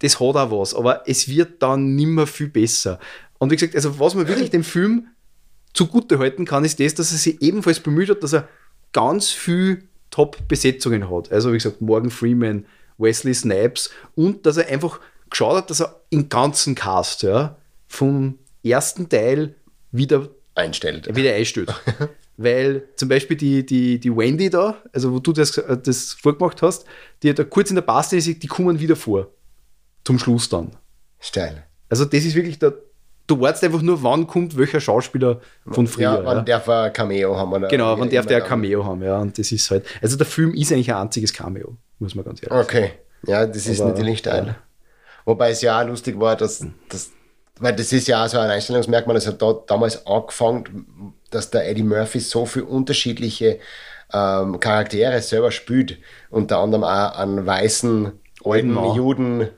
das 0.01 0.21
hat 0.21 0.37
auch 0.37 0.51
was, 0.51 0.75
aber 0.75 1.03
es 1.07 1.27
wird 1.29 1.63
dann 1.63 1.95
nimmer 1.95 2.27
viel 2.27 2.49
besser. 2.49 2.99
Und 3.39 3.51
wie 3.51 3.57
gesagt, 3.57 3.75
also 3.75 3.99
was 3.99 4.15
man 4.15 4.29
wirklich 4.29 4.51
dem 4.51 4.63
Film 4.63 5.09
zugute 5.73 6.19
halten 6.19 6.45
kann, 6.45 6.65
ist 6.65 6.81
das, 6.81 6.95
dass 6.95 7.13
er 7.13 7.19
sich 7.19 7.41
ebenfalls 7.41 7.81
bemüht 7.81 8.11
hat, 8.11 8.23
dass 8.23 8.35
er 8.35 8.49
ganz 8.93 9.31
viel 9.31 9.85
Top-Besetzungen 10.11 11.11
hat. 11.11 11.33
Also 11.33 11.51
wie 11.51 11.57
gesagt, 11.57 11.81
Morgan 11.81 12.11
Freeman, 12.11 12.67
Wesley 12.99 13.33
Snipes 13.33 13.91
und 14.15 14.45
dass 14.45 14.59
er 14.59 14.69
einfach 14.69 15.01
geschaut 15.31 15.57
hat, 15.57 15.71
dass 15.71 15.81
er 15.81 16.01
im 16.11 16.29
ganzen 16.29 16.75
Cast 16.75 17.23
ja, 17.23 17.57
vom 17.89 18.39
ersten 18.63 19.09
Teil 19.09 19.55
wieder 19.93 20.29
einstellt. 20.55 21.15
wieder 21.17 21.35
einstellt. 21.35 21.73
Weil 22.43 22.85
zum 22.97 23.11
Beispiel 23.11 23.37
die, 23.37 23.67
die, 23.67 24.01
die 24.01 24.17
Wendy 24.17 24.49
da, 24.49 24.75
also 24.95 25.13
wo 25.13 25.19
du 25.19 25.31
das, 25.35 25.59
äh, 25.59 25.77
das 25.77 26.15
vorgemacht 26.15 26.63
hast, 26.63 26.87
die 27.23 27.35
da 27.35 27.45
kurz 27.45 27.69
in 27.69 27.75
der 27.75 27.83
Paste 27.83 28.17
ist, 28.17 28.43
die 28.43 28.47
kommen 28.47 28.81
wieder 28.81 28.97
vor. 28.97 29.29
Zum 30.05 30.19
Schluss 30.19 30.49
dann. 30.49 30.71
Steil. 31.19 31.65
Also 31.91 32.07
das 32.07 32.25
ist 32.25 32.35
wirklich 32.35 32.59
der, 32.59 32.73
du 33.27 33.39
wartest 33.39 33.65
einfach 33.65 33.83
nur, 33.83 34.03
wann 34.03 34.27
kommt 34.27 34.57
welcher 34.57 34.81
Schauspieler 34.81 35.43
von 35.71 35.87
früher. 35.87 36.05
Ja, 36.05 36.15
Ja, 36.17 36.25
wann 36.25 36.47
darf 36.47 36.67
er 36.67 36.85
ein 36.85 36.93
Cameo 36.95 37.37
haben? 37.37 37.53
Oder 37.53 37.69
genau, 37.69 37.99
wann 37.99 38.09
darf 38.09 38.25
der 38.25 38.39
ein 38.43 38.49
Cameo 38.49 38.87
haben, 38.87 39.03
ja. 39.03 39.19
Und 39.19 39.39
das 39.39 39.53
ist 39.53 39.71
halt, 39.71 39.85
also 40.01 40.17
der 40.17 40.27
Film 40.27 40.55
ist 40.55 40.73
eigentlich 40.73 40.91
ein 40.95 41.03
einziges 41.03 41.35
Cameo, 41.35 41.77
muss 41.99 42.15
man 42.15 42.25
ganz 42.25 42.43
ehrlich 42.43 42.49
dann. 42.49 42.65
Okay, 42.65 42.93
ja, 43.27 43.45
das 43.45 43.67
ist 43.67 43.83
Aber, 43.83 43.91
natürlich 43.91 44.21
steil. 44.21 44.47
ja. 44.47 44.57
Wobei 45.27 45.51
es 45.51 45.61
ja 45.61 45.79
auch 45.79 45.87
lustig 45.87 46.19
war, 46.19 46.37
dass, 46.37 46.65
dass 46.89 47.11
weil 47.59 47.77
das 47.77 47.93
ist 47.93 48.09
ja 48.09 48.25
auch 48.25 48.29
so 48.29 48.39
ein 48.39 48.49
Einstellungsmerkmal, 48.49 49.15
das 49.15 49.27
hat 49.27 49.43
da, 49.43 49.53
damals 49.67 50.07
angefangen, 50.07 51.13
dass 51.31 51.51
der 51.51 51.69
Eddie 51.69 51.83
Murphy 51.83 52.21
so 52.21 52.47
viele 52.47 52.67
unterschiedliche 52.67 53.59
ähm, 54.13 54.61
Charaktere 54.61 55.21
selber 55.23 55.51
spielt. 55.51 55.99
Unter 56.31 56.59
anderem 56.59 56.85
auch 56.85 57.17
einen 57.19 57.47
weißen 57.47 58.13
alten 58.45 58.73
Mann. 58.73 58.95
Juden, 58.95 59.49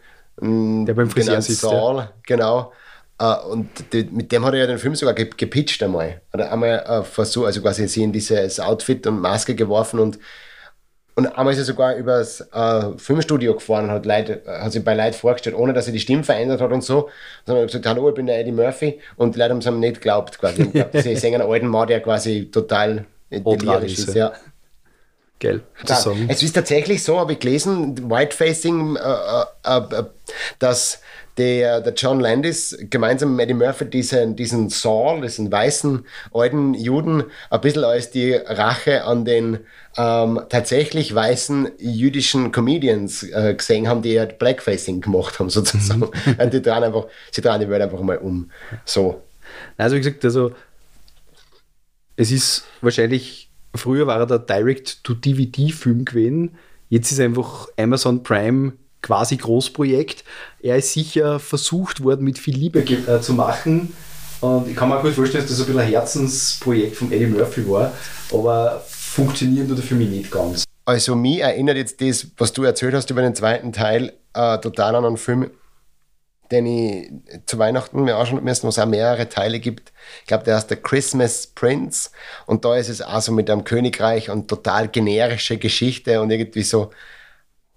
m, 0.41 0.87
Der 0.87 0.95
beim 0.95 1.11
Friseur 1.11 1.41
sitzt, 1.43 1.63
ja. 1.63 1.71
Saul, 1.71 2.09
genau. 2.27 2.73
Äh, 3.19 3.37
und 3.51 3.69
die, 3.93 4.05
mit 4.05 4.33
dem 4.33 4.45
hat 4.45 4.55
er 4.55 4.61
ja 4.61 4.67
den 4.67 4.79
Film 4.79 4.95
sogar 4.95 5.15
ge 5.15 5.31
gepitcht 5.37 5.83
einmal. 5.83 6.21
Hat 6.33 6.41
er 6.41 6.53
einmal 6.53 6.85
äh, 6.87 7.03
versucht, 7.03 7.47
also 7.47 7.63
quasi 7.63 7.87
sie 7.89 8.03
in 8.03 8.13
dieses 8.13 8.61
Outfit 8.61 9.07
und 9.07 9.21
Maske 9.21 9.55
geworfen 9.55 10.01
und 10.01 10.19
und 11.15 11.27
einmal 11.27 11.53
ist 11.53 11.59
er 11.59 11.65
sogar 11.65 11.95
übers 11.97 12.41
äh, 12.53 12.83
Filmstudio 12.97 13.55
gefahren 13.55 13.85
und 13.85 13.91
hat, 13.91 14.07
Leute, 14.07 14.43
äh, 14.47 14.63
hat 14.63 14.73
sich 14.73 14.83
bei 14.83 14.95
Leuten 14.95 15.13
vorgestellt, 15.15 15.57
ohne 15.57 15.73
dass 15.73 15.87
er 15.87 15.93
die 15.93 16.01
Stimme 16.01 16.25
verändert 16.25 16.61
hat 16.61 16.73
und 16.73 16.83
so. 16.83 17.11
Sondern 17.45 17.63
hat 17.65 17.69
gesagt, 17.69 17.87
hallo, 17.87 18.09
ich 18.09 18.15
bin 18.15 18.27
der 18.27 18.41
Eddie 18.41 18.53
Murphy. 18.53 19.01
Und 19.17 19.35
die 19.35 19.39
Leute 19.39 19.51
haben 19.51 19.59
es 19.59 19.67
ihm 19.67 19.79
nicht 19.81 19.97
geglaubt 19.97 20.39
quasi. 20.39 20.63
Ich 20.63 20.73
glaub, 20.73 20.97
Sie 20.97 21.17
sehen 21.17 21.35
einen 21.35 21.51
alten 21.51 21.67
Mann, 21.69 21.87
der 21.89 22.01
quasi 22.01 22.51
total 22.51 23.05
delirisch 23.31 23.99
ist, 23.99 24.15
ja. 24.15 24.29
Ja. 24.29 24.33
Geil, 25.39 25.61
zu 25.85 25.93
Ja, 25.93 25.99
sagen. 25.99 26.27
es 26.29 26.43
ist 26.43 26.53
tatsächlich 26.53 27.03
so, 27.03 27.19
habe 27.19 27.33
ich 27.33 27.41
gelesen, 27.41 28.09
Whitefacing, 28.11 28.97
äh, 28.97 29.01
äh, 29.01 29.79
äh, 29.79 30.05
dass 30.61 31.01
der, 31.39 31.81
der 31.81 31.95
John 31.95 32.21
Landis 32.21 32.77
gemeinsam 32.91 33.37
mit 33.37 33.45
Eddie 33.45 33.55
Murphy 33.55 33.87
diesen, 33.87 34.37
diesen 34.37 34.69
Saul, 34.69 35.23
diesen 35.23 35.51
weißen 35.51 36.05
alten 36.33 36.75
Juden, 36.75 37.25
ein 37.51 37.61
bisschen 37.61 37.85
als 37.85 38.11
die 38.11 38.35
Rache 38.35 39.05
an 39.05 39.25
den 39.25 39.61
ähm, 39.97 40.41
tatsächlich 40.49 41.15
weißen 41.15 41.73
jüdischen 41.79 42.53
Comedians 42.53 43.23
äh, 43.23 43.55
gesehen 43.55 43.89
haben, 43.89 44.03
die 44.03 44.19
halt 44.19 44.39
Blackfacing 44.39 45.01
gemacht 45.01 45.39
haben, 45.39 45.51
sozusagen. 45.51 46.03
Und 46.03 46.53
die 46.53 46.63
drehen 46.63 46.85
einfach, 46.85 47.07
sie 47.31 47.41
drehen 47.41 47.61
die 47.61 47.69
Welt 47.69 47.83
einfach 47.83 48.01
mal 48.01 48.19
um. 48.19 48.51
So. 48.85 49.23
Also 49.77 49.97
wie 49.97 50.01
gesagt, 50.01 50.25
also 50.25 50.53
es 52.17 52.31
ist 52.31 52.65
wahrscheinlich, 52.81 53.51
früher 53.75 54.07
war 54.07 54.21
er 54.21 54.27
der 54.27 54.39
Direct-to-DVD-Film 54.39 56.05
gewesen, 56.05 56.57
jetzt 56.89 57.11
ist 57.11 57.21
einfach 57.21 57.69
Amazon 57.79 58.23
Prime 58.23 58.75
quasi 59.03 59.37
Großprojekt. 59.37 60.25
Er 60.63 60.77
ist 60.77 60.93
sicher 60.93 61.39
versucht 61.39 62.03
worden, 62.03 62.25
mit 62.25 62.39
viel 62.39 62.57
Liebe 62.57 62.81
äh, 62.81 63.21
zu 63.21 63.35
machen. 63.35 63.93
Und 64.41 64.69
ich 64.69 64.75
kann 64.75 64.89
mir 64.89 64.99
auch 64.99 65.03
gut 65.03 65.13
vorstellen, 65.13 65.45
dass 65.45 65.53
das 65.53 65.61
ein 65.61 65.67
bisschen 65.67 65.81
ein 65.81 65.89
Herzensprojekt 65.89 66.97
von 66.97 67.13
Eddie 67.13 67.27
Murphy 67.27 67.69
war, 67.69 67.93
aber 68.33 68.83
funktioniert 68.89 69.69
nur 69.69 69.77
für 69.77 69.95
mich 69.95 70.09
nicht 70.09 70.31
ganz. 70.31 70.65
Also 70.85 71.15
mich 71.15 71.41
erinnert 71.41 71.77
jetzt 71.77 72.01
das, 72.01 72.27
was 72.37 72.53
du 72.53 72.65
erzählt 72.65 72.95
hast 72.95 73.09
über 73.11 73.23
den 73.23 73.37
zweiten 73.37 73.73
Teil, 73.73 74.15
äh, 74.35 74.59
total 74.59 74.97
an 74.97 75.05
einen 75.05 75.17
Film, 75.17 75.51
den 76.51 76.67
ich 76.67 77.11
zu 77.47 77.59
Weihnachten 77.59 78.03
mir 78.03 78.17
anschauen 78.17 78.43
müssen, 78.43 78.65
wo 78.65 78.69
es 78.69 78.79
auch 78.81 78.87
mehrere 78.87 79.29
Teile 79.29 79.61
gibt. 79.61 79.93
Ich 80.23 80.27
glaube, 80.27 80.45
der 80.45 80.57
heißt 80.57 80.71
der 80.71 80.79
Christmas 80.79 81.47
Prince 81.47 82.11
und 82.47 82.65
da 82.65 82.77
ist 82.77 82.89
es 82.89 83.01
auch 83.01 83.21
so 83.21 83.31
mit 83.31 83.49
einem 83.49 83.63
Königreich 83.63 84.29
und 84.29 84.49
total 84.49 84.89
generische 84.89 85.57
Geschichte 85.57 86.21
und 86.21 86.31
irgendwie 86.31 86.63
so 86.63 86.91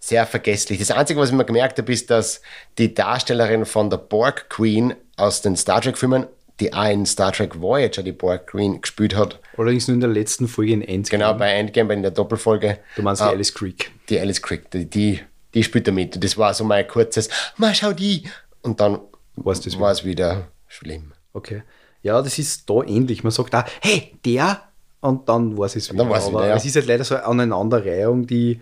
sehr 0.08 0.28
vergesslich. 0.28 0.78
Das 0.80 0.92
Einzige, 0.92 1.20
was 1.20 1.30
ich 1.30 1.36
mir 1.36 1.46
gemerkt 1.46 1.80
habe, 1.80 1.92
ist, 1.92 2.10
dass 2.12 2.42
die 2.78 2.94
Darstellerin 2.94 3.66
von 3.66 3.90
der 3.90 3.98
Borg 3.98 4.50
Queen 4.50 4.94
aus 5.18 5.42
den 5.42 5.56
Star 5.56 5.82
Trek-Filmen, 5.82 6.28
die 6.60 6.74
auch 6.74 6.90
in 6.90 7.06
Star 7.08 7.32
Trek 7.32 7.60
Voyager 7.60 8.04
die 8.04 8.12
Borg 8.12 8.48
Queen 8.48 8.82
gespielt 8.82 9.16
hat, 9.16 9.40
Allerdings 9.58 9.88
nur 9.88 9.96
in 9.96 10.02
der 10.02 10.10
letzten 10.10 10.48
Folge 10.48 10.74
in 10.74 10.82
Endgame. 10.82 11.24
genau 11.24 11.34
bei 11.34 11.52
Endgame, 11.54 11.94
in 11.94 12.02
der 12.04 12.12
Doppelfolge, 12.12 12.78
Du 12.96 13.02
meinst 13.02 13.22
die 13.22 13.26
Alice 13.26 13.54
Creek. 13.54 13.92
die 14.10 14.20
Alice 14.20 14.42
Crick, 14.42 14.70
die, 14.72 14.86
die, 14.86 15.22
die 15.54 15.64
spielt 15.64 15.88
da 15.88 15.92
mit. 15.92 16.24
Das 16.24 16.38
war 16.38 16.54
so 16.54 16.64
mein 16.66 16.88
kurzes, 16.88 17.30
mal 17.58 17.74
schau 17.74 17.92
die. 17.94 18.24
Und 18.62 18.80
dann 18.80 19.00
war 19.36 19.54
es 19.92 20.06
wieder 20.06 20.50
schlimm. 20.68 21.14
Okay. 21.34 21.64
Ja, 22.04 22.22
das 22.22 22.38
ist 22.38 22.70
da 22.70 22.84
ähnlich. 22.84 23.24
Man 23.24 23.32
sagt 23.32 23.54
da, 23.54 23.66
hey, 23.82 24.14
der, 24.24 24.62
und 25.02 25.28
dann 25.28 25.58
war 25.58 25.66
es 25.66 25.76
wieder. 25.76 25.98
dann 25.98 26.10
war's 26.10 26.28
Aber 26.28 26.40
wieder, 26.40 26.50
ja. 26.50 26.56
es 26.56 26.66
ist 26.66 26.76
halt 26.76 26.86
leider 26.86 27.04
so 27.04 27.16
eine 27.16 27.26
Aneinanderreihung, 27.26 28.28
die 28.28 28.62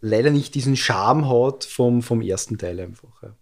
leider 0.00 0.30
nicht 0.30 0.54
diesen 0.54 0.76
Charme 0.76 1.28
hat 1.28 1.64
vom, 1.64 2.02
vom 2.02 2.20
ersten 2.20 2.58
Teil 2.58 2.80
einfach. 2.80 3.22
Ja. 3.22 3.34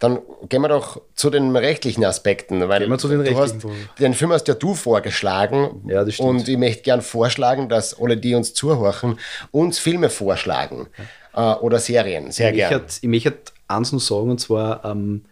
Dann 0.00 0.18
gehen 0.48 0.62
wir 0.62 0.68
doch 0.68 1.00
zu 1.14 1.30
den 1.30 1.54
rechtlichen 1.54 2.04
Aspekten. 2.04 2.68
Weil 2.68 2.80
Gehen 2.80 2.90
wir 2.90 2.98
zu 2.98 3.08
den 3.08 3.18
du 3.18 3.24
rechtlichen 3.24 3.62
hast, 3.62 4.00
Den 4.00 4.14
Film 4.14 4.32
hast 4.32 4.48
ja 4.48 4.54
du 4.54 4.74
vorgeschlagen. 4.74 5.84
Ja, 5.88 6.04
das 6.04 6.14
stimmt. 6.14 6.28
Und 6.28 6.48
ich 6.48 6.58
möchte 6.58 6.82
gern 6.82 7.02
vorschlagen, 7.02 7.68
dass 7.68 8.00
alle, 8.00 8.16
die 8.16 8.34
uns 8.34 8.52
zuhören, 8.54 9.18
uns 9.52 9.78
Filme 9.78 10.10
vorschlagen. 10.10 10.88
Äh, 11.34 11.40
oder 11.40 11.78
Serien. 11.78 12.32
Sehr 12.32 12.50
Ich 12.50 12.56
gern. 12.56 12.72
möchte 12.72 12.98
ich 13.00 13.08
möchte 13.08 13.52
eins 13.68 13.92
noch 13.92 14.00
sagen, 14.00 14.30
und 14.30 14.40
zwar, 14.40 14.84
ähm, 14.84 15.24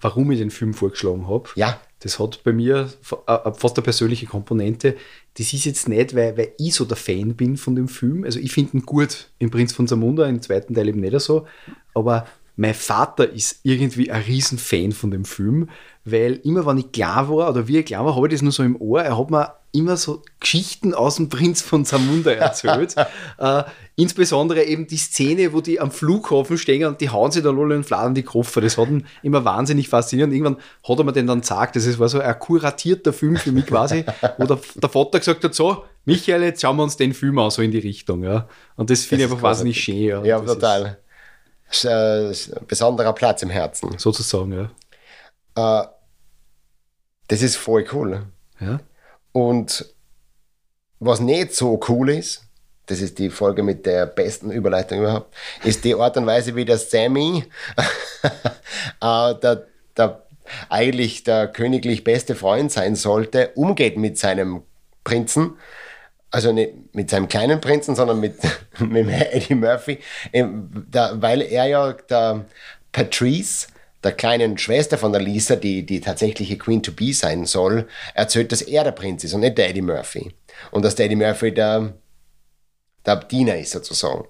warum 0.00 0.30
ich 0.32 0.38
den 0.38 0.50
Film 0.50 0.72
vorgeschlagen 0.74 1.28
habe. 1.28 1.50
Ja. 1.56 1.78
Das 2.02 2.18
hat 2.18 2.42
bei 2.42 2.52
mir 2.52 2.92
fa- 3.00 3.52
fast 3.56 3.76
eine 3.76 3.84
persönliche 3.84 4.26
Komponente. 4.26 4.96
Das 5.34 5.52
ist 5.52 5.64
jetzt 5.64 5.88
nicht, 5.88 6.14
weil, 6.14 6.36
weil 6.36 6.52
ich 6.58 6.74
so 6.74 6.84
der 6.84 6.96
Fan 6.96 7.34
bin 7.34 7.56
von 7.56 7.76
dem 7.76 7.88
Film. 7.88 8.24
Also 8.24 8.40
ich 8.40 8.52
finde 8.52 8.76
ihn 8.76 8.82
gut 8.82 9.28
im 9.38 9.50
Prinz 9.50 9.72
von 9.72 9.86
Zamunda, 9.86 10.26
im 10.28 10.42
zweiten 10.42 10.74
Teil 10.74 10.88
eben 10.88 11.00
nicht 11.00 11.18
so. 11.20 11.46
Aber 11.94 12.26
mein 12.56 12.74
Vater 12.74 13.30
ist 13.30 13.60
irgendwie 13.62 14.10
ein 14.10 14.22
Riesenfan 14.22 14.92
von 14.92 15.10
dem 15.10 15.24
Film, 15.24 15.70
weil 16.04 16.40
immer, 16.44 16.66
wenn 16.66 16.78
ich 16.78 16.92
klar 16.92 17.28
war 17.28 17.50
oder 17.50 17.68
wie 17.68 17.78
ich 17.78 17.86
klar 17.86 18.04
war, 18.04 18.16
habe 18.16 18.26
ich 18.26 18.32
das 18.32 18.42
nur 18.42 18.52
so 18.52 18.62
im 18.62 18.80
Ohr. 18.80 19.02
Er 19.02 19.18
hat 19.18 19.30
mir 19.30 19.54
immer 19.72 19.96
so 19.96 20.22
Geschichten 20.38 20.94
aus 20.94 21.16
dem 21.16 21.28
Prinz 21.28 21.62
von 21.62 21.84
Zamunda 21.84 22.30
erzählt. 22.32 22.94
äh, 23.38 23.62
insbesondere 23.96 24.64
eben 24.64 24.86
die 24.86 24.96
Szene, 24.98 25.52
wo 25.52 25.60
die 25.60 25.80
am 25.80 25.90
Flughafen 25.90 26.58
stehen 26.58 26.84
und 26.84 27.00
die 27.00 27.10
hauen 27.10 27.30
sich 27.30 27.42
da 27.42 27.50
alle 27.50 27.76
und 27.76 27.84
fladern 27.84 28.14
die 28.14 28.22
Koffer. 28.22 28.60
Das 28.60 28.76
hat 28.76 28.88
ihn 28.88 29.06
immer 29.22 29.44
wahnsinnig 29.44 29.88
fasziniert. 29.88 30.28
Und 30.28 30.34
irgendwann 30.34 30.56
hat 30.86 30.98
er 30.98 31.04
mir 31.04 31.12
den 31.12 31.26
dann 31.26 31.40
gesagt, 31.40 31.76
das 31.76 31.98
war 31.98 32.08
so 32.08 32.20
ein 32.20 32.38
kuratierter 32.38 33.12
Film 33.12 33.36
für 33.36 33.52
mich 33.52 33.66
quasi, 33.66 34.04
wo 34.38 34.44
der, 34.44 34.58
der, 34.74 34.88
Vater 34.88 35.18
gesagt 35.20 35.42
hat, 35.44 35.54
so, 35.54 35.84
Michael, 36.04 36.42
jetzt 36.42 36.60
schauen 36.60 36.76
wir 36.76 36.82
uns 36.82 36.96
den 36.96 37.14
Film 37.14 37.38
an, 37.38 37.50
so 37.50 37.62
in 37.62 37.70
die 37.70 37.78
Richtung. 37.78 38.24
Ja. 38.24 38.48
Und 38.76 38.90
das 38.90 39.04
finde 39.04 39.24
ich 39.24 39.30
einfach 39.30 39.42
wahnsinnig 39.42 39.80
schön. 39.82 40.04
Ja, 40.04 40.24
ja 40.24 40.40
total. 40.40 40.98
Ist, 41.70 41.86
äh, 41.86 42.34
besonderer 42.68 43.14
Platz 43.14 43.42
im 43.42 43.48
Herzen. 43.48 43.96
Sozusagen, 43.96 44.52
ja. 44.52 44.70
Äh, 45.54 45.82
das 47.28 47.42
ist 47.42 47.56
voll 47.56 47.86
cool. 47.92 48.26
Ja. 48.60 48.80
Und 49.32 49.86
was 51.00 51.20
nicht 51.20 51.54
so 51.54 51.80
cool 51.88 52.10
ist, 52.10 52.44
das 52.86 53.00
ist 53.00 53.18
die 53.18 53.30
Folge 53.30 53.62
mit 53.62 53.86
der 53.86 54.06
besten 54.06 54.50
Überleitung 54.50 55.00
überhaupt, 55.00 55.34
ist 55.64 55.84
die 55.84 55.94
Art 55.94 56.16
und 56.16 56.26
Weise, 56.26 56.54
wie 56.56 56.64
der 56.64 56.78
Sammy, 56.78 57.44
äh, 59.00 59.34
der, 59.34 59.66
der 59.96 60.22
eigentlich 60.68 61.24
der 61.24 61.48
königlich 61.48 62.04
beste 62.04 62.34
Freund 62.34 62.70
sein 62.70 62.96
sollte, 62.96 63.50
umgeht 63.54 63.96
mit 63.96 64.18
seinem 64.18 64.62
Prinzen. 65.04 65.56
Also 66.30 66.52
nicht 66.52 66.94
mit 66.94 67.10
seinem 67.10 67.28
kleinen 67.28 67.60
Prinzen, 67.60 67.94
sondern 67.94 68.20
mit, 68.20 68.36
mit 68.78 69.08
Eddie 69.08 69.54
Murphy, 69.54 69.98
ähm, 70.32 70.86
weil 70.90 71.42
er 71.42 71.66
ja 71.66 71.92
der 71.92 72.44
Patrice 72.90 73.68
der 74.04 74.12
kleinen 74.12 74.58
Schwester 74.58 74.98
von 74.98 75.12
der 75.12 75.20
Lisa, 75.20 75.56
die 75.56 75.86
die 75.86 76.00
tatsächliche 76.00 76.58
Queen 76.58 76.82
to 76.82 76.92
be 76.92 77.12
sein 77.12 77.46
soll, 77.46 77.88
erzählt, 78.14 78.52
dass 78.52 78.62
er 78.62 78.84
der 78.84 78.92
Prinz 78.92 79.24
ist 79.24 79.34
und 79.34 79.40
nicht 79.40 79.58
der 79.58 79.70
Eddie 79.70 79.82
Murphy. 79.82 80.34
Und 80.70 80.84
dass 80.84 80.94
der 80.94 81.06
Eddie 81.06 81.16
Murphy 81.16 81.52
der, 81.52 81.94
der 83.06 83.16
Diener 83.16 83.56
ist 83.56 83.72
sozusagen. 83.72 84.26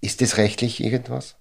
Ist 0.00 0.20
das 0.20 0.36
rechtlich 0.36 0.82
irgendwas? 0.82 1.36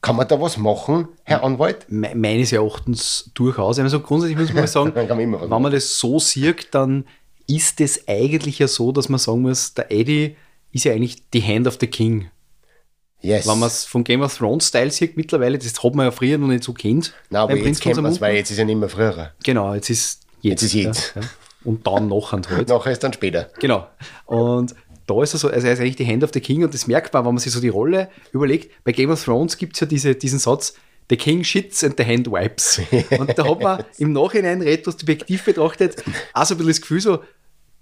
Kann 0.00 0.16
man 0.16 0.28
da 0.28 0.38
was 0.38 0.58
machen, 0.58 1.08
Herr 1.22 1.42
Anwalt? 1.42 1.86
Me 1.88 2.14
meines 2.14 2.52
Erachtens 2.52 3.30
durchaus. 3.34 3.78
Also 3.78 4.00
grundsätzlich 4.00 4.36
muss 4.36 4.48
man 4.48 4.62
mal 4.64 4.66
sagen, 4.66 4.94
wenn 5.50 5.62
man 5.62 5.72
das 5.72 5.98
so 5.98 6.18
sieht, 6.18 6.74
dann 6.74 7.06
ist 7.46 7.80
es 7.80 8.06
eigentlich 8.08 8.58
ja 8.58 8.68
so, 8.68 8.92
dass 8.92 9.08
man 9.08 9.18
sagen 9.18 9.42
muss, 9.42 9.74
der 9.74 9.90
Eddie 9.90 10.36
ist 10.72 10.84
ja 10.84 10.92
eigentlich 10.92 11.30
die 11.30 11.42
Hand 11.42 11.66
of 11.66 11.78
the 11.80 11.86
King. 11.86 12.30
Yes. 13.24 13.48
Wenn 13.48 13.58
man 13.58 13.68
es 13.68 13.86
von 13.86 14.04
Game 14.04 14.20
of 14.20 14.36
Thrones 14.36 14.68
Style 14.68 14.90
sieht 14.90 15.16
mittlerweile, 15.16 15.56
das 15.56 15.82
hat 15.82 15.94
man 15.94 16.06
ja 16.06 16.10
früher 16.10 16.36
noch 16.36 16.48
nicht 16.48 16.62
so 16.62 16.74
kennt. 16.74 17.14
Nein, 17.30 17.42
aber 17.42 17.56
jetzt 17.56 17.80
kennt 17.80 17.96
man 17.96 18.12
es, 18.12 18.20
weil 18.20 18.36
jetzt 18.36 18.50
ist 18.50 18.58
ja 18.58 18.66
nicht 18.66 18.76
mehr 18.76 18.90
früher. 18.90 19.32
Genau, 19.42 19.72
jetzt 19.72 19.88
ist 19.88 20.20
jetzt. 20.42 20.60
Jetzt 20.60 20.62
ist 20.62 20.74
jetzt. 20.74 21.12
Ja, 21.16 21.22
ja. 21.22 21.28
Und 21.64 21.86
dann 21.86 22.08
nachher 22.08 22.42
halt. 22.50 22.68
nachher 22.68 22.92
ist 22.92 23.02
dann 23.02 23.14
später. 23.14 23.48
Genau. 23.58 23.86
Und 24.26 24.74
da 25.06 25.22
ist 25.22 25.32
er 25.32 25.38
so, 25.38 25.48
also 25.48 25.66
er 25.66 25.72
ist 25.72 25.80
eigentlich 25.80 25.96
die 25.96 26.06
Hand 26.06 26.22
of 26.22 26.30
the 26.34 26.40
King 26.40 26.64
und 26.64 26.74
das 26.74 26.86
merkt 26.86 27.14
man, 27.14 27.24
wenn 27.24 27.32
man 27.32 27.38
sich 27.38 27.52
so 27.52 27.60
die 27.60 27.70
Rolle 27.70 28.10
überlegt. 28.32 28.70
Bei 28.84 28.92
Game 28.92 29.10
of 29.10 29.24
Thrones 29.24 29.56
gibt 29.56 29.74
es 29.76 29.80
ja 29.80 29.86
diese, 29.86 30.14
diesen 30.14 30.38
Satz, 30.38 30.74
The 31.10 31.16
King 31.16 31.44
shits 31.44 31.82
and 31.84 31.96
the 31.98 32.04
hand 32.04 32.30
wipes. 32.30 32.80
Und 33.18 33.38
da 33.38 33.46
hat 33.46 33.60
man 33.60 33.84
im 33.98 34.12
Nachhinein 34.12 34.62
retrospektiv 34.62 35.44
betrachtet 35.44 36.02
auch 36.32 36.46
so 36.46 36.54
ein 36.54 36.58
bisschen 36.58 36.70
das 36.70 36.80
Gefühl 36.80 37.00
so, 37.00 37.18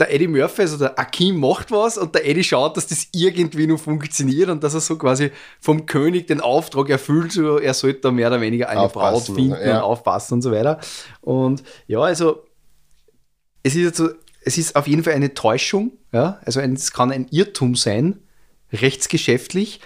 der 0.02 0.12
Eddie 0.12 0.26
Murphy, 0.26 0.62
also 0.62 0.78
der 0.78 0.98
Akim 0.98 1.38
macht 1.38 1.70
was 1.70 1.96
und 1.96 2.14
der 2.14 2.28
Eddie 2.28 2.42
schaut, 2.42 2.76
dass 2.76 2.88
das 2.88 3.06
irgendwie 3.12 3.68
noch 3.68 3.78
funktioniert 3.78 4.48
und 4.48 4.64
dass 4.64 4.74
er 4.74 4.80
so 4.80 4.98
quasi 4.98 5.30
vom 5.60 5.86
König 5.86 6.26
den 6.26 6.40
Auftrag 6.40 6.90
erfüllt, 6.90 7.30
so 7.30 7.58
er 7.58 7.72
sollte 7.72 8.00
da 8.00 8.10
mehr 8.10 8.26
oder 8.26 8.40
weniger 8.40 8.68
eine 8.68 8.88
Braut 8.88 9.22
finden 9.22 9.50
ja. 9.64 9.76
und 9.76 9.82
aufpassen 9.82 10.34
und 10.34 10.42
so 10.42 10.50
weiter. 10.50 10.80
Und 11.20 11.62
ja, 11.86 12.00
also 12.00 12.42
es 13.62 13.76
ist, 13.76 14.00
also, 14.00 14.14
es 14.44 14.58
ist 14.58 14.74
auf 14.74 14.88
jeden 14.88 15.04
Fall 15.04 15.12
eine 15.12 15.34
Täuschung, 15.34 15.92
ja, 16.12 16.40
also 16.44 16.60
es 16.60 16.92
kann 16.92 17.12
ein 17.12 17.28
Irrtum 17.30 17.76
sein, 17.76 18.18
rechtsgeschäftlich. 18.72 19.80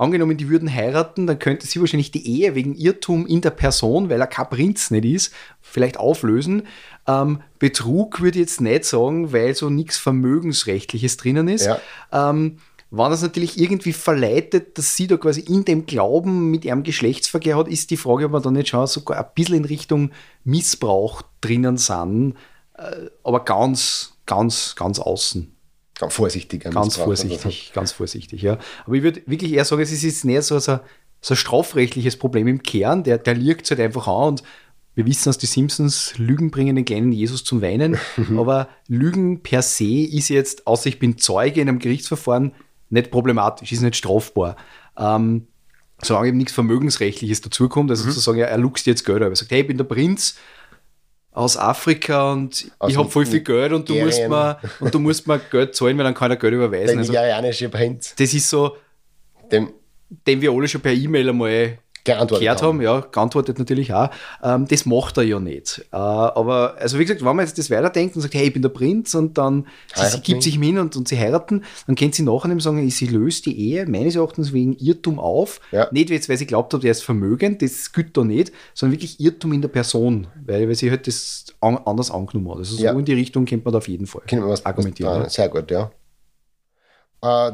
Angenommen, 0.00 0.38
die 0.38 0.48
würden 0.48 0.72
heiraten, 0.72 1.26
dann 1.26 1.38
könnte 1.38 1.66
sie 1.66 1.78
wahrscheinlich 1.78 2.10
die 2.10 2.26
Ehe 2.26 2.54
wegen 2.54 2.74
Irrtum 2.74 3.26
in 3.26 3.42
der 3.42 3.50
Person, 3.50 4.08
weil 4.08 4.18
er 4.18 4.26
kein 4.26 4.48
Prinz 4.48 4.90
nicht 4.90 5.04
ist, 5.04 5.34
vielleicht 5.60 5.98
auflösen. 5.98 6.62
Ähm, 7.06 7.42
Betrug 7.58 8.22
würde 8.22 8.38
ich 8.38 8.44
jetzt 8.46 8.62
nicht 8.62 8.86
sagen, 8.86 9.34
weil 9.34 9.54
so 9.54 9.68
nichts 9.68 9.98
Vermögensrechtliches 9.98 11.18
drinnen 11.18 11.48
ist. 11.48 11.66
Ja. 11.66 11.80
Ähm, 12.12 12.56
wenn 12.90 13.10
das 13.10 13.20
natürlich 13.20 13.60
irgendwie 13.60 13.92
verleitet, 13.92 14.78
dass 14.78 14.96
sie 14.96 15.06
da 15.06 15.18
quasi 15.18 15.42
in 15.42 15.66
dem 15.66 15.84
Glauben 15.84 16.50
mit 16.50 16.64
ihrem 16.64 16.82
Geschlechtsverkehr 16.82 17.58
hat, 17.58 17.68
ist 17.68 17.90
die 17.90 17.98
Frage, 17.98 18.24
ob 18.24 18.32
man 18.32 18.42
da 18.42 18.50
nicht 18.50 18.68
schon 18.68 18.86
sogar 18.86 19.18
ein 19.18 19.30
bisschen 19.34 19.56
in 19.56 19.64
Richtung 19.66 20.12
Missbrauch 20.44 21.20
drinnen 21.42 21.76
sind, 21.76 22.36
äh, 22.78 23.10
aber 23.22 23.44
ganz, 23.44 24.14
ganz, 24.24 24.74
ganz 24.76 24.98
außen. 24.98 25.54
Ganz 26.00 26.14
vorsichtig. 26.14 26.62
Ganz 26.64 26.96
vorsichtig, 26.96 27.72
ganz 27.74 27.92
vorsichtig, 27.92 28.40
ja. 28.40 28.58
Aber 28.86 28.94
ich 28.94 29.02
würde 29.02 29.22
wirklich 29.26 29.52
eher 29.52 29.66
sagen, 29.66 29.82
es 29.82 29.92
ist 29.92 30.02
jetzt 30.02 30.24
näher 30.24 30.40
so, 30.40 30.58
so, 30.58 30.80
so 31.20 31.34
ein 31.34 31.36
strafrechtliches 31.36 32.16
Problem 32.16 32.46
im 32.46 32.62
Kern, 32.62 33.04
der, 33.04 33.18
der 33.18 33.34
liegt 33.34 33.68
halt 33.70 33.80
einfach 33.80 34.08
an 34.08 34.28
und 34.28 34.42
wir 34.94 35.06
wissen 35.06 35.28
aus 35.28 35.36
die 35.36 35.46
Simpsons, 35.46 36.14
Lügen 36.16 36.50
bringen 36.50 36.74
den 36.76 36.86
kleinen 36.86 37.12
Jesus 37.12 37.44
zum 37.44 37.60
Weinen, 37.60 37.98
aber 38.36 38.68
Lügen 38.88 39.42
per 39.42 39.60
se 39.60 40.06
ist 40.06 40.30
jetzt, 40.30 40.66
außer 40.66 40.88
ich 40.88 40.98
bin 40.98 41.18
Zeuge 41.18 41.60
in 41.60 41.68
einem 41.68 41.78
Gerichtsverfahren, 41.78 42.52
nicht 42.88 43.10
problematisch, 43.10 43.70
ist 43.70 43.82
nicht 43.82 43.96
strafbar. 43.96 44.56
Ähm, 44.96 45.46
solange 46.02 46.28
eben 46.28 46.38
nichts 46.38 46.54
Vermögensrechtliches 46.54 47.42
dazukommt, 47.42 47.90
also 47.90 48.06
mhm. 48.06 48.10
zu 48.10 48.20
sagen, 48.20 48.38
er 48.38 48.58
luchst 48.58 48.86
jetzt 48.86 49.04
Geld, 49.04 49.18
aber 49.18 49.30
er 49.30 49.36
sagt, 49.36 49.50
hey, 49.50 49.60
ich 49.60 49.66
bin 49.66 49.76
der 49.76 49.84
Prinz 49.84 50.36
aus 51.32 51.56
Afrika 51.56 52.32
und 52.32 52.70
aus 52.78 52.90
ich 52.90 52.96
habe 52.96 53.08
voll 53.08 53.26
viel 53.26 53.40
Geld 53.40 53.72
und 53.72 53.88
du 53.88 53.94
musst 53.94 54.18
mir 54.28 54.58
und 54.80 54.94
du 54.94 54.98
musst 54.98 55.26
mir 55.26 55.38
Geld 55.38 55.74
zahlen, 55.74 55.96
weil 55.96 56.04
dann 56.04 56.14
kann 56.14 56.30
er 56.30 56.36
Geld 56.36 56.54
überweisen. 56.54 56.86
Der 56.86 56.98
also, 56.98 57.12
nigerianische 57.12 57.68
Prinz. 57.68 58.14
Das 58.16 58.34
ist 58.34 58.50
so, 58.50 58.76
dem, 59.52 59.72
dem 60.26 60.40
wir 60.40 60.50
alle 60.50 60.66
schon 60.66 60.80
per 60.80 60.92
E-Mail 60.92 61.28
einmal 61.28 61.78
geantwortet 62.14 62.42
gehört 62.42 62.62
haben. 62.62 62.68
haben. 62.68 62.82
Ja, 62.82 63.00
geantwortet 63.00 63.58
natürlich 63.58 63.92
auch. 63.92 64.10
Ähm, 64.42 64.66
das 64.68 64.86
macht 64.86 65.16
er 65.16 65.24
ja 65.24 65.40
nicht. 65.40 65.86
Äh, 65.92 65.96
aber, 65.96 66.76
also 66.78 66.98
wie 66.98 67.04
gesagt, 67.04 67.24
wenn 67.24 67.36
man 67.36 67.46
jetzt 67.46 67.58
das 67.58 67.70
weiterdenkt 67.70 68.16
und 68.16 68.22
sagt, 68.22 68.34
hey, 68.34 68.46
ich 68.46 68.52
bin 68.52 68.62
der 68.62 68.68
Prinz 68.68 69.14
und 69.14 69.38
dann 69.38 69.66
sie, 69.94 70.06
sie 70.06 70.20
gibt 70.20 70.42
sich 70.42 70.56
hin 70.56 70.78
und, 70.78 70.96
und 70.96 71.08
sie 71.08 71.18
heiraten, 71.18 71.64
dann 71.86 71.96
kennt 71.96 72.14
sie 72.14 72.22
nachher 72.22 72.50
eben 72.50 72.60
sagen, 72.60 72.88
sie 72.90 73.06
löst 73.06 73.46
die 73.46 73.58
Ehe 73.58 73.86
meines 73.86 74.16
Erachtens 74.16 74.52
wegen 74.52 74.74
Irrtum 74.74 75.18
auf. 75.18 75.60
Ja. 75.72 75.88
Nicht 75.90 76.10
jetzt, 76.10 76.28
weil 76.28 76.36
sie 76.36 76.46
glaubt 76.46 76.72
hat, 76.74 76.84
er 76.84 76.90
ist 76.90 77.02
vermögend, 77.02 77.62
das 77.62 77.92
gilt 77.92 78.16
da 78.16 78.24
nicht, 78.24 78.52
sondern 78.74 78.94
wirklich 78.94 79.20
Irrtum 79.20 79.52
in 79.52 79.62
der 79.62 79.68
Person, 79.68 80.26
weil, 80.44 80.68
weil 80.68 80.74
sie 80.74 80.90
halt 80.90 81.06
das 81.06 81.46
an, 81.60 81.78
anders 81.84 82.10
angenommen 82.10 82.50
hat. 82.50 82.58
Also 82.58 82.76
so 82.76 82.82
ja. 82.82 82.92
in 82.92 83.04
die 83.04 83.14
Richtung 83.14 83.44
kennt 83.44 83.64
man 83.64 83.72
da 83.72 83.78
auf 83.78 83.88
jeden 83.88 84.06
Fall 84.06 84.22
Können 84.28 84.42
wir 84.42 84.50
was 84.50 84.64
argumentieren. 84.64 85.22
Was, 85.22 85.34
sehr 85.34 85.48
gut, 85.48 85.70
ja. 85.70 85.90
Äh, 87.22 87.52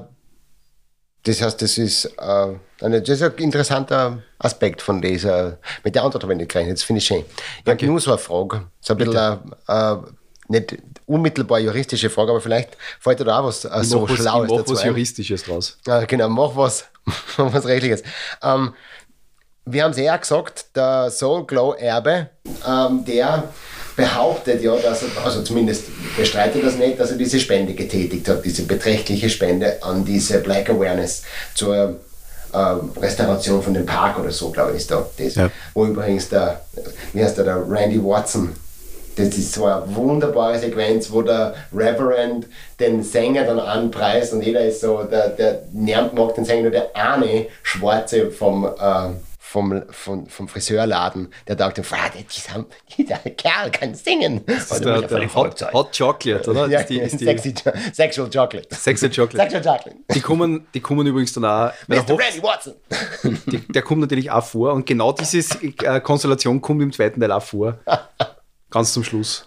das 1.26 1.42
heißt, 1.42 1.60
das 1.60 1.76
ist, 1.76 2.04
äh, 2.04 2.48
eine, 2.80 3.02
das 3.02 3.20
ist 3.20 3.22
ein 3.22 3.34
interessanter 3.38 4.22
Aspekt 4.38 4.80
von 4.80 5.02
dieser, 5.02 5.58
mit 5.82 5.94
der 5.94 6.04
Antwort 6.04 6.22
habe 6.22 6.32
ich 6.34 6.38
nicht 6.38 6.52
gerechnet, 6.52 6.76
das 6.76 6.84
finde 6.84 6.98
ich 6.98 7.06
schön. 7.06 7.24
Ich 7.64 7.70
habe 7.70 7.86
nur 7.86 8.00
so 8.00 8.12
eine 8.12 8.18
Frage, 8.18 8.62
so 8.80 8.94
ein 8.94 8.98
bisschen 8.98 9.16
eine, 9.16 9.40
äh, 9.66 9.96
nicht 10.48 10.78
unmittelbar 11.06 11.58
juristische 11.58 12.10
Frage, 12.10 12.30
aber 12.30 12.40
vielleicht 12.40 12.76
fällt 13.00 13.18
dir 13.18 13.24
da 13.24 13.40
auch 13.40 13.46
was 13.46 13.64
äh, 13.64 13.70
so 13.82 14.08
was, 14.08 14.16
Schlaues 14.16 14.48
mach 14.48 14.58
dazu 14.58 14.74
was 14.74 14.84
Juristisches 14.84 15.42
draus. 15.42 15.78
Äh, 15.86 16.06
genau, 16.06 16.28
mach 16.28 16.54
was, 16.54 16.84
was 17.36 17.66
Rechtliches. 17.66 18.04
Ähm, 18.42 18.72
wir 19.64 19.82
haben 19.82 19.90
es 19.90 19.98
eher 19.98 20.16
gesagt, 20.16 20.76
der 20.76 21.10
Soul 21.10 21.44
Glow 21.44 21.72
Erbe, 21.72 22.30
ähm, 22.64 23.04
der 23.04 23.52
behauptet 23.96 24.62
ja, 24.62 24.76
dass 24.76 25.02
er, 25.02 25.08
also 25.24 25.42
zumindest 25.42 25.84
bestreitet 26.16 26.64
das 26.64 26.76
nicht, 26.76 27.00
dass 27.00 27.10
er 27.10 27.16
diese 27.16 27.40
Spende 27.40 27.74
getätigt 27.74 28.28
hat, 28.28 28.44
diese 28.44 28.62
beträchtliche 28.62 29.30
Spende 29.30 29.82
an 29.82 30.04
diese 30.04 30.38
Black 30.38 30.68
Awareness 30.68 31.22
zur 31.54 31.96
äh, 32.52 33.00
Restauration 33.00 33.62
von 33.62 33.74
dem 33.74 33.86
Park 33.86 34.18
oder 34.18 34.30
so, 34.30 34.50
glaube 34.50 34.72
ich, 34.72 34.78
ist 34.78 34.90
da 34.90 35.06
das. 35.18 35.34
Ja. 35.34 35.50
Wo 35.74 35.86
übrigens 35.86 36.28
der, 36.28 36.60
wie 37.12 37.24
heißt 37.24 37.38
der, 37.38 37.44
der 37.44 37.68
Randy 37.68 38.02
Watson, 38.02 38.54
das 39.16 39.28
ist 39.28 39.54
so 39.54 39.64
eine 39.64 39.82
wunderbare 39.94 40.58
Sequenz, 40.58 41.10
wo 41.10 41.22
der 41.22 41.54
Reverend 41.74 42.46
den 42.78 43.02
Sänger 43.02 43.44
dann 43.44 43.58
anpreist 43.58 44.34
und 44.34 44.42
jeder 44.42 44.64
ist 44.64 44.82
so, 44.82 45.04
der, 45.04 45.30
der 45.30 45.62
niemand 45.72 46.12
mag 46.14 46.34
den 46.34 46.44
Sänger, 46.44 46.62
nur 46.62 46.70
der 46.70 46.94
eine 46.94 47.46
Schwarze 47.62 48.30
vom 48.30 48.66
äh, 48.66 49.08
vom, 49.56 49.82
vom, 49.88 50.26
vom 50.26 50.48
Friseurladen, 50.48 51.28
der 51.48 51.56
dachte, 51.56 51.80
dieser, 51.80 52.66
dieser 52.94 53.16
Kerl 53.16 53.70
kann 53.70 53.94
singen. 53.94 54.44
Das 54.44 54.70
ist 54.70 54.84
der, 54.84 55.00
der 55.00 55.34
Hot, 55.34 55.72
Hot, 55.72 55.96
Chocolate, 55.96 56.50
oder? 56.50 56.66
Ja, 56.76 56.82
die, 56.82 57.00
die, 57.00 57.08
sexy, 57.08 57.54
Sexual 57.92 58.28
Chocolate. 58.28 58.74
Sexual 58.74 59.10
Chocolate. 59.10 59.50
Sexual 59.50 59.78
Chocolate. 59.78 59.96
Die 60.12 60.20
kommen, 60.20 60.66
die 60.74 60.80
kommen 60.80 61.06
übrigens 61.06 61.32
dann 61.32 61.46
auch. 61.46 61.72
Mr. 61.86 62.18
Randy 62.18 62.42
Watson. 62.42 62.74
Die, 63.46 63.58
der 63.68 63.82
kommt 63.82 64.00
natürlich 64.00 64.30
auch 64.30 64.44
vor 64.44 64.72
und 64.72 64.84
genau 64.84 65.12
diese 65.12 65.38
äh, 65.38 66.00
Konstellation 66.00 66.60
kommt 66.60 66.82
im 66.82 66.92
zweiten 66.92 67.20
Teil 67.20 67.32
auch 67.32 67.42
vor. 67.42 67.78
Ganz 68.68 68.92
zum 68.92 69.04
Schluss. 69.04 69.44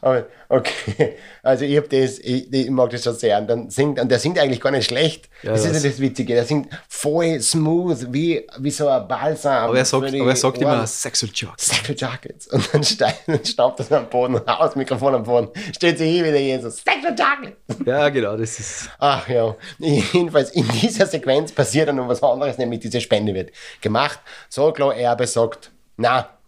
Okay, 0.52 1.18
also 1.44 1.66
ich 1.66 1.76
habe 1.76 1.90
das, 1.90 2.18
ich, 2.20 2.52
ich, 2.52 2.70
mag 2.70 2.90
das 2.90 3.04
schon 3.04 3.14
sehr. 3.14 3.38
Und 3.38 3.48
dann 3.48 3.70
singt, 3.70 4.00
und 4.00 4.10
der 4.10 4.18
singt 4.18 4.40
eigentlich 4.40 4.62
gar 4.62 4.72
nicht 4.72 4.88
schlecht. 4.88 5.30
Ja, 5.44 5.52
das, 5.52 5.66
ist 5.66 5.84
ja 5.84 5.90
das 5.90 6.00
Witzige. 6.00 6.34
Der 6.34 6.46
singt 6.46 6.70
voll 6.88 7.40
smooth, 7.42 8.12
wie, 8.14 8.48
wie 8.58 8.72
so 8.72 8.88
ein 8.88 9.08
Balsam. 9.08 9.66
Aber 9.66 9.78
er 9.78 9.84
sagt, 9.84 10.08
aber 10.08 10.30
er 10.30 10.36
sagt 10.36 10.62
immer 10.62 10.88
Sexual 10.88 11.32
Jackets. 11.36 11.68
Sexual 11.68 11.98
Jackets. 11.98 12.48
Und 12.48 13.02
dann, 13.02 13.14
dann 13.28 13.46
staubt 13.46 13.80
er 13.82 13.98
am 13.98 14.10
Boden, 14.10 14.42
das 14.46 14.76
Mikrofon 14.78 15.16
am 15.16 15.24
Boden, 15.24 15.50
steht 15.76 15.98
sich 15.98 16.10
hier 16.10 16.24
wieder 16.24 16.40
Jesus. 16.40 16.78
Sexual 16.78 17.16
Jackets. 17.18 17.86
Ja, 17.86 18.08
genau, 18.10 18.38
das 18.38 18.60
ist. 18.60 18.90
Ach 19.00 19.28
ja. 19.28 19.56
Jedenfalls 19.80 20.52
in 20.52 20.68
dieser 20.70 21.06
Sequenz 21.06 21.52
passiert 21.52 21.90
dann 21.90 21.98
noch 21.98 22.08
was 22.08 22.24
anderes, 22.24 22.58
nämlich 22.58 22.80
diese 22.80 23.02
Spende 23.02 23.34
wird 23.34 23.52
gemacht. 23.82 24.20
So 24.48 24.72
klar, 24.72 24.96
er 24.96 25.16
besagt, 25.16 25.72
na, 25.98 26.39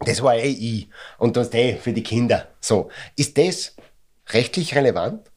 das 0.00 0.22
war 0.22 0.36
eh 0.36 0.50
ich. 0.50 0.88
Und 1.18 1.36
das 1.36 1.52
eh 1.52 1.76
für 1.76 1.92
die 1.92 2.02
Kinder. 2.02 2.48
So. 2.60 2.90
Ist 3.16 3.36
das 3.38 3.76
rechtlich 4.28 4.74
relevant? 4.74 5.30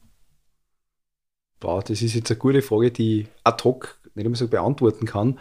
Boah, 1.60 1.82
das 1.82 2.02
ist 2.02 2.14
jetzt 2.14 2.30
eine 2.30 2.38
gute 2.38 2.62
Frage, 2.62 2.90
die 2.90 3.26
ad 3.44 3.62
hoc 3.64 3.98
nicht 4.14 4.26
immer 4.26 4.36
so 4.36 4.48
beantworten 4.48 5.06
kann. 5.06 5.38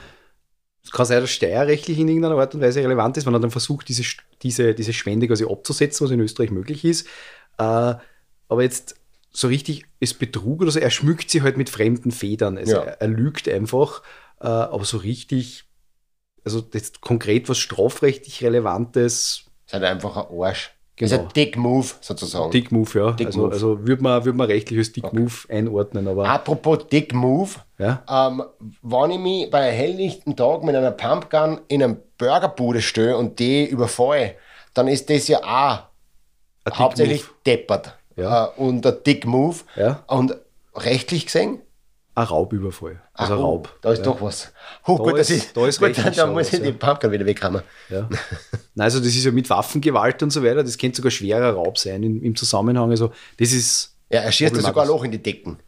Es 0.84 0.92
kann 0.92 1.06
sein, 1.06 1.22
dass 1.22 1.30
steuerrechtlich 1.30 2.00
in 2.00 2.08
irgendeiner 2.08 2.38
Art 2.38 2.56
und 2.56 2.62
Weise 2.62 2.84
relevant 2.84 3.18
ist, 3.18 3.26
wenn 3.26 3.34
er 3.34 3.40
dann 3.40 3.52
versucht, 3.52 3.88
diese, 3.90 4.04
diese, 4.42 4.74
diese 4.74 4.94
Spende 4.94 5.28
quasi 5.28 5.46
abzusetzen, 5.46 6.06
was 6.06 6.12
in 6.12 6.20
Österreich 6.20 6.50
möglich 6.50 6.86
ist. 6.86 7.08
Äh, 7.58 7.96
aber 8.48 8.64
jetzt 8.64 8.96
so 9.32 9.48
richtig 9.48 9.86
ist 10.00 10.20
Betrug 10.20 10.62
oder 10.62 10.72
so, 10.72 10.80
er 10.80 10.90
schmückt 10.90 11.30
sich 11.30 11.42
halt 11.42 11.58
mit 11.58 11.70
fremden 11.70 12.12
Federn. 12.12 12.58
Also 12.58 12.78
ja. 12.78 12.82
er, 12.82 13.02
er, 13.02 13.08
lügt 13.08 13.48
einfach, 13.48 14.02
äh, 14.40 14.48
aber 14.48 14.84
so 14.84 14.98
richtig 14.98 15.66
also 16.44 16.64
jetzt 16.74 17.02
konkret 17.02 17.50
was 17.50 17.58
strafrechtlich 17.58 18.44
Relevantes. 18.44 19.46
ist 19.66 19.74
halt 19.74 19.84
einfach 19.84 20.18
ein 20.18 20.40
Arsch. 20.40 20.72
Genau. 20.96 21.10
Das 21.10 21.20
ist 21.20 21.26
ein 21.26 21.34
Dick 21.34 21.58
Move 21.58 21.88
sozusagen. 22.02 22.52
Dick 22.52 22.72
Move, 22.72 23.00
ja. 23.00 23.12
Dick 23.14 23.28
also, 23.28 23.50
also 23.50 23.88
würde 23.88 24.04
man, 24.04 24.24
würd 24.24 24.36
man 24.36 24.48
rechtlich 24.48 24.78
als 24.78 24.92
Dick 24.92 25.06
okay. 25.06 25.20
Move 25.20 25.34
einordnen. 25.50 26.08
Aber 26.08 26.30
Apropos 26.30 26.88
Dick 26.88 27.14
Move, 27.14 27.50
ja? 27.80 28.04
ähm, 28.08 28.44
wenn 28.84 29.12
ich 29.12 29.20
mich 29.20 29.50
bei 29.50 29.70
einem 29.70 29.78
helllichten 29.78 30.36
Tag 30.36 30.64
mit 30.64 30.76
einer 30.76 30.92
Pumpgun 30.92 31.62
in 31.70 31.82
einem 31.82 31.98
Burgerbude 32.18 32.82
stehe 32.82 33.18
und 33.18 33.40
die 33.40 33.66
überfalle, 33.66 34.36
dann 34.74 34.88
ist 34.88 35.10
das 35.10 35.28
ja 35.28 35.40
auch 35.44 36.72
hauptsächlich 36.72 37.24
Move. 37.24 37.34
deppert. 37.48 37.98
Ja. 38.16 38.46
Äh, 38.46 38.62
und 38.62 38.86
ein 38.86 38.96
Dick 39.04 39.26
Move. 39.26 39.58
Ja. 39.76 40.04
Und 40.08 40.36
rechtlich 40.76 41.26
gesehen 41.26 41.62
ein 42.14 42.24
Raubüberfall. 42.24 43.02
Also 43.14 43.34
Ach, 43.34 43.40
oh, 43.40 43.42
Raub. 43.42 43.80
Da 43.82 43.92
ist 43.92 44.00
ja. 44.00 44.06
doch 44.06 44.22
was. 44.22 44.52
Oh, 44.86 44.98
da, 44.98 45.04
gut, 45.04 45.20
ist, 45.20 45.30
ist, 45.30 45.56
da, 45.56 45.66
ist 45.66 45.80
gut, 45.82 45.98
dann, 45.98 46.14
dann 46.14 46.34
muss 46.34 46.48
ich 46.48 46.60
ja. 46.60 46.60
den 46.60 46.78
Pumpkin 46.78 47.12
wieder 47.12 47.26
weghaben. 47.26 47.62
Ja. 47.90 48.10
Nein, 48.76 48.86
also 48.86 49.00
das 49.00 49.10
ist 49.10 49.24
ja 49.24 49.32
mit 49.32 49.50
Waffengewalt 49.50 50.22
und 50.24 50.32
so 50.32 50.44
weiter, 50.44 50.64
das 50.64 50.78
könnte 50.78 50.98
sogar 50.98 51.12
schwerer 51.12 51.54
Raub 51.54 51.78
sein 51.78 52.04
im, 52.04 52.22
im 52.22 52.36
Zusammenhang. 52.36 52.90
Also 52.90 53.12
das 53.38 53.54
ist. 53.54 53.96
Ja, 54.10 54.22
er 54.22 54.32
schießt 54.32 54.56
sogar 54.56 54.84
ein 54.84 54.90
Loch 54.90 55.04
in 55.06 55.12
die 55.12 55.24
Decken. 55.24 55.60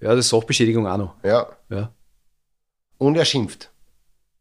Ja, 0.00 0.10
das 0.10 0.26
ist 0.26 0.28
Sachbeschädigung 0.30 0.86
auch 0.86 0.96
noch. 0.96 1.14
Ja. 1.22 1.46
ja. 1.70 1.92
Und 2.98 3.16
er 3.16 3.24
schimpft. 3.24 3.70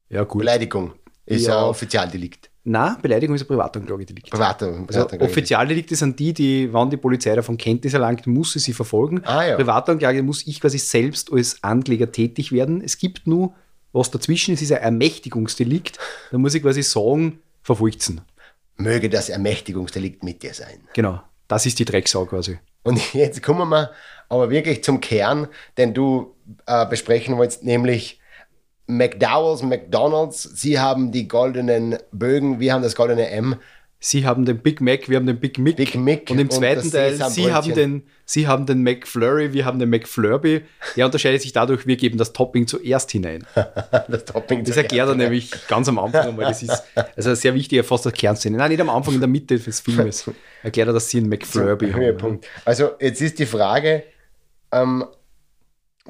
Ja, 0.09 0.23
gut. 0.23 0.39
Beleidigung 0.39 0.93
ist 1.25 1.47
ja, 1.47 1.59
ein 1.59 1.63
Offizialdelikt. 1.65 2.49
Nein, 2.67 2.95
Beleidigung 2.99 3.35
ist 3.35 3.43
ein 3.43 3.47
Privatanklagedelikt. 3.47 4.31
Privatanklagedelikt. 4.31 5.13
Also 5.13 5.31
Offizialdelikte 5.31 5.95
sind 5.95 6.17
die, 6.17 6.33
die, 6.33 6.73
wann 6.73 6.89
die 6.89 6.97
Polizei 6.97 7.35
davon 7.35 7.57
Kenntnis 7.57 7.93
erlangt, 7.93 8.25
muss 8.25 8.53
sie 8.53 8.59
sie 8.59 8.73
verfolgen. 8.73 9.21
Ah, 9.23 9.45
ja. 9.45 9.55
Privatanklage 9.55 10.23
muss 10.23 10.47
ich 10.47 10.59
quasi 10.59 10.79
selbst 10.79 11.31
als 11.31 11.63
Ankläger 11.63 12.11
tätig 12.11 12.51
werden. 12.51 12.81
Es 12.83 12.97
gibt 12.97 13.27
nur 13.27 13.53
was 13.93 14.09
dazwischen, 14.09 14.55
es 14.55 14.63
ist 14.63 14.71
ein 14.71 14.81
Ermächtigungsdelikt. 14.81 15.99
Da 16.31 16.39
muss 16.39 16.55
ich 16.55 16.63
quasi 16.63 16.81
sagen, 16.81 17.39
verfolgt 17.61 18.01
sie. 18.01 18.17
Möge 18.77 19.09
das 19.09 19.29
Ermächtigungsdelikt 19.29 20.23
mit 20.23 20.41
dir 20.41 20.55
sein. 20.55 20.81
Genau, 20.93 21.21
das 21.47 21.67
ist 21.67 21.77
die 21.77 21.85
Drecksau 21.85 22.25
quasi. 22.25 22.57
Und 22.81 23.13
jetzt 23.13 23.43
kommen 23.43 23.69
wir 23.69 23.91
aber 24.27 24.49
wirklich 24.49 24.83
zum 24.83 25.01
Kern, 25.01 25.47
den 25.77 25.93
du 25.93 26.35
äh, 26.65 26.87
besprechen 26.87 27.37
wolltest, 27.37 27.63
nämlich 27.63 28.19
McDowell's, 28.87 29.63
McDonald's, 29.63 30.43
sie 30.43 30.79
haben 30.79 31.11
die 31.11 31.27
goldenen 31.27 31.97
Bögen, 32.11 32.59
wir 32.59 32.73
haben 32.73 32.83
das 32.83 32.95
goldene 32.95 33.29
M. 33.29 33.55
Sie 33.99 34.23
haben 34.23 34.45
den 34.45 34.59
Big 34.59 34.81
Mac, 34.81 35.09
wir 35.09 35.17
haben 35.17 35.25
den 35.25 35.39
Big 35.39 35.57
Mick. 35.57 35.77
Big 35.77 35.95
Mick 35.95 36.29
und 36.29 36.37
im 36.37 36.51
zweiten 36.51 36.91
Teil, 36.91 37.15
Sie 37.29 37.51
haben, 37.51 37.73
den, 37.73 38.03
Sie 38.25 38.45
haben 38.45 38.67
den 38.67 38.83
McFlurry, 38.83 39.53
wir 39.53 39.65
haben 39.65 39.79
den 39.79 39.89
McFlurby. 39.89 40.61
Der 40.95 41.05
unterscheidet 41.05 41.41
sich 41.41 41.53
dadurch, 41.53 41.87
wir 41.87 41.95
geben 41.95 42.19
das 42.19 42.31
Topping 42.31 42.67
zuerst 42.67 43.09
hinein. 43.09 43.47
das 44.07 44.25
Topping 44.25 44.63
Das 44.63 44.77
erklärt 44.77 45.09
er 45.09 45.15
nämlich 45.15 45.49
ganz 45.67 45.87
am 45.87 45.97
Anfang 45.97 46.27
einmal. 46.27 46.45
Das 46.45 46.61
ist 46.61 46.83
also 47.15 47.31
ein 47.31 47.35
sehr 47.35 47.55
wichtiger, 47.55 47.83
fast 47.83 48.05
der 48.05 48.11
Kernszene. 48.11 48.57
Nein, 48.57 48.69
nicht 48.69 48.81
am 48.81 48.91
Anfang, 48.91 49.15
in 49.15 49.21
der 49.21 49.29
Mitte 49.29 49.57
des 49.57 49.79
Filmes. 49.79 50.29
Erklärt 50.61 50.87
er, 50.87 50.93
dass 50.93 51.09
Sie 51.09 51.17
einen 51.17 51.29
McFlurby 51.29 51.91
haben. 51.91 51.99
Höhepunkt. 51.99 52.45
Also, 52.63 52.91
jetzt 52.99 53.21
ist 53.21 53.39
die 53.39 53.47
Frage, 53.47 54.03
ähm, 54.71 55.05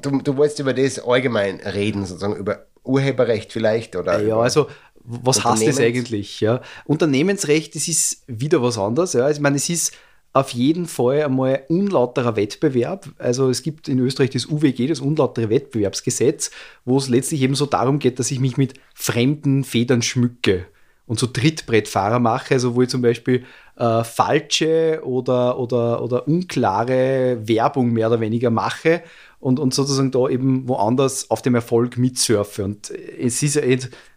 du, 0.01 0.21
du 0.21 0.37
wolltest 0.37 0.59
über 0.59 0.73
das 0.73 0.99
allgemein 0.99 1.59
reden, 1.59 2.05
sozusagen 2.05 2.35
über 2.35 2.65
Urheberrecht 2.83 3.51
vielleicht 3.51 3.95
oder. 3.95 4.21
Ja, 4.21 4.37
also 4.37 4.67
was 5.03 5.43
heißt 5.43 5.67
das 5.67 5.79
eigentlich? 5.79 6.41
Ja? 6.41 6.61
Unternehmensrecht, 6.85 7.75
das 7.75 7.87
ist 7.87 8.23
wieder 8.27 8.61
was 8.61 8.77
anderes. 8.77 9.13
Ja? 9.13 9.29
Ich 9.29 9.39
meine, 9.39 9.57
es 9.57 9.69
ist 9.69 9.93
auf 10.33 10.49
jeden 10.49 10.85
Fall 10.85 11.23
einmal 11.23 11.63
unlauterer 11.69 12.35
Wettbewerb. 12.35 13.09
Also 13.17 13.49
es 13.49 13.63
gibt 13.63 13.87
in 13.87 13.99
Österreich 13.99 14.31
das 14.31 14.47
UWG, 14.47 14.87
das 14.87 14.99
unlautere 14.99 15.49
Wettbewerbsgesetz, 15.49 16.51
wo 16.83 16.97
es 16.97 17.07
letztlich 17.07 17.41
eben 17.41 17.55
so 17.55 17.65
darum 17.65 17.99
geht, 17.99 18.19
dass 18.19 18.31
ich 18.31 18.39
mich 18.39 18.57
mit 18.57 18.73
fremden 18.93 19.63
Federn 19.63 20.01
schmücke 20.01 20.65
und 21.07 21.19
so 21.19 21.27
Trittbrettfahrer 21.27 22.19
mache, 22.19 22.55
also 22.55 22.75
wo 22.75 22.81
ich 22.81 22.89
zum 22.89 23.01
Beispiel 23.01 23.45
äh, 23.77 24.03
falsche 24.03 25.01
oder, 25.03 25.59
oder, 25.59 26.01
oder 26.01 26.27
unklare 26.27 27.37
Werbung 27.47 27.93
mehr 27.93 28.07
oder 28.07 28.19
weniger 28.19 28.49
mache 28.49 29.03
und, 29.45 29.59
und 29.59 29.75
sozusagen 29.75 30.09
da 30.09 30.27
eben 30.27 30.67
woanders 30.67 31.29
auf 31.29 31.43
dem 31.43 31.53
Erfolg 31.53 31.99
mitsurfe. 31.99 32.63
Und 32.63 32.89
es 32.89 33.43
ist 33.43 33.53
ja 33.53 33.61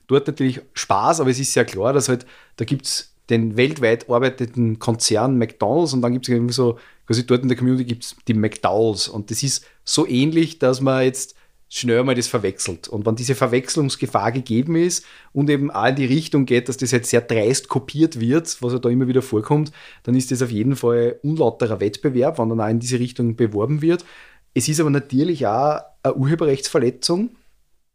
dort 0.06 0.26
natürlich 0.26 0.62
Spaß, 0.72 1.20
aber 1.20 1.28
es 1.28 1.38
ist 1.38 1.54
ja 1.54 1.64
klar, 1.64 1.92
dass 1.92 2.08
halt, 2.08 2.24
da 2.56 2.64
gibt 2.64 2.86
es 2.86 3.14
den 3.28 3.58
weltweit 3.58 4.08
arbeitenden 4.08 4.78
Konzern 4.78 5.36
McDonalds 5.36 5.92
und 5.92 6.00
dann 6.00 6.14
gibt 6.14 6.26
es 6.26 6.34
irgendwie 6.34 6.54
so, 6.54 6.78
quasi 7.06 7.26
dort 7.26 7.42
in 7.42 7.48
der 7.48 7.58
Community 7.58 7.84
gibt 7.84 8.04
es 8.04 8.16
die 8.26 8.32
McDowells 8.32 9.06
und 9.06 9.30
das 9.30 9.42
ist 9.42 9.66
so 9.84 10.06
ähnlich, 10.06 10.60
dass 10.60 10.80
man 10.80 11.04
jetzt 11.04 11.34
schnell 11.68 12.02
mal 12.04 12.14
das 12.14 12.26
verwechselt. 12.26 12.88
Und 12.88 13.04
wenn 13.04 13.16
diese 13.16 13.34
Verwechslungsgefahr 13.34 14.32
gegeben 14.32 14.76
ist 14.76 15.04
und 15.34 15.50
eben 15.50 15.70
auch 15.70 15.88
in 15.88 15.96
die 15.96 16.06
Richtung 16.06 16.46
geht, 16.46 16.70
dass 16.70 16.78
das 16.78 16.90
jetzt 16.90 17.10
sehr 17.10 17.20
dreist 17.20 17.68
kopiert 17.68 18.18
wird, 18.18 18.62
was 18.62 18.72
ja 18.72 18.78
da 18.78 18.88
immer 18.88 19.08
wieder 19.08 19.20
vorkommt, 19.20 19.72
dann 20.04 20.14
ist 20.14 20.30
das 20.30 20.40
auf 20.40 20.50
jeden 20.50 20.74
Fall 20.74 21.20
unlauterer 21.22 21.80
Wettbewerb, 21.80 22.38
wenn 22.38 22.48
dann 22.48 22.62
auch 22.62 22.68
in 22.68 22.80
diese 22.80 22.98
Richtung 22.98 23.36
beworben 23.36 23.82
wird. 23.82 24.06
Es 24.54 24.68
ist 24.68 24.80
aber 24.80 24.90
natürlich 24.90 25.46
auch 25.46 25.80
eine 26.02 26.14
Urheberrechtsverletzung. 26.14 27.30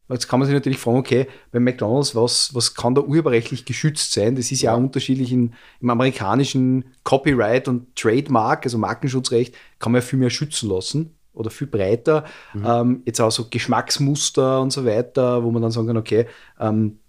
Jetzt 0.10 0.28
kann 0.28 0.39
man 0.39 0.47
sich 0.47 0.54
natürlich 0.54 0.80
fragen, 0.80 0.97
okay, 0.97 1.28
bei 1.51 1.60
McDonalds, 1.60 2.14
was, 2.14 2.54
was 2.54 2.76
kann 2.76 2.93
da 2.93 3.01
urheberrechtlich 3.01 3.66
geschützt 3.66 4.14
sein? 4.14 4.36
Das 4.36 4.51
ist 4.51 4.62
ja, 4.62 4.74
auch 4.74 4.78
unterschiedlich 4.78 5.32
in, 5.32 5.54
im 5.80 5.89
amerikanischen 5.89 6.86
Copyright 7.04 7.68
und 7.68 7.95
Trademark, 7.95 8.66
also 8.66 8.78
Markenschutzrecht, 8.78 9.56
kann 9.80 9.91
man 9.91 10.01
ja 10.01 10.08
viel 10.08 10.20
mehr 10.20 10.30
schützen 10.30 10.70
lassen 10.70 11.16
oder 11.34 11.49
viel 11.49 11.68
breiter. 11.68 12.26
Mhm. 12.54 12.66
Ähm, 12.66 13.01
jetzt 13.06 13.22
auch 13.22 13.32
so 13.32 13.47
Geschmacksmuster 13.49 14.62
und 14.62 14.72
so 14.72 14.86
weiter, 14.86 15.43
wo 15.43 15.51
man 15.51 15.62
dann 15.62 15.72
sagen 15.72 15.88
kann, 15.88 15.97
okay, 15.97 16.28
ähm, 16.60 16.99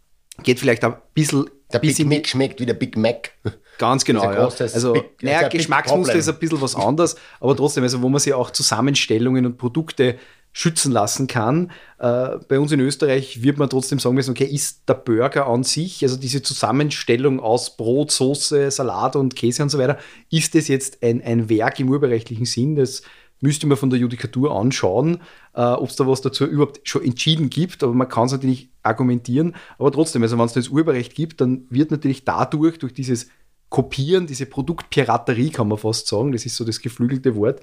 geht 0.43 0.61
vielleicht 0.61 0.85
ein 0.85 0.95
bisschen. 1.13 1.51
Der 1.73 1.81
bisschen 1.81 2.09
Big 2.09 2.19
Mac 2.19 2.29
schmeckt 2.29 2.61
wie 2.61 2.67
der 2.67 2.75
Big 2.75 2.97
Mac. 2.97 3.33
Ganz 3.79 4.05
genau, 4.05 4.25
ja. 4.25 4.49
Also, 4.49 4.93
Big, 4.93 5.23
naja, 5.23 5.49
Geschmacksmuster 5.49 6.15
ist 6.15 6.29
ein 6.29 6.39
bisschen 6.39 6.61
was 6.61 6.77
anderes, 6.77 7.17
aber 7.41 7.57
trotzdem, 7.57 7.83
also 7.83 8.03
wo 8.03 8.09
man 8.09 8.21
sich 8.21 8.33
auch 8.35 8.51
Zusammenstellungen 8.51 9.47
und 9.47 9.59
Produkte 9.59 10.17
schützen 10.57 10.93
lassen 10.93 11.27
kann. 11.27 11.73
Äh, 11.99 12.39
bei 12.49 12.61
uns 12.61 12.71
in 12.71 12.79
Österreich 12.79 13.43
wird 13.43 13.59
man 13.59 13.69
trotzdem 13.69 13.99
sagen 13.99 14.15
müssen, 14.15 14.31
okay, 14.31 14.45
ist 14.45 14.89
der 14.89 14.95
Burger 14.95 15.49
an 15.49 15.65
sich, 15.65 16.03
also 16.05 16.17
diese 16.17 16.43
Zusammenstellung 16.43 17.41
aus 17.41 17.77
Brot, 17.77 18.13
Soße, 18.13 18.71
Salat 18.71 19.17
und 19.17 19.35
Käse 19.35 19.65
und 19.65 19.69
so 19.69 19.79
weiter, 19.79 19.99
ist 20.31 20.55
das 20.55 20.69
jetzt 20.69 21.03
ein, 21.03 21.21
ein 21.23 21.49
Werk 21.49 21.81
im 21.81 21.89
urheberrechtlichen 21.91 22.47
Sinn? 22.47 22.77
Das 22.77 23.03
müsste 23.41 23.67
man 23.67 23.77
von 23.77 23.91
der 23.91 23.99
Judikatur 23.99 24.57
anschauen, 24.57 25.21
äh, 25.55 25.61
ob 25.61 25.91
es 25.91 25.97
da 25.97 26.07
was 26.07 26.21
dazu 26.21 26.47
überhaupt 26.47 26.81
schon 26.89 27.05
entschieden 27.05 27.51
gibt, 27.51 27.83
aber 27.83 27.93
man 27.93 28.09
kann 28.09 28.27
es 28.27 28.33
natürlich 28.33 28.71
argumentieren. 28.85 29.57
Aber 29.79 29.91
trotzdem, 29.91 30.23
also 30.23 30.39
wenn 30.39 30.47
es 30.47 30.53
das 30.53 30.69
Urheberrecht 30.69 31.17
gibt, 31.17 31.41
dann 31.41 31.67
wird 31.69 31.91
natürlich 31.91 32.25
dadurch, 32.25 32.79
durch 32.79 32.95
dieses 32.95 33.29
Kopieren, 33.75 34.29
diese 34.29 34.47
Produktpiraterie, 34.47 35.51
kann 35.51 35.67
man 35.67 35.79
fast 35.79 36.07
sagen, 36.07 36.31
das 36.31 36.47
ist 36.47 36.55
so 36.55 36.65
das 36.65 36.81
geflügelte 36.81 37.35
Wort, 37.35 37.61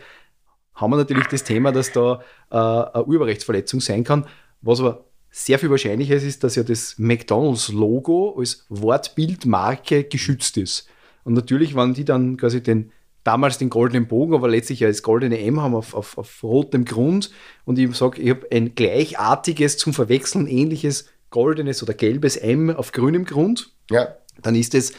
haben 0.76 0.92
wir 0.92 0.98
natürlich 0.98 1.28
das 1.28 1.46
Thema, 1.46 1.72
dass 1.72 1.94
da 1.94 2.20
äh, 2.50 2.58
eine 2.58 3.06
Urheberrechtsverletzung 3.06 3.80
sein 3.80 4.04
kann. 4.04 4.26
Was 4.60 4.82
aber 4.82 5.06
sehr 5.30 5.58
viel 5.58 5.70
wahrscheinlicher 5.70 6.16
ist, 6.16 6.24
ist, 6.24 6.44
dass 6.44 6.56
ja 6.56 6.64
das 6.64 6.96
McDonalds-Logo 6.98 8.36
als 8.38 8.66
Wortbildmarke 8.68 10.04
geschützt 10.04 10.58
ist. 10.58 10.90
Und 11.24 11.32
natürlich, 11.32 11.78
wenn 11.78 11.94
die 11.94 12.04
dann 12.04 12.36
quasi 12.36 12.62
den 12.62 12.92
damals 13.24 13.58
den 13.58 13.70
goldenen 13.70 14.10
Bogen, 14.10 14.34
aber 14.34 14.50
letztlich 14.50 14.82
ja 14.82 14.90
das 14.90 15.04
goldene 15.04 15.40
M 15.40 15.62
haben 15.62 15.76
auf, 15.76 15.94
auf, 15.94 16.18
auf 16.18 16.44
rotem 16.44 16.84
Grund. 16.84 17.32
Und 17.64 17.80
ich 17.80 17.96
sage, 17.96 18.22
ich 18.22 18.32
habe 18.32 18.48
ein 18.52 18.76
gleichartiges, 18.76 19.78
zum 19.78 19.94
Verwechseln 19.94 20.46
ähnliches 20.46 21.06
goldenes 21.30 21.82
oder 21.82 21.94
gelbes 21.94 22.36
M 22.36 22.70
auf 22.70 22.92
grünem 22.92 23.24
Grund. 23.24 23.72
Ja. 23.90 24.18
Dann 24.42 24.56
ist 24.56 24.76
es 24.76 24.92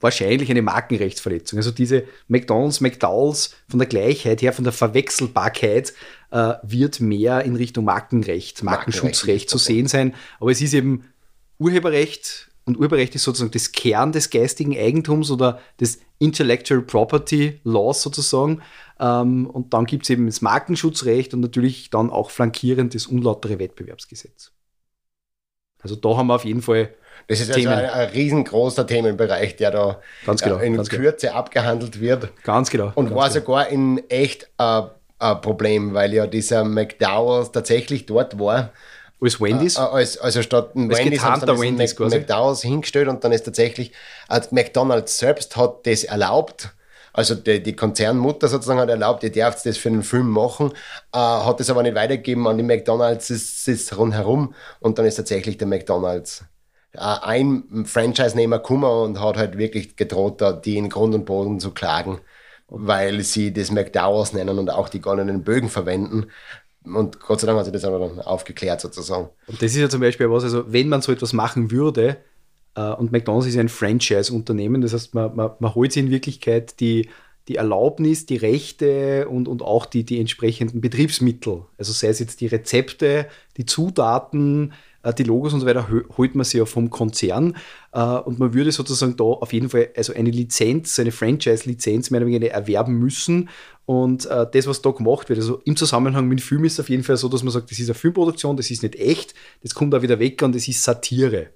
wahrscheinlich 0.00 0.50
eine 0.50 0.62
Markenrechtsverletzung. 0.62 1.58
Also 1.58 1.70
diese 1.70 2.04
McDonalds, 2.28 2.80
McDowells 2.80 3.54
von 3.68 3.78
der 3.78 3.88
Gleichheit 3.88 4.42
her, 4.42 4.52
von 4.52 4.64
der 4.64 4.72
Verwechselbarkeit 4.72 5.92
äh, 6.30 6.54
wird 6.62 7.00
mehr 7.00 7.44
in 7.44 7.56
Richtung 7.56 7.84
Markenrecht, 7.84 8.62
Markenschutzrecht 8.62 9.48
zu 9.50 9.58
sehen 9.58 9.86
sein. 9.86 10.14
Aber 10.38 10.50
es 10.50 10.60
ist 10.60 10.74
eben 10.74 11.04
Urheberrecht 11.58 12.50
und 12.64 12.78
Urheberrecht 12.78 13.14
ist 13.14 13.24
sozusagen 13.24 13.50
das 13.50 13.72
Kern 13.72 14.12
des 14.12 14.30
geistigen 14.30 14.76
Eigentums 14.76 15.30
oder 15.30 15.60
des 15.80 16.00
Intellectual 16.18 16.82
Property 16.82 17.60
Laws 17.64 18.02
sozusagen. 18.02 18.62
Ähm, 18.98 19.46
und 19.46 19.74
dann 19.74 19.86
gibt 19.86 20.04
es 20.04 20.10
eben 20.10 20.26
das 20.26 20.40
Markenschutzrecht 20.40 21.34
und 21.34 21.40
natürlich 21.40 21.90
dann 21.90 22.10
auch 22.10 22.30
flankierend 22.30 22.94
das 22.94 23.06
unlautere 23.06 23.58
Wettbewerbsgesetz. 23.58 24.52
Also 25.82 25.96
da 25.96 26.16
haben 26.16 26.26
wir 26.28 26.34
auf 26.34 26.44
jeden 26.44 26.62
Fall 26.62 26.94
das 27.30 27.40
ist 27.40 27.52
Themen. 27.52 27.68
also 27.68 27.92
ein, 27.92 28.00
ein, 28.00 28.08
riesengroßer 28.08 28.86
Themenbereich, 28.86 29.54
der 29.54 29.70
da 29.70 30.00
genau, 30.26 30.56
in 30.58 30.76
ganz 30.76 30.88
genau. 30.88 31.02
Kürze 31.02 31.28
genau. 31.28 31.38
abgehandelt 31.38 32.00
wird. 32.00 32.28
Ganz 32.42 32.70
genau. 32.70 32.90
Und 32.96 33.06
ganz 33.06 33.16
war 33.16 33.28
genau. 33.28 33.40
sogar 33.40 33.68
in 33.68 34.10
echt 34.10 34.50
ein, 34.56 34.90
ein 35.20 35.40
Problem, 35.40 35.94
weil 35.94 36.12
ja 36.12 36.26
dieser 36.26 36.64
McDowell's 36.64 37.52
tatsächlich 37.52 38.06
dort 38.06 38.40
war. 38.40 38.72
Als 39.20 39.40
Wendy's? 39.40 39.76
Äh, 39.76 39.82
als, 39.82 40.18
also 40.18 40.42
statt 40.42 40.74
ein 40.74 40.90
Wendy's 40.90 41.22
haben 41.22 41.40
sie 41.40 41.46
Wendy's 41.46 41.96
Mac, 41.96 42.10
McDowell's 42.10 42.62
hingestellt 42.62 43.06
und 43.06 43.22
dann 43.22 43.30
ist 43.30 43.44
tatsächlich, 43.44 43.92
also 44.26 44.48
McDonald's 44.50 45.16
selbst 45.16 45.56
hat 45.56 45.86
das 45.86 46.02
erlaubt, 46.02 46.70
also 47.12 47.36
die, 47.36 47.62
die 47.62 47.76
Konzernmutter 47.76 48.48
sozusagen 48.48 48.80
hat 48.80 48.88
erlaubt, 48.88 49.22
ihr 49.22 49.30
dürft 49.30 49.66
das 49.66 49.76
für 49.76 49.88
einen 49.88 50.02
Film 50.02 50.30
machen, 50.30 50.72
äh, 51.12 51.18
hat 51.18 51.60
es 51.60 51.70
aber 51.70 51.84
nicht 51.84 51.94
weitergegeben 51.94 52.46
an 52.48 52.56
die 52.56 52.64
McDonalds, 52.64 53.30
es 53.30 53.68
ist 53.68 53.96
rundherum 53.96 54.54
und 54.80 54.98
dann 54.98 55.06
ist 55.06 55.14
tatsächlich 55.14 55.58
der 55.58 55.68
McDonalds 55.68 56.40
äh, 56.40 56.44
ein 56.94 57.84
Franchise-Nehmer 57.86 58.58
Kummer 58.58 59.02
und 59.02 59.20
hat 59.20 59.36
halt 59.36 59.58
wirklich 59.58 59.96
gedroht, 59.96 60.42
die 60.64 60.76
in 60.76 60.88
Grund 60.88 61.14
und 61.14 61.24
Boden 61.24 61.60
zu 61.60 61.70
klagen, 61.70 62.18
weil 62.68 63.22
sie 63.22 63.52
das 63.52 63.70
McDowell's 63.70 64.32
nennen 64.32 64.58
und 64.58 64.70
auch 64.70 64.88
die 64.88 65.00
goldenen 65.00 65.44
Bögen 65.44 65.68
verwenden. 65.68 66.26
Und 66.84 67.20
Gott 67.20 67.40
sei 67.40 67.46
Dank 67.46 67.58
hat 67.58 67.66
sie 67.66 67.72
das 67.72 67.84
aber 67.84 67.98
dann 67.98 68.20
aufgeklärt 68.20 68.80
sozusagen. 68.80 69.28
Und 69.46 69.62
das 69.62 69.72
ist 69.72 69.78
ja 69.78 69.88
zum 69.88 70.00
Beispiel 70.00 70.30
was, 70.30 70.44
also 70.44 70.72
wenn 70.72 70.88
man 70.88 71.02
so 71.02 71.12
etwas 71.12 71.32
machen 71.32 71.70
würde, 71.70 72.16
äh, 72.74 72.92
und 72.92 73.12
McDonald's 73.12 73.46
ist 73.46 73.58
ein 73.58 73.68
Franchise-Unternehmen, 73.68 74.80
das 74.80 74.92
heißt, 74.92 75.14
man, 75.14 75.36
man, 75.36 75.50
man 75.58 75.74
holt 75.74 75.92
sich 75.92 76.02
in 76.02 76.10
Wirklichkeit 76.10 76.80
die, 76.80 77.08
die 77.48 77.56
Erlaubnis, 77.56 78.26
die 78.26 78.36
Rechte 78.36 79.28
und, 79.28 79.48
und 79.48 79.62
auch 79.62 79.86
die, 79.86 80.04
die 80.04 80.20
entsprechenden 80.20 80.80
Betriebsmittel. 80.80 81.64
Also 81.78 81.92
sei 81.92 82.08
es 82.08 82.18
jetzt 82.18 82.40
die 82.40 82.46
Rezepte, 82.46 83.26
die 83.56 83.66
Zutaten, 83.66 84.72
äh, 84.72 84.74
die 85.16 85.22
Logos 85.24 85.54
und 85.54 85.60
so 85.60 85.66
weiter 85.66 85.88
holt 86.16 86.34
man 86.34 86.44
sich 86.44 86.58
ja 86.58 86.66
vom 86.66 86.90
Konzern. 86.90 87.56
Äh, 87.92 88.00
und 88.00 88.38
man 88.38 88.52
würde 88.54 88.72
sozusagen 88.72 89.16
da 89.16 89.24
auf 89.24 89.52
jeden 89.52 89.70
Fall 89.70 89.90
also 89.96 90.12
eine 90.12 90.30
Lizenz, 90.30 90.98
eine 90.98 91.12
Franchise-Lizenz 91.12 92.10
mehr 92.10 92.20
oder 92.20 92.28
weniger 92.28 92.50
erwerben 92.50 92.98
müssen. 92.98 93.48
Und 93.86 94.26
äh, 94.26 94.46
das, 94.52 94.66
was 94.66 94.82
da 94.82 94.90
gemacht 94.90 95.28
wird, 95.28 95.38
also 95.38 95.62
im 95.64 95.76
Zusammenhang 95.76 96.28
mit 96.28 96.40
dem 96.40 96.42
Film 96.42 96.64
ist 96.64 96.74
es 96.74 96.80
auf 96.80 96.90
jeden 96.90 97.02
Fall 97.02 97.16
so, 97.16 97.28
dass 97.28 97.42
man 97.42 97.52
sagt, 97.52 97.70
das 97.70 97.78
ist 97.78 97.88
eine 97.88 97.94
Filmproduktion, 97.94 98.56
das 98.56 98.70
ist 98.70 98.82
nicht 98.82 98.96
echt, 98.96 99.34
das 99.62 99.74
kommt 99.74 99.92
da 99.94 100.02
wieder 100.02 100.18
weg 100.18 100.42
und 100.42 100.54
das 100.54 100.68
ist 100.68 100.82
Satire. 100.82 101.48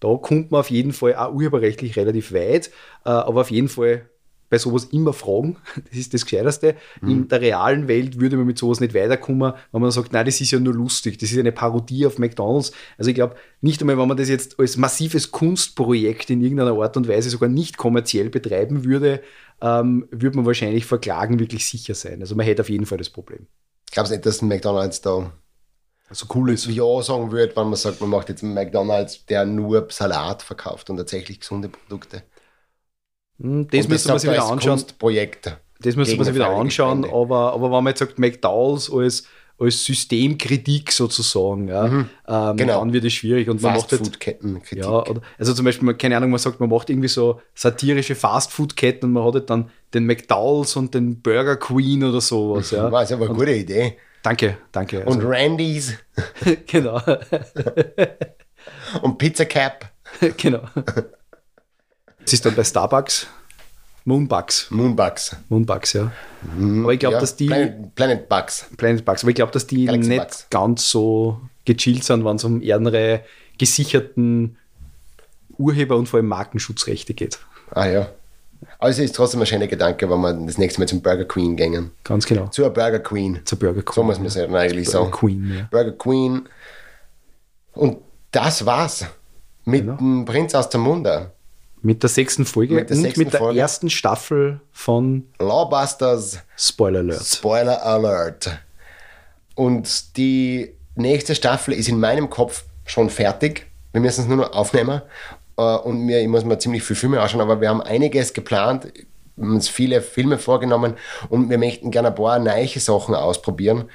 Da 0.00 0.16
kommt 0.16 0.50
man 0.50 0.60
auf 0.60 0.70
jeden 0.70 0.92
Fall 0.92 1.14
auch 1.14 1.32
urheberrechtlich 1.32 1.96
relativ 1.96 2.32
weit, 2.32 2.72
aber 3.04 3.42
auf 3.42 3.52
jeden 3.52 3.68
Fall 3.68 4.10
bei 4.52 4.58
sowas 4.58 4.84
immer 4.92 5.14
fragen. 5.14 5.56
Das 5.88 5.98
ist 5.98 6.12
das 6.12 6.26
Gescheiterste. 6.26 6.76
Mhm. 7.00 7.10
In 7.10 7.28
der 7.28 7.40
realen 7.40 7.88
Welt 7.88 8.20
würde 8.20 8.36
man 8.36 8.46
mit 8.46 8.58
sowas 8.58 8.80
nicht 8.80 8.92
weiterkommen, 8.92 9.54
wenn 9.72 9.80
man 9.80 9.90
sagt, 9.90 10.12
nein, 10.12 10.26
das 10.26 10.40
ist 10.42 10.50
ja 10.50 10.60
nur 10.60 10.74
lustig, 10.74 11.16
das 11.18 11.32
ist 11.32 11.38
eine 11.38 11.52
Parodie 11.52 12.06
auf 12.06 12.18
McDonalds. 12.18 12.72
Also 12.98 13.08
ich 13.08 13.14
glaube, 13.14 13.34
nicht 13.62 13.80
einmal, 13.80 13.96
wenn 13.96 14.08
man 14.08 14.16
das 14.18 14.28
jetzt 14.28 14.60
als 14.60 14.76
massives 14.76 15.30
Kunstprojekt 15.30 16.28
in 16.28 16.42
irgendeiner 16.42 16.78
Art 16.78 16.98
und 16.98 17.08
Weise 17.08 17.30
sogar 17.30 17.48
nicht 17.48 17.78
kommerziell 17.78 18.28
betreiben 18.28 18.84
würde, 18.84 19.22
ähm, 19.62 20.06
würde 20.10 20.36
man 20.36 20.44
wahrscheinlich 20.44 20.84
verklagen 20.84 21.38
wirklich 21.38 21.66
sicher 21.66 21.94
sein. 21.94 22.20
Also 22.20 22.34
man 22.34 22.44
hätte 22.44 22.60
auf 22.60 22.68
jeden 22.68 22.84
Fall 22.84 22.98
das 22.98 23.08
Problem. 23.08 23.46
Glaubst 23.90 24.12
du 24.12 24.16
nicht, 24.16 24.26
dass 24.26 24.42
ein 24.42 24.48
McDonalds 24.48 25.00
da 25.00 25.32
so 26.10 26.26
cool 26.34 26.50
ist? 26.50 26.66
Ja 26.66 27.02
sagen 27.02 27.32
würde, 27.32 27.56
wenn 27.56 27.68
man 27.68 27.76
sagt, 27.76 28.02
man 28.02 28.10
macht 28.10 28.28
jetzt 28.28 28.44
einen 28.44 28.52
McDonalds, 28.52 29.24
der 29.24 29.46
nur 29.46 29.86
Salat 29.88 30.42
verkauft 30.42 30.90
und 30.90 30.98
tatsächlich 30.98 31.40
gesunde 31.40 31.70
Produkte. 31.70 32.22
Hm, 33.40 33.68
das 33.68 33.88
müsste 33.88 34.08
man 34.08 34.18
sich 34.18 34.30
wieder 34.30 34.46
anschauen. 34.46 34.84
Projekt 34.98 35.56
das 35.82 35.96
müsste 35.96 36.16
man 36.16 36.24
sich 36.24 36.34
wieder 36.34 36.50
anschauen, 36.50 37.04
aber, 37.04 37.52
aber 37.52 37.64
wenn 37.64 37.84
man 37.84 37.88
jetzt 37.88 37.98
sagt, 37.98 38.18
McDowell's 38.18 38.90
als, 38.90 39.24
als 39.58 39.84
Systemkritik 39.84 40.92
sozusagen, 40.92 41.68
ja, 41.68 41.86
mhm. 41.86 42.08
ähm, 42.28 42.56
genau. 42.56 42.80
dann 42.80 42.92
wird 42.92 43.04
es 43.04 43.12
schwierig. 43.12 43.48
Und 43.48 43.62
man 43.62 43.74
macht 43.74 43.90
Fastfood-Kettenkritik. 43.90 44.84
Ja, 44.84 45.04
also 45.38 45.54
zum 45.54 45.64
Beispiel, 45.64 45.94
keine 45.94 46.16
Ahnung, 46.16 46.30
man 46.30 46.38
sagt, 46.38 46.60
man 46.60 46.68
macht 46.68 46.90
irgendwie 46.90 47.08
so 47.08 47.40
satirische 47.54 48.14
Fastfood-Ketten 48.14 49.06
und 49.06 49.12
man 49.12 49.24
hat 49.24 49.34
halt 49.34 49.50
dann 49.50 49.70
den 49.92 50.06
McDowell's 50.06 50.76
und 50.76 50.94
den 50.94 51.20
Burger 51.20 51.56
Queen 51.56 52.04
oder 52.04 52.20
sowas. 52.20 52.70
Ja. 52.70 52.86
Ist 53.02 53.12
aber 53.12 53.26
eine 53.26 53.34
gute 53.34 53.52
Idee. 53.52 53.96
Danke, 54.22 54.58
danke. 54.70 55.04
Also, 55.04 55.18
und 55.18 55.24
Randy's. 55.24 55.94
genau. 56.66 57.00
und 59.02 59.18
Pizza 59.18 59.46
Cap. 59.46 59.90
genau. 60.36 60.62
Es 62.24 62.32
ist 62.32 62.44
dann 62.46 62.54
bei 62.54 62.64
Starbucks 62.64 63.26
Moonbugs. 64.04 64.68
Moonbugs. 64.70 65.36
Moonbugs, 65.48 65.92
ja. 65.92 66.10
Mhm, 66.56 66.82
aber 66.84 66.92
ich 66.92 66.98
glaube, 67.00 67.14
ja, 67.14 67.20
dass 67.20 67.36
die. 67.36 67.46
Planet, 67.46 67.94
Planet, 67.94 68.28
Bugs. 68.28 68.66
Planet 68.76 69.04
Bugs. 69.04 69.22
Aber 69.22 69.30
ich 69.30 69.36
glaube, 69.36 69.52
dass 69.52 69.66
die 69.66 69.84
Galaxy 69.86 70.08
nicht 70.08 70.20
Bugs. 70.20 70.46
ganz 70.50 70.90
so 70.90 71.40
gechillt 71.64 72.02
sind, 72.02 72.24
wenn 72.24 72.36
es 72.36 72.44
um 72.44 72.60
ehrenere 72.62 73.20
gesicherten 73.58 74.56
Urheber- 75.56 75.96
und 75.96 76.06
vor 76.08 76.18
allem 76.18 76.26
Markenschutzrechte 76.26 77.14
geht. 77.14 77.38
Ah 77.70 77.86
ja. 77.86 78.08
Aber 78.78 78.90
es 78.90 78.98
ist 78.98 79.14
trotzdem 79.14 79.40
ein 79.40 79.46
schöner 79.46 79.66
Gedanke, 79.68 80.08
wenn 80.10 80.20
wir 80.20 80.32
das 80.32 80.58
nächste 80.58 80.80
Mal 80.80 80.88
zum 80.88 81.00
Burger 81.02 81.24
Queen 81.24 81.56
gängen. 81.56 81.92
Ganz 82.04 82.26
genau. 82.26 82.48
Zur 82.48 82.70
Burger 82.70 82.98
Queen. 82.98 83.40
Zur 83.44 83.58
Burger 83.58 83.82
Queen. 83.82 83.94
So 83.94 84.02
muss 84.02 84.18
man 84.18 84.26
es 84.26 84.34
ja. 84.34 84.44
eigentlich 84.46 84.86
Burger 84.90 85.04
sagen. 85.04 85.10
Queen, 85.12 85.54
ja. 85.58 85.68
Burger 85.70 85.92
Queen. 85.92 86.48
Und 87.74 87.98
das 88.32 88.66
war's 88.66 89.06
mit 89.64 89.82
Genau. 89.82 89.96
dem 89.96 90.24
Prinz 90.24 90.54
aus 90.54 90.68
Zamunda. 90.70 91.32
Mit 91.82 92.02
der 92.02 92.10
sechsten 92.10 92.44
Folge 92.46 92.74
Mit 92.74 92.90
der 92.90 92.96
und 92.96 93.16
mit 93.16 93.32
der 93.32 93.40
Folge. 93.40 93.58
ersten 93.58 93.90
Staffel 93.90 94.60
von 94.70 95.26
Lawbusters 95.40 96.38
Spoiler 96.56 97.00
Alert. 97.00 97.24
Spoiler 97.26 97.84
Alert. 97.84 98.58
Und 99.56 100.16
die 100.16 100.74
nächste 100.94 101.34
Staffel 101.34 101.74
ist 101.74 101.88
in 101.88 101.98
meinem 101.98 102.30
Kopf 102.30 102.64
schon 102.84 103.10
fertig. 103.10 103.66
Wir 103.92 104.00
müssen 104.00 104.22
es 104.22 104.28
nur 104.28 104.36
noch 104.38 104.52
aufnehmen. 104.52 105.02
Äh, 105.56 105.62
Und 105.62 106.00
mir, 106.02 106.20
ich 106.20 106.28
muss 106.28 106.44
mir 106.44 106.58
ziemlich 106.58 106.82
viele 106.84 106.98
Filme 106.98 107.20
anschauen, 107.20 107.40
aber 107.40 107.60
wir 107.60 107.68
haben 107.68 107.82
einiges 107.82 108.32
geplant, 108.32 108.84
wir 109.36 109.44
haben 109.46 109.54
uns 109.56 109.68
viele 109.68 110.02
Filme 110.02 110.38
vorgenommen 110.38 110.94
und 111.30 111.50
wir 111.50 111.58
möchten 111.58 111.90
gerne 111.90 112.08
ein 112.08 112.14
paar 112.14 112.38
neue 112.38 112.68
Sachen 112.68 113.14
ausprobieren. 113.14 113.90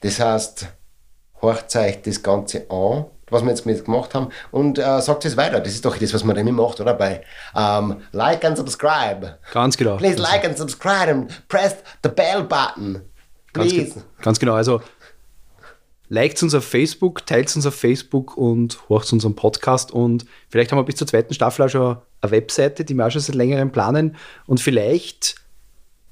Das 0.00 0.18
heißt, 0.18 0.66
horcht 1.40 1.74
euch 1.76 2.02
das 2.02 2.22
Ganze 2.22 2.70
an, 2.70 3.06
was 3.30 3.42
wir 3.42 3.50
jetzt 3.50 3.84
gemacht 3.84 4.14
haben, 4.14 4.28
und 4.50 4.78
äh, 4.78 5.00
sagt 5.00 5.24
es 5.24 5.36
weiter. 5.36 5.60
Das 5.60 5.72
ist 5.74 5.84
doch 5.84 5.96
das, 5.96 6.12
was 6.14 6.24
man 6.24 6.36
immer 6.36 6.52
macht, 6.52 6.80
oder? 6.80 6.94
Bei 6.94 7.22
ähm, 7.56 7.96
Like 8.12 8.44
and 8.44 8.56
Subscribe. 8.56 9.38
Ganz 9.52 9.76
genau. 9.76 9.96
Please 9.96 10.18
like 10.20 10.44
and 10.44 10.56
subscribe 10.56 11.10
and 11.10 11.48
press 11.48 11.76
the 12.02 12.08
bell 12.10 12.42
button. 12.42 13.02
Ganz, 13.52 13.72
Please. 13.72 13.94
ge- 13.94 14.02
ganz 14.22 14.38
genau. 14.38 14.54
Also 14.54 14.80
liked 16.10 16.42
uns 16.42 16.54
auf 16.54 16.64
Facebook, 16.64 17.26
teilt 17.26 17.54
uns 17.54 17.66
auf 17.66 17.74
Facebook 17.74 18.36
und 18.36 18.78
horcht 18.88 19.12
unseren 19.12 19.34
Podcast. 19.34 19.90
Und 19.90 20.24
vielleicht 20.48 20.72
haben 20.72 20.78
wir 20.78 20.84
bis 20.84 20.96
zur 20.96 21.06
zweiten 21.06 21.34
Staffel 21.34 21.64
auch 21.66 21.68
schon 21.68 21.96
eine 22.20 22.30
Webseite, 22.30 22.84
die 22.84 22.94
wir 22.94 23.06
auch 23.06 23.10
schon 23.10 23.20
seit 23.20 23.34
längerem 23.34 23.72
planen. 23.72 24.16
Und 24.46 24.60
vielleicht 24.60 25.36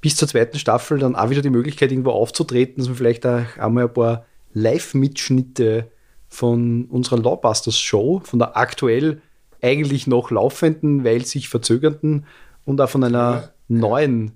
bis 0.02 0.16
zur 0.16 0.28
zweiten 0.28 0.58
Staffel 0.58 0.98
dann 0.98 1.16
auch 1.16 1.30
wieder 1.30 1.42
die 1.42 1.50
Möglichkeit, 1.50 1.90
irgendwo 1.90 2.10
aufzutreten, 2.10 2.76
dass 2.78 2.88
wir 2.88 2.94
vielleicht 2.94 3.24
auch 3.26 3.42
einmal 3.58 3.84
ein 3.84 3.92
paar 3.92 4.26
Live-Mitschnitte 4.52 5.90
von 6.28 6.86
unserer 6.86 7.18
Lawbusters 7.18 7.78
Show, 7.78 8.20
von 8.24 8.38
der 8.38 8.56
aktuell 8.56 9.20
eigentlich 9.62 10.06
noch 10.06 10.30
laufenden, 10.30 11.04
weil 11.04 11.24
sich 11.24 11.48
verzögernden 11.48 12.26
und 12.64 12.80
auch 12.80 12.90
von 12.90 13.04
einer 13.04 13.50
neuen 13.68 14.32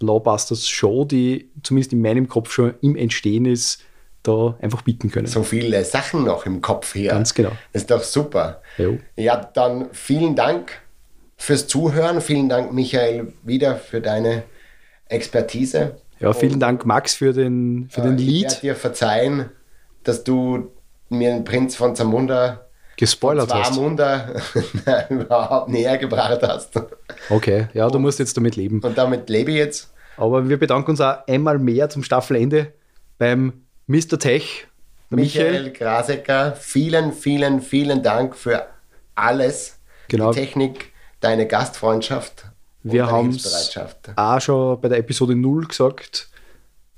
Lawbusters 0.00 0.68
Show, 0.68 1.04
die 1.04 1.50
zumindest 1.62 1.92
in 1.92 2.00
meinem 2.02 2.28
Kopf 2.28 2.50
schon 2.52 2.74
im 2.80 2.96
Entstehen 2.96 3.44
ist, 3.44 3.82
da 4.22 4.56
einfach 4.60 4.82
bieten 4.82 5.10
können. 5.10 5.26
So 5.26 5.42
viele 5.42 5.82
Sachen 5.84 6.24
noch 6.24 6.44
im 6.46 6.60
Kopf 6.60 6.92
hier. 6.94 7.10
Ganz 7.12 7.32
genau. 7.34 7.52
Das 7.72 7.82
ist 7.82 7.90
doch 7.90 8.02
super. 8.02 8.60
Jo. 8.76 8.98
Ja, 9.16 9.36
dann 9.36 9.88
vielen 9.92 10.34
Dank 10.36 10.72
fürs 11.36 11.66
Zuhören. 11.66 12.20
Vielen 12.20 12.48
Dank, 12.50 12.72
Michael, 12.72 13.32
wieder 13.42 13.76
für 13.76 14.00
deine 14.02 14.42
Expertise. 15.06 15.96
Ja, 16.18 16.32
vielen 16.34 16.60
Dank, 16.60 16.84
Max, 16.84 17.14
für 17.14 17.32
den, 17.32 17.88
für 17.90 18.02
den 18.02 18.18
Äh, 18.18 18.20
Ich 18.22 18.26
Lied. 18.26 18.42
werde 18.44 18.60
dir 18.60 18.74
verzeihen, 18.76 19.50
dass 20.04 20.22
du 20.24 20.70
mir 21.10 21.30
den 21.30 21.44
Prinz 21.44 21.76
von 21.76 21.94
Zamunda, 21.94 22.66
Gespoilert 22.96 23.52
hast. 23.52 23.74
Zamunda 23.74 24.34
überhaupt 25.08 25.70
näher 25.70 25.96
gebracht 25.96 26.40
hast. 26.42 26.78
Okay, 27.30 27.68
ja, 27.72 27.88
du 27.88 27.98
musst 27.98 28.18
jetzt 28.18 28.36
damit 28.36 28.56
leben. 28.56 28.80
Und 28.80 28.98
damit 28.98 29.30
lebe 29.30 29.50
ich 29.50 29.56
jetzt. 29.56 29.92
Aber 30.16 30.48
wir 30.48 30.58
bedanken 30.58 30.90
uns 30.90 31.00
auch 31.00 31.26
einmal 31.26 31.58
mehr 31.58 31.88
zum 31.88 32.02
Staffelende 32.02 32.74
beim 33.16 33.64
Mr. 33.86 34.18
Tech, 34.18 34.66
Michael. 35.08 35.52
Michael 35.52 35.72
Grasecker, 35.72 36.52
vielen, 36.52 37.12
vielen, 37.12 37.62
vielen 37.62 38.02
Dank 38.02 38.36
für 38.36 38.66
alles. 39.14 39.78
Genau. 40.08 40.32
Die 40.32 40.40
Technik, 40.40 40.92
deine 41.20 41.46
Gastfreundschaft. 41.46 42.44
Wir 42.82 43.10
haben 43.10 43.30
es 43.30 43.76
auch 44.16 44.40
schon 44.40 44.80
bei 44.80 44.88
der 44.88 44.98
Episode 44.98 45.34
0 45.36 45.66
gesagt. 45.66 46.28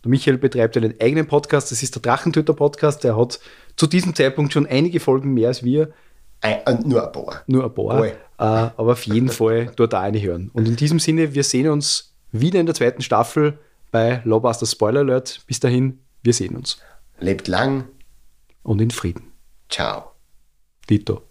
Der 0.05 0.11
Michael 0.11 0.39
betreibt 0.39 0.77
einen 0.77 0.95
eigenen 1.01 1.27
Podcast, 1.27 1.71
das 1.71 1.83
ist 1.83 1.95
der 1.95 2.03
Drachentöter-Podcast. 2.03 3.05
Der 3.05 3.17
hat 3.17 3.39
zu 3.77 3.87
diesem 3.87 4.15
Zeitpunkt 4.15 4.53
schon 4.53 4.67
einige 4.67 5.01
Folgen 5.01 5.35
mehr 5.35 5.49
als 5.49 5.65
wir. 5.65 5.93
Ein, 6.41 6.83
nur 6.85 7.07
ein 7.07 7.13
paar. 7.13 7.43
Nur 7.47 7.65
ein 7.65 7.75
paar. 7.75 8.05
Äh, 8.05 8.13
aber 8.39 8.93
auf 8.93 9.07
jeden 9.07 9.29
Fall 9.41 9.73
dort 9.77 9.95
auch 9.95 10.01
eine 10.01 10.21
hören. 10.21 10.51
Und 10.53 10.67
in 10.67 10.77
diesem 10.77 10.99
Sinne, 10.99 11.35
wir 11.35 11.45
sehen 11.45 11.69
uns 11.69 12.15
wieder 12.33 12.59
in 12.61 12.67
der 12.67 12.75
zweiten 12.75 13.03
Staffel 13.03 13.59
bei 13.91 14.23
Lawbuster 14.25 14.67
Spoiler 14.67 15.01
Alert. 15.01 15.41
Bis 15.47 15.61
dahin, 15.61 16.01
wir 16.23 16.33
sehen 16.33 16.57
uns. 16.57 16.79
Lebt 17.21 17.47
lang 17.47 17.85
und 18.63 18.81
in 18.81 18.91
Frieden. 18.91 19.33
Ciao. 19.69 20.13
Dito. 20.91 21.23